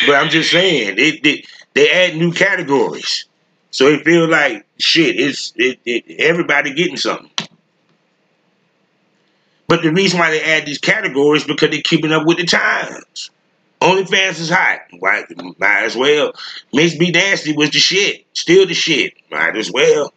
But 0.06 0.16
I'm 0.16 0.30
just 0.30 0.52
saying, 0.52 0.96
they 0.96 1.18
they, 1.18 1.44
they 1.76 1.92
add 1.92 2.16
new 2.16 2.32
categories, 2.32 3.26
so 3.70 3.88
it 3.88 4.04
feels 4.04 4.30
like 4.30 4.66
shit. 4.80 5.20
It's 5.20 5.54
it, 5.56 5.80
it 5.86 6.20
everybody 6.20 6.74
getting 6.74 6.98
something. 6.98 7.30
But 9.68 9.82
the 9.84 9.92
reason 9.92 10.20
why 10.20 10.32
they 10.32 10.42
add 10.42 10.66
these 10.66 10.78
categories 10.78 11.44
because 11.44 11.70
they're 11.70 11.82
keeping 11.82 12.12
up 12.12 12.26
with 12.26 12.38
the 12.38 12.46
times. 12.46 13.32
OnlyFans 13.82 14.40
is 14.40 14.50
hot. 14.50 14.82
Why, 15.00 15.26
might 15.60 15.84
as 15.84 15.96
well. 15.96 16.34
Miss 16.74 16.98
B 16.98 17.12
Nasty 17.12 17.54
was 17.54 17.72
the 17.72 17.80
shit. 17.80 18.26
Still 18.34 18.66
the 18.66 18.74
shit. 18.74 19.14
Might 19.30 19.56
as 19.58 19.72
well. 19.72 20.14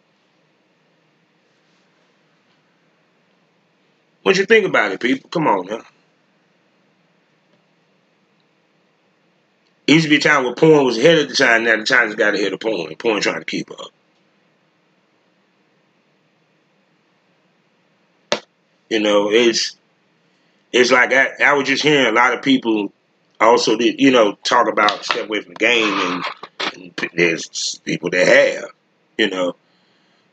What 4.23 4.37
you 4.37 4.45
think 4.45 4.67
about 4.67 4.93
it, 4.93 5.01
people? 5.01 5.29
Come 5.31 5.47
on 5.49 5.67
now. 5.67 5.83
Used 9.89 10.05
to 10.05 10.11
be 10.11 10.16
a 10.16 10.20
time 10.20 10.45
where 10.45 10.55
porn 10.55 10.84
was 10.84 10.99
ahead 10.99 11.18
of 11.18 11.28
the 11.30 11.34
time. 11.34 11.64
Now 11.64 11.76
the 11.76 11.84
times 11.84 12.14
got 12.14 12.34
ahead 12.34 12.53
of 12.53 12.61
porn. 12.61 12.95
Porn 12.97 13.22
trying 13.22 13.41
to 13.41 13.45
keep 13.47 13.70
up. 13.70 13.91
You 18.91 19.01
know, 19.01 19.30
it's 19.30 19.76
it's 20.72 20.93
like 20.93 21.12
I, 21.12 21.30
I 21.43 21.55
was 21.55 21.66
just 21.66 21.82
hearing 21.82 22.07
a 22.07 22.12
lot 22.12 22.34
of 22.34 22.43
people 22.43 22.93
also 23.41 23.76
did 23.76 23.99
you 23.99 24.11
know 24.11 24.36
talk 24.45 24.68
about 24.68 25.05
step 25.05 25.24
away 25.24 25.41
from 25.41 25.55
the 25.55 25.59
game 25.59 25.95
and, 25.95 26.24
and 26.74 27.11
there's 27.14 27.80
people 27.84 28.11
that 28.11 28.26
have 28.26 28.70
you 29.16 29.30
know 29.30 29.55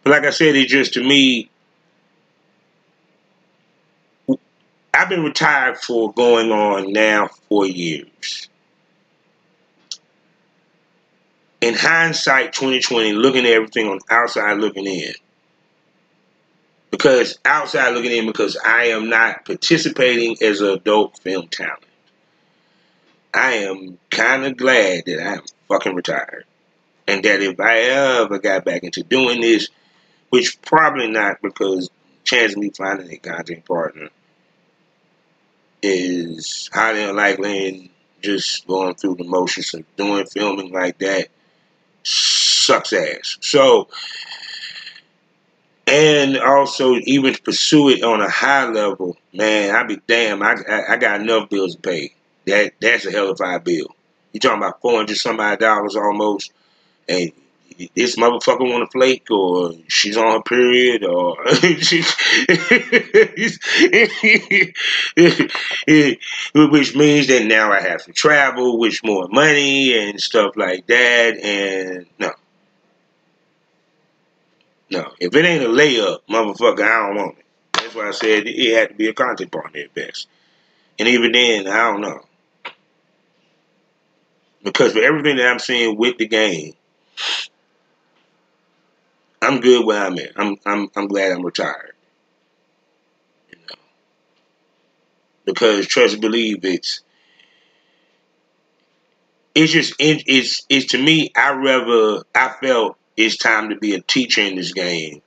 but 0.04 0.10
like 0.10 0.24
i 0.24 0.32
said 0.32 0.56
it 0.56 0.68
just 0.68 0.94
to 0.94 1.04
me 1.04 1.50
i've 4.94 5.10
been 5.10 5.24
retired 5.24 5.78
for 5.78 6.12
going 6.14 6.52
on 6.52 6.92
now 6.92 7.28
four 7.48 7.68
years 7.68 8.50
in 11.66 11.74
hindsight 11.74 12.54
2020 12.54 13.14
looking 13.14 13.44
at 13.44 13.54
everything 13.54 13.88
on 13.88 13.98
outside 14.12 14.60
looking 14.60 14.86
in. 14.86 15.14
Because 16.92 17.40
outside 17.44 17.90
looking 17.96 18.12
in 18.12 18.28
because 18.28 18.56
i 18.64 18.86
am 18.86 19.10
not 19.10 19.46
participating 19.46 20.38
as 20.44 20.62
an 20.62 20.70
adult 20.70 21.18
film 21.18 21.48
talent. 21.48 21.84
I 23.34 23.54
am 23.54 23.98
kind 24.12 24.46
of 24.46 24.58
glad 24.58 25.06
that 25.08 25.28
I'm 25.28 25.42
fucking 25.68 25.96
retired. 25.96 26.46
And 27.08 27.26
that 27.26 27.42
if 27.42 27.60
I 27.60 27.80
ever 27.80 28.38
got 28.38 28.64
back 28.64 28.84
into 28.84 29.02
doing 29.02 29.42
this, 29.42 29.68
which 30.30 30.62
probably 30.62 31.10
not 31.10 31.42
because 31.42 31.90
chance 32.26 32.52
of 32.52 32.60
me 32.60 32.70
finding 32.78 33.12
a 33.12 33.18
content 33.18 33.66
partner 33.66 34.10
is 35.82 36.70
highly 36.72 37.04
unlikely 37.04 37.68
and 37.68 37.90
just 38.22 38.68
going 38.68 38.94
through 38.94 39.16
the 39.16 39.24
motions 39.24 39.74
of 39.74 39.84
doing 39.96 40.28
filming 40.28 40.72
like 40.72 41.00
that 41.00 41.30
sucks 42.06 42.94
ass. 42.94 43.38
So, 43.42 43.90
and 45.88 46.38
also 46.38 46.96
even 47.04 47.36
pursue 47.44 47.90
it 47.90 48.04
on 48.04 48.22
a 48.22 48.30
high 48.30 48.70
level, 48.70 49.18
man, 49.34 49.76
I 49.76 49.84
be 49.84 50.00
damn, 50.08 50.42
I, 50.42 50.56
I, 50.68 50.94
I 50.94 50.98
got 50.98 51.22
enough 51.22 51.50
bills 51.50 51.76
to 51.76 51.82
pay. 51.82 52.14
That 52.46 52.74
that's 52.80 53.06
a 53.06 53.12
hell 53.12 53.32
of 53.32 53.40
a 53.42 53.60
bill. 53.60 53.88
You 54.34 54.40
talking 54.40 54.58
about 54.58 54.82
four 54.82 54.98
hundred 54.98 55.18
some 55.18 55.40
odd 55.40 55.60
dollars 55.60 55.96
almost, 55.96 56.52
and 57.08 57.32
this 57.96 58.16
motherfucker 58.16 58.70
want 58.72 58.90
to 58.90 58.92
flake, 58.92 59.30
or 59.30 59.74
she's 59.88 60.18
on 60.18 60.38
her 60.38 60.42
period, 60.42 61.04
or 61.04 61.38
which 66.70 66.96
means 66.96 67.28
that 67.28 67.46
now 67.46 67.72
I 67.72 67.82
have 67.82 68.04
to 68.06 68.14
travel, 68.14 68.80
which 68.80 69.04
more 69.04 69.28
money 69.30 69.98
and 69.98 70.20
stuff 70.22 70.56
like 70.56 70.88
that, 70.88 71.38
and 71.38 72.06
no, 72.20 72.32
no. 74.90 75.12
If 75.20 75.36
it 75.36 75.46
ain't 75.46 75.64
a 75.64 75.68
layup, 75.68 76.20
motherfucker, 76.30 76.82
I 76.82 77.08
don't 77.08 77.16
want 77.16 77.38
it. 77.40 77.46
That's 77.74 77.96
why 77.96 78.08
I 78.08 78.12
said 78.12 78.48
it 78.48 78.76
had 78.76 78.90
to 78.90 78.96
be 78.96 79.08
a 79.08 79.14
content 79.14 79.52
partner 79.52 79.82
at 79.82 79.94
best. 79.94 80.28
And 80.98 81.08
even 81.08 81.34
then, 81.34 81.68
I 81.68 81.92
don't 81.92 82.02
know. 82.02 82.22
Because 84.64 84.94
for 84.94 85.00
everything 85.00 85.38
that 85.38 85.48
I'm 85.48 85.60
seeing 85.60 85.98
with 85.98 86.18
the 86.18 86.28
game, 86.28 86.74
I'm 89.46 89.62
good 89.62 89.86
where 89.86 90.04
I'm 90.04 90.18
at. 90.18 90.32
I'm 90.36 90.58
I'm 90.66 90.90
I'm 90.96 91.08
glad 91.08 91.32
I'm 91.32 91.46
retired. 91.46 91.94
You 93.50 93.58
know. 93.70 93.76
Because 95.46 95.88
trust 95.88 96.20
believe 96.20 96.66
it's 96.66 97.02
it's 99.54 99.72
just 99.72 99.94
it, 100.00 100.24
it's 100.26 100.66
it's 100.68 100.88
to 100.88 101.02
me 101.02 101.32
I 101.36 101.54
rather 101.54 102.24
I 102.34 102.56
felt 102.62 102.98
it's 103.16 103.38
time 103.38 103.70
to 103.70 103.76
be 103.76 103.94
a 103.94 104.02
teacher 104.02 104.42
in 104.42 104.56
this 104.56 104.74
game 104.74 105.22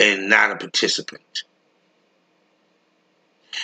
and 0.00 0.28
not 0.28 0.52
a 0.52 0.56
participant. 0.56 1.42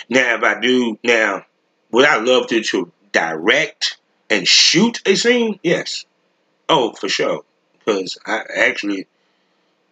Now 0.07 0.35
if 0.35 0.43
I 0.43 0.59
do 0.59 0.99
now 1.03 1.45
would 1.91 2.05
I 2.05 2.17
love 2.17 2.47
to, 2.47 2.61
to 2.61 2.91
direct 3.11 3.97
and 4.29 4.47
shoot 4.47 5.01
a 5.07 5.15
scene? 5.15 5.59
Yes. 5.63 6.05
Oh, 6.69 6.93
for 6.93 7.09
sure. 7.09 7.41
Because 7.79 8.19
I 8.27 8.43
actually 8.55 9.07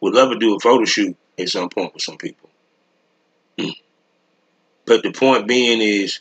would 0.01 0.13
love 0.13 0.31
to 0.31 0.39
do 0.39 0.55
a 0.55 0.59
photo 0.59 0.85
shoot 0.85 1.15
at 1.39 1.49
some 1.49 1.69
point 1.69 1.93
with 1.93 2.03
some 2.03 2.17
people. 2.17 2.49
Mm. 3.57 3.75
But 4.85 5.03
the 5.03 5.11
point 5.11 5.47
being 5.47 5.81
is, 5.81 6.19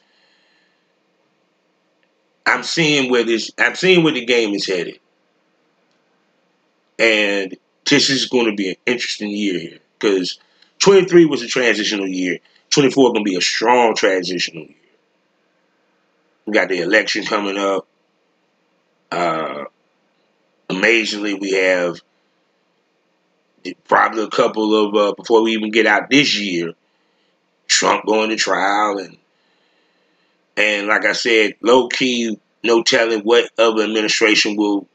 I'm 2.45 2.62
seeing 2.62 3.11
where 3.11 3.24
this, 3.24 3.51
I'm 3.59 3.74
seeing 3.74 4.05
where 4.05 4.12
the 4.12 4.24
game 4.24 4.55
is 4.55 4.66
headed, 4.66 4.99
and 6.99 7.57
this 7.89 8.11
is 8.11 8.27
going 8.27 8.47
to 8.47 8.55
be 8.55 8.70
an 8.70 8.77
interesting 8.87 9.31
year 9.31 9.59
here 9.59 9.79
because 9.99 10.39
23 10.79 11.27
was 11.27 11.43
a 11.43 11.49
transitional 11.49 12.07
year. 12.07 12.39
24 12.70 13.12
going 13.12 13.24
to 13.24 13.31
be 13.31 13.37
a 13.37 13.41
strong 13.41 13.95
transitional 13.95 14.64
year. 14.64 14.74
We 16.45 16.53
got 16.53 16.68
the 16.68 16.81
election 16.81 17.24
coming 17.24 17.57
up. 17.57 17.87
Uh, 19.11 19.64
amazingly, 20.68 21.35
we 21.35 21.53
have 21.53 22.01
probably 23.89 24.25
a 24.25 24.29
couple 24.29 24.75
of 24.75 24.95
uh, 24.95 25.14
before 25.14 25.43
we 25.43 25.53
even 25.53 25.71
get 25.71 25.87
out 25.87 26.11
this 26.11 26.39
year. 26.39 26.73
Trump 27.69 28.07
going 28.07 28.31
to 28.31 28.37
trial 28.37 28.99
and 28.99 29.17
and 30.57 30.87
like 30.87 31.05
I 31.05 31.12
said, 31.12 31.55
low 31.61 31.89
key, 31.89 32.39
no 32.64 32.83
telling 32.83 33.21
what 33.21 33.51
other 33.59 33.83
administration 33.83 34.57
will 34.57 34.87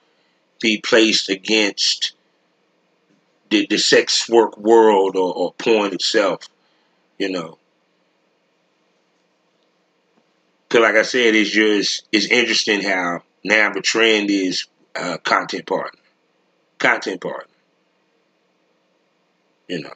be 0.59 0.80
placed 0.80 1.30
against 1.30 2.13
the, 3.49 3.67
the 3.69 3.78
sex 3.78 4.28
work 4.28 4.57
world 4.57 5.15
or, 5.15 5.34
or 5.36 5.53
porn 5.53 5.93
itself. 5.93 6.47
You 7.19 7.30
know, 7.30 7.57
Cause 10.72 10.80
like 10.80 10.95
I 10.95 11.01
said, 11.01 11.36
it's 11.36 11.49
just 11.49 12.07
it's 12.13 12.28
interesting 12.28 12.82
how 12.82 13.24
now 13.43 13.74
the 13.74 13.82
trend 13.82 14.30
is 14.30 14.67
uh, 14.95 15.17
content 15.17 15.65
partner, 15.65 15.99
content 16.78 17.19
partner. 17.19 17.50
You 19.72 19.84
know, 19.84 19.93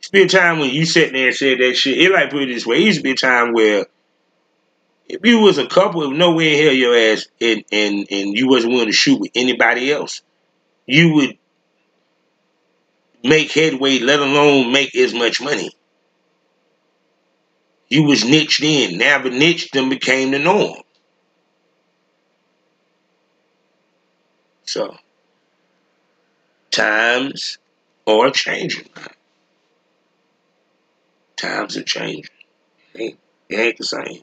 used 0.00 0.02
to 0.02 0.12
be 0.12 0.22
a 0.24 0.28
time 0.28 0.58
when 0.58 0.68
you 0.68 0.84
sitting 0.84 1.14
there 1.14 1.28
and 1.28 1.34
said 1.34 1.60
that 1.60 1.76
shit. 1.78 1.96
It 1.96 2.12
like 2.12 2.28
put 2.28 2.42
it 2.42 2.52
this 2.52 2.66
way. 2.66 2.76
It 2.76 2.84
used 2.84 2.98
to 2.98 3.02
be 3.02 3.12
a 3.12 3.16
time 3.16 3.54
where 3.54 3.86
if 5.08 5.24
you 5.24 5.40
was 5.40 5.56
a 5.56 5.66
couple, 5.66 6.02
of 6.02 6.12
nowhere 6.12 6.44
in 6.44 6.62
hell 6.62 6.74
your 6.74 6.94
ass, 6.94 7.26
and 7.40 7.64
and 7.72 8.06
and 8.10 8.36
you 8.36 8.48
wasn't 8.48 8.74
willing 8.74 8.88
to 8.88 8.92
shoot 8.92 9.18
with 9.18 9.30
anybody 9.34 9.90
else, 9.90 10.20
you 10.84 11.14
would 11.14 11.38
make 13.24 13.50
headway, 13.50 13.98
let 13.98 14.20
alone 14.20 14.70
make 14.70 14.94
as 14.94 15.14
much 15.14 15.40
money. 15.40 15.74
You 17.88 18.02
was 18.02 18.26
niched 18.26 18.62
in. 18.62 18.98
Now 18.98 19.22
the 19.22 19.30
niche 19.30 19.70
then 19.70 19.88
became 19.88 20.32
the 20.32 20.38
norm. 20.38 20.82
So 24.66 24.98
times 26.78 27.58
are 28.06 28.30
changing. 28.30 28.88
Times 31.36 31.76
are 31.76 31.82
changing. 31.82 32.24
It 32.94 33.00
ain't, 33.00 33.18
it 33.48 33.56
ain't 33.56 33.78
the 33.78 33.84
same. 33.84 34.22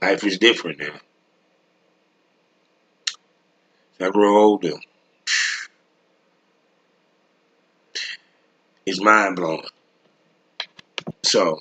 Life 0.00 0.24
is 0.24 0.38
different 0.38 0.80
now. 0.80 0.94
As 4.00 4.08
I 4.08 4.10
grow 4.10 4.38
older, 4.38 4.72
it's 8.86 9.00
mind 9.00 9.36
blowing. 9.36 9.66
So, 11.22 11.58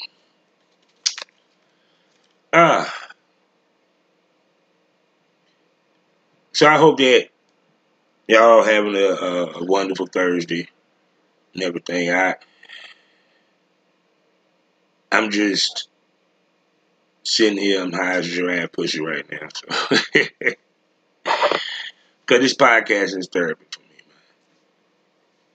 ah, 2.54 2.88
uh, 2.88 3.11
so 6.62 6.68
I 6.68 6.78
hope 6.78 6.98
that 7.00 7.30
y'all 8.28 8.62
having 8.62 8.96
a, 8.96 9.00
a, 9.00 9.66
wonderful 9.66 10.06
Thursday 10.06 10.70
and 11.56 11.64
everything. 11.64 12.12
I, 12.12 12.36
I'm 15.12 15.32
just 15.32 15.90
sitting 17.24 17.58
here, 17.58 17.82
I'm 17.82 17.92
high 17.92 18.18
as 18.18 18.28
a 18.28 18.30
giraffe 18.30 18.74
pussy 18.74 19.02
right 19.02 19.26
now. 19.32 19.48
So, 19.52 19.98
because 21.24 22.42
this 22.44 22.54
podcast 22.54 23.18
is 23.18 23.28
therapy 23.34 23.66
for 23.72 23.80
me, 23.80 23.88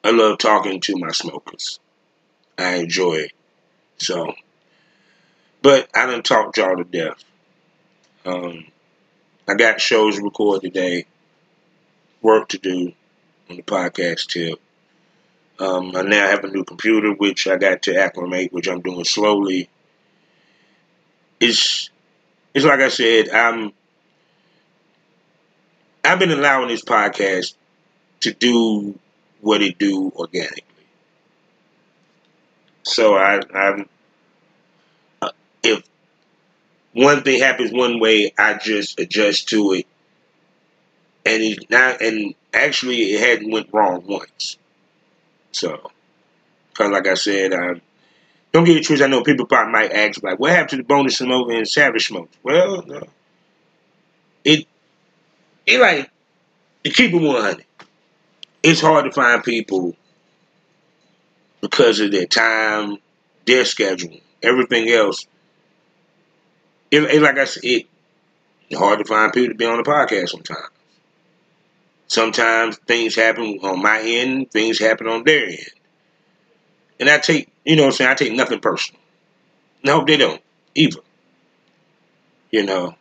man. 0.02 0.12
I 0.12 0.16
love 0.16 0.38
talking 0.38 0.80
to 0.80 0.96
my 0.96 1.12
smokers. 1.12 1.78
I 2.58 2.78
enjoy 2.78 3.14
it. 3.14 3.32
So, 3.98 4.34
but 5.62 5.88
I 5.94 6.06
done 6.06 6.24
talked 6.24 6.56
y'all 6.56 6.76
to 6.76 6.82
death. 6.82 7.24
Um, 8.24 8.64
I 9.48 9.54
got 9.54 9.80
shows 9.80 10.16
to 10.16 10.22
record 10.22 10.62
today, 10.62 11.06
work 12.22 12.48
to 12.48 12.58
do 12.58 12.92
on 13.48 13.56
the 13.56 13.62
podcast 13.62 14.28
tip. 14.28 14.60
Um, 15.58 15.96
I 15.96 16.02
now 16.02 16.28
have 16.28 16.44
a 16.44 16.50
new 16.50 16.64
computer, 16.64 17.12
which 17.12 17.46
I 17.46 17.56
got 17.56 17.82
to 17.82 17.96
acclimate, 17.96 18.52
which 18.52 18.68
I'm 18.68 18.80
doing 18.80 19.04
slowly 19.04 19.68
it's 21.40 21.90
it's 22.54 22.64
like 22.64 22.80
I 22.80 22.88
said, 22.88 23.28
I'm 23.30 23.72
I've 26.04 26.18
been 26.18 26.30
allowing 26.30 26.68
this 26.68 26.84
podcast 26.84 27.54
to 28.20 28.32
do 28.32 28.98
what 29.40 29.62
it 29.62 29.78
do 29.78 30.12
organically. 30.16 30.62
So 32.84 33.16
I, 33.16 33.40
I'm 33.52 33.88
uh, 35.20 35.30
if 35.62 35.82
one 36.96 37.22
thing 37.22 37.40
happens 37.40 37.72
one 37.72 38.00
way, 38.00 38.32
I 38.38 38.54
just 38.54 38.98
adjust 38.98 39.50
to 39.50 39.72
it, 39.72 39.86
and 41.26 41.42
it 41.42 41.70
not 41.70 42.00
and 42.00 42.34
actually 42.54 43.12
it 43.12 43.20
hadn't 43.20 43.50
went 43.50 43.68
wrong 43.70 44.02
once. 44.06 44.56
So, 45.52 45.90
because 46.70 46.90
like 46.90 47.06
I 47.06 47.14
said, 47.14 47.52
don't 48.52 48.64
get 48.64 48.78
it 48.78 48.86
twisted. 48.86 49.06
I 49.06 49.10
know 49.10 49.22
people 49.22 49.44
probably 49.44 49.72
might 49.72 49.92
ask, 49.92 50.22
like, 50.22 50.38
what 50.38 50.52
happened 50.52 50.70
to 50.70 50.76
the 50.78 50.84
bonus 50.84 51.18
smoke 51.18 51.50
and 51.50 51.68
savage 51.68 52.06
smoke? 52.08 52.30
Well, 52.42 52.82
no. 52.86 53.02
it, 54.44 54.66
it 55.66 55.78
like, 55.78 56.10
to 56.84 56.90
keep 56.90 57.12
it 57.12 57.18
100, 57.18 57.64
it's 58.62 58.80
hard 58.80 59.04
to 59.04 59.12
find 59.12 59.44
people 59.44 59.94
because 61.60 62.00
of 62.00 62.10
their 62.10 62.26
time, 62.26 62.96
their 63.44 63.66
schedule, 63.66 64.18
everything 64.42 64.88
else. 64.88 65.26
It, 66.90 67.02
it 67.02 67.22
like 67.22 67.38
I 67.38 67.44
said, 67.44 67.64
it, 67.64 67.86
it's 68.70 68.78
hard 68.78 68.98
to 68.98 69.04
find 69.04 69.32
people 69.32 69.50
to 69.50 69.54
be 69.54 69.66
on 69.66 69.78
the 69.78 69.82
podcast 69.82 70.30
sometimes. 70.30 70.68
Sometimes 72.08 72.76
things 72.86 73.14
happen 73.14 73.58
on 73.62 73.82
my 73.82 74.00
end, 74.00 74.50
things 74.50 74.78
happen 74.78 75.08
on 75.08 75.24
their 75.24 75.46
end. 75.46 75.70
And 76.98 77.10
I 77.10 77.18
take 77.18 77.50
you 77.66 77.74
know 77.74 77.82
what 77.82 77.88
I'm 77.88 77.92
saying? 77.94 78.10
I 78.10 78.14
take 78.14 78.32
nothing 78.32 78.60
personal. 78.60 79.00
I 79.84 79.90
hope 79.90 80.06
they 80.06 80.16
don't 80.16 80.40
either. 80.76 81.00
You 82.52 82.64
know. 82.64 82.94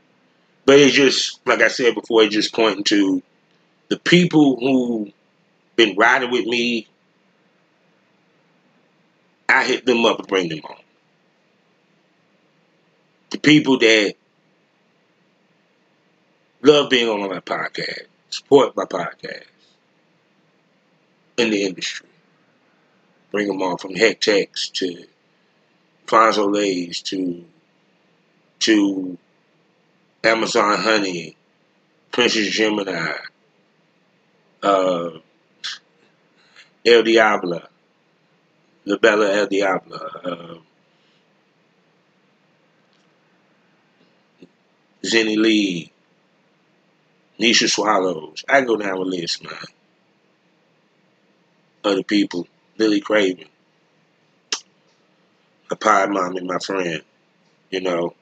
But 0.66 0.80
it's 0.80 0.96
just, 0.96 1.40
like 1.46 1.62
I 1.62 1.68
said 1.68 1.94
before, 1.94 2.24
it's 2.24 2.34
just 2.34 2.54
pointing 2.54 2.84
to 2.86 3.22
the 3.90 4.00
people 4.00 4.60
who 4.60 5.12
been 5.76 5.96
riding 5.96 6.32
with 6.32 6.48
me. 6.48 6.88
I 9.48 9.64
hit 9.64 9.86
them 9.86 10.04
up 10.04 10.18
and 10.18 10.28
bring 10.28 10.50
them 10.50 10.62
on. 10.68 10.78
People 13.46 13.78
that 13.78 14.16
love 16.64 16.90
being 16.90 17.08
on 17.08 17.30
my 17.30 17.40
podcast, 17.42 18.08
support 18.32 18.76
my 18.76 18.86
podcast 18.86 19.44
in 21.38 21.52
the 21.52 21.64
industry. 21.64 22.08
Bring 23.30 23.48
them 23.48 23.62
on 23.62 23.78
from 23.78 23.94
Hectex 23.94 24.72
to 24.72 25.06
Fonzo 26.08 26.52
Lays 26.52 27.04
to 27.04 27.46
to 28.62 29.16
Amazon 30.24 30.80
Honey, 30.80 31.38
Princess 32.12 32.50
Gemini, 32.50 33.12
uh, 34.64 35.10
El 36.84 37.04
Diablo, 37.04 37.62
La 38.86 38.98
Bella 38.98 39.32
El 39.34 39.46
Diablo, 39.46 39.98
uh, 39.98 40.56
Zenny 45.06 45.38
Lee, 45.38 45.92
Nisha 47.40 47.70
Swallows. 47.70 48.44
I 48.50 48.62
go 48.62 48.78
down 48.78 49.00
the 49.00 49.06
list, 49.06 49.44
man. 49.44 49.54
Other 51.84 52.04
people. 52.04 52.48
Billy 52.78 53.00
Craven, 53.00 53.48
a 55.72 55.76
pie 55.76 56.08
mommy, 56.08 56.42
my 56.42 56.60
friend. 56.60 57.02
You 57.70 57.82
know, 57.82 58.14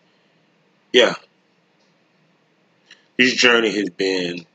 yeah. 0.91 1.15
This 3.17 3.34
journey 3.34 3.75
has 3.75 3.89
been 3.89 4.45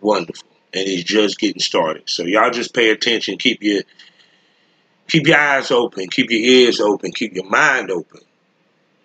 wonderful, 0.00 0.48
and 0.74 0.86
it's 0.86 1.04
just 1.04 1.38
getting 1.38 1.60
started. 1.60 2.08
So 2.08 2.24
y'all 2.24 2.50
just 2.50 2.74
pay 2.74 2.90
attention. 2.90 3.38
Keep 3.38 3.62
your 3.62 3.82
keep 5.08 5.26
your 5.26 5.38
eyes 5.38 5.70
open, 5.70 6.08
keep 6.08 6.30
your 6.30 6.40
ears 6.40 6.80
open, 6.80 7.12
keep 7.12 7.34
your 7.34 7.48
mind 7.48 7.90
open, 7.90 8.20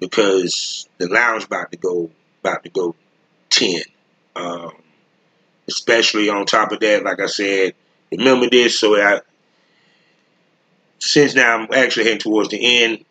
because 0.09 0.87
the 0.97 1.07
lounge 1.07 1.45
about 1.45 1.71
to 1.71 1.77
go 1.77 2.09
about 2.41 2.63
to 2.63 2.69
go 2.69 2.95
ten. 3.49 3.81
Um, 4.35 4.73
especially 5.67 6.29
on 6.29 6.45
top 6.45 6.71
of 6.71 6.79
that, 6.81 7.03
like 7.03 7.19
I 7.19 7.27
said, 7.27 7.73
remember 8.11 8.49
this 8.49 8.79
so 8.79 8.95
I 8.95 9.21
since 10.99 11.35
now 11.35 11.57
I'm 11.57 11.67
actually 11.73 12.05
heading 12.05 12.19
towards 12.19 12.49
the 12.49 12.83
end, 12.83 13.05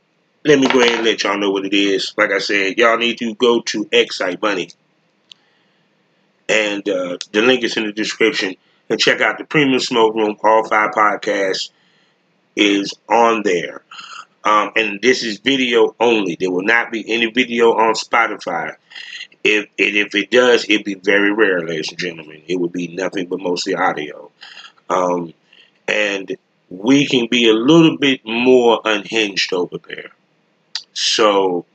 let 0.44 0.58
me 0.58 0.66
go 0.66 0.80
ahead 0.80 0.96
and 0.96 1.04
let 1.04 1.22
y'all 1.22 1.38
know 1.38 1.50
what 1.50 1.66
it 1.66 1.74
is. 1.74 2.14
Like 2.16 2.30
I 2.32 2.38
said, 2.38 2.78
y'all 2.78 2.98
need 2.98 3.18
to 3.18 3.34
go 3.34 3.60
to 3.60 3.84
XSiteBunny. 3.86 4.74
And 6.48 6.88
uh, 6.88 7.18
the 7.32 7.42
link 7.42 7.62
is 7.62 7.76
in 7.76 7.86
the 7.86 7.92
description. 7.92 8.56
And 8.88 8.98
check 8.98 9.20
out 9.20 9.38
the 9.38 9.44
Premium 9.44 9.78
Smoke 9.78 10.14
Room. 10.14 10.36
All 10.42 10.68
five 10.68 10.90
podcasts 10.90 11.70
is 12.56 12.94
on 13.08 13.42
there. 13.42 13.82
Um, 14.44 14.72
and 14.76 15.00
this 15.00 15.22
is 15.22 15.38
video 15.38 15.94
only. 16.00 16.36
There 16.38 16.50
will 16.50 16.64
not 16.64 16.90
be 16.90 17.04
any 17.12 17.30
video 17.30 17.72
on 17.72 17.94
Spotify. 17.94 18.76
If 19.44 19.68
if 19.78 20.14
it 20.14 20.30
does, 20.30 20.64
it'd 20.68 20.84
be 20.84 20.94
very 20.94 21.32
rare, 21.32 21.64
ladies 21.64 21.90
and 21.90 21.98
gentlemen. 21.98 22.42
It 22.46 22.58
would 22.58 22.72
be 22.72 22.88
nothing 22.88 23.26
but 23.26 23.40
mostly 23.40 23.74
audio. 23.74 24.30
Um, 24.88 25.32
and 25.88 26.36
we 26.68 27.06
can 27.06 27.28
be 27.30 27.48
a 27.48 27.54
little 27.54 27.98
bit 27.98 28.20
more 28.24 28.80
unhinged 28.84 29.52
over 29.52 29.78
there. 29.78 30.10
So 30.92 31.66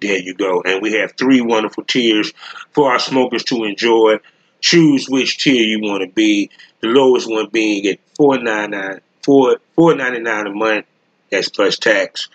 there 0.00 0.18
you 0.18 0.34
go. 0.34 0.62
And 0.62 0.82
we 0.82 0.94
have 0.94 1.12
three 1.12 1.40
wonderful 1.40 1.84
tiers 1.84 2.32
for 2.72 2.90
our 2.90 2.98
smokers 2.98 3.44
to 3.44 3.64
enjoy. 3.64 4.18
Choose 4.60 5.08
which 5.08 5.38
tier 5.42 5.62
you 5.62 5.80
want 5.80 6.02
to 6.02 6.08
be. 6.08 6.50
The 6.80 6.88
lowest 6.88 7.30
one 7.30 7.48
being 7.48 7.86
at 7.86 7.98
$4.99 8.18 9.00
4 9.24 9.56
$4.99 9.78 10.46
a 10.46 10.54
month 10.54 10.86
That's 11.32 11.48
plus 11.48 11.78
tax. 11.78 12.28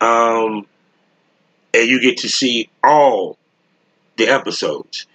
Um, 0.00 0.66
and 1.74 1.88
you 1.88 2.00
get 2.00 2.18
to 2.18 2.28
see 2.28 2.70
all 2.82 3.36
the 4.16 4.28
episodes. 4.28 5.06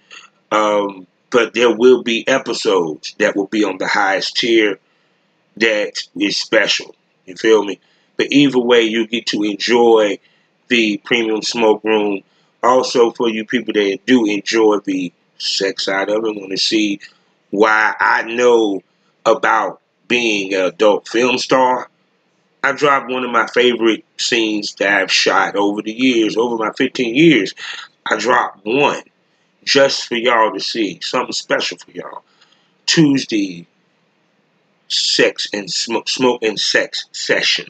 Um, 0.52 1.06
but 1.30 1.54
there 1.54 1.74
will 1.74 2.02
be 2.02 2.28
episodes 2.28 3.14
that 3.18 3.34
will 3.34 3.46
be 3.46 3.64
on 3.64 3.78
the 3.78 3.88
highest 3.88 4.36
tier 4.36 4.78
that 5.56 5.92
is 6.18 6.36
special. 6.36 6.94
You 7.24 7.36
feel 7.36 7.64
me? 7.64 7.80
But 8.18 8.28
either 8.30 8.58
way, 8.58 8.82
you 8.82 9.06
get 9.06 9.26
to 9.26 9.42
enjoy 9.42 10.18
the 10.68 10.98
premium 10.98 11.42
smoke 11.42 11.82
room. 11.84 12.22
Also, 12.62 13.10
for 13.12 13.28
you 13.30 13.46
people 13.46 13.72
that 13.72 14.00
do 14.04 14.26
enjoy 14.26 14.78
the 14.80 15.12
sex 15.38 15.86
side 15.86 16.10
of 16.10 16.24
it, 16.24 16.36
want 16.36 16.50
to 16.50 16.58
see 16.58 17.00
why 17.50 17.94
I 17.98 18.22
know 18.22 18.82
about 19.24 19.80
being 20.08 20.52
an 20.52 20.66
adult 20.66 21.08
film 21.08 21.38
star. 21.38 21.88
I 22.62 22.72
dropped 22.72 23.10
one 23.10 23.24
of 23.24 23.30
my 23.30 23.46
favorite 23.46 24.04
scenes 24.16 24.74
that 24.76 25.00
I've 25.00 25.12
shot 25.12 25.56
over 25.56 25.82
the 25.82 25.92
years, 25.92 26.36
over 26.36 26.56
my 26.56 26.72
15 26.72 27.14
years. 27.14 27.54
I 28.06 28.16
dropped 28.16 28.64
one 28.64 29.02
just 29.64 30.06
for 30.08 30.16
y'all 30.16 30.52
to 30.52 30.60
see, 30.60 30.98
something 31.02 31.32
special 31.32 31.78
for 31.78 31.90
y'all. 31.90 32.24
Tuesday, 32.86 33.66
sex 34.88 35.48
and 35.52 35.70
smoke, 35.70 36.08
smoke 36.08 36.42
and 36.42 36.58
sex 36.58 37.04
session. 37.12 37.66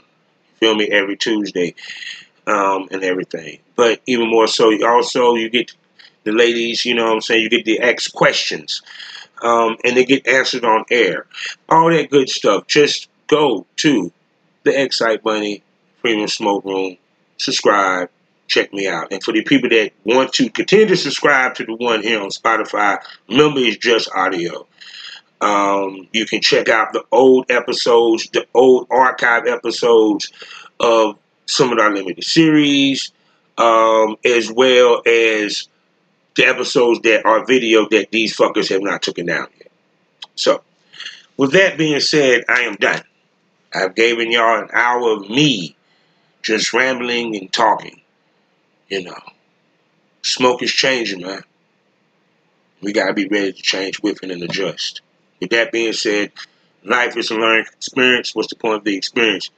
Feel 0.61 0.74
me? 0.74 0.89
Every 0.89 1.16
Tuesday, 1.16 1.74
um, 2.47 2.89
and 2.91 3.03
everything. 3.03 3.59
But 3.76 4.01
even 4.07 4.30
more 4.30 4.47
so, 4.47 4.72
also 4.86 5.34
you 5.34 5.51
get 5.51 5.72
the 6.24 6.32
ladies. 6.32 6.84
You 6.84 6.95
know 6.95 7.07
what 7.07 7.14
I'm 7.14 7.20
saying? 7.20 7.43
You 7.43 7.51
get 7.51 7.64
the 7.64 7.80
X 7.80 8.09
questions, 8.09 8.82
um, 9.43 9.76
and 9.84 9.97
they 9.97 10.05
get 10.05 10.26
answered 10.26 10.64
on 10.64 10.84
air. 10.91 11.26
All 11.68 11.91
that 11.91 12.11
good 12.11 12.28
stuff. 12.28 12.66
Just 12.66 13.09
go 13.26 13.66
to 13.76 14.12
the 14.69 14.79
XSiteBunny 14.79 15.62
Premium 16.01 16.29
Smoke 16.29 16.64
Room. 16.64 16.97
Subscribe. 17.39 18.11
Check 18.47 18.73
me 18.73 18.89
out. 18.89 19.12
And 19.12 19.23
for 19.23 19.33
the 19.33 19.43
people 19.43 19.69
that 19.71 19.93
want 20.05 20.33
to 20.35 20.51
continue 20.51 20.87
to 20.87 20.97
subscribe 20.97 21.55
to 21.57 21.64
the 21.64 21.75
one 21.75 22.03
here 22.03 22.21
on 22.21 22.31
Spotify, 22.31 22.99
remember 23.29 23.61
it's 23.61 23.77
just 23.77 24.11
audio. 24.14 24.66
Um, 25.41 26.09
you 26.12 26.27
can 26.27 26.41
check 26.41 26.69
out 26.69 26.93
the 26.93 27.05
old 27.12 27.51
episodes, 27.51 28.29
the 28.31 28.47
old 28.55 28.89
archive 28.91 29.47
episodes 29.47 30.33
of 30.81 31.19
some 31.47 31.73
of 31.73 31.79
our 31.79 31.95
limited 31.95 32.25
series, 32.25 33.12
um, 33.57 34.16
as 34.25 34.51
well 34.51 35.03
as 35.07 35.69
the 36.37 36.47
episodes 36.47 37.01
that 37.01 37.25
are 37.25 37.45
video 37.45 37.89
that 37.91 38.11
these 38.11 38.37
fuckers 38.37 38.69
have 38.71 38.83
not 38.83 39.03
taken 39.03 39.27
down 39.27 39.49
yet. 39.59 39.71
So, 40.35 40.62
with 41.37 41.53
that 41.53 41.79
being 41.79 42.01
said, 42.01 42.45
I 42.49 42.62
am 42.62 42.75
done. 42.77 43.03
I've 43.75 43.95
given 43.95 44.31
y'all 44.31 44.62
an 44.62 44.71
hour 44.73 45.12
of 45.12 45.29
me 45.29 45.77
just 46.43 46.73
rambling 46.73 47.37
and 47.37 47.53
talking. 47.53 48.01
You 48.89 49.05
know, 49.05 49.19
smoke 50.23 50.62
is 50.62 50.73
changing, 50.73 51.21
man. 51.21 51.43
We 52.81 52.93
gotta 52.93 53.12
be 53.12 53.29
ready 53.29 53.53
to 53.53 53.62
change 53.62 54.01
with 54.01 54.23
it 54.23 54.31
and 54.31 54.43
adjust. 54.43 55.03
With 55.41 55.51
that 55.51 55.73
being 55.73 55.93
said, 55.93 56.33
life 56.85 57.16
is 57.16 57.31
a 57.31 57.35
learning 57.35 57.66
experience. 57.77 58.35
What's 58.35 58.49
the 58.49 58.57
point 58.57 58.77
of 58.77 58.85
the 58.85 58.97
experience 58.97 59.51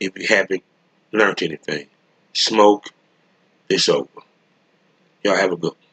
if 0.00 0.16
you 0.18 0.26
haven't 0.28 0.62
learned 1.12 1.42
anything? 1.42 1.86
Smoke, 2.32 2.86
it's 3.68 3.88
over. 3.88 4.08
Y'all 5.22 5.36
have 5.36 5.52
a 5.52 5.56
good 5.56 5.72
one. 5.72 5.87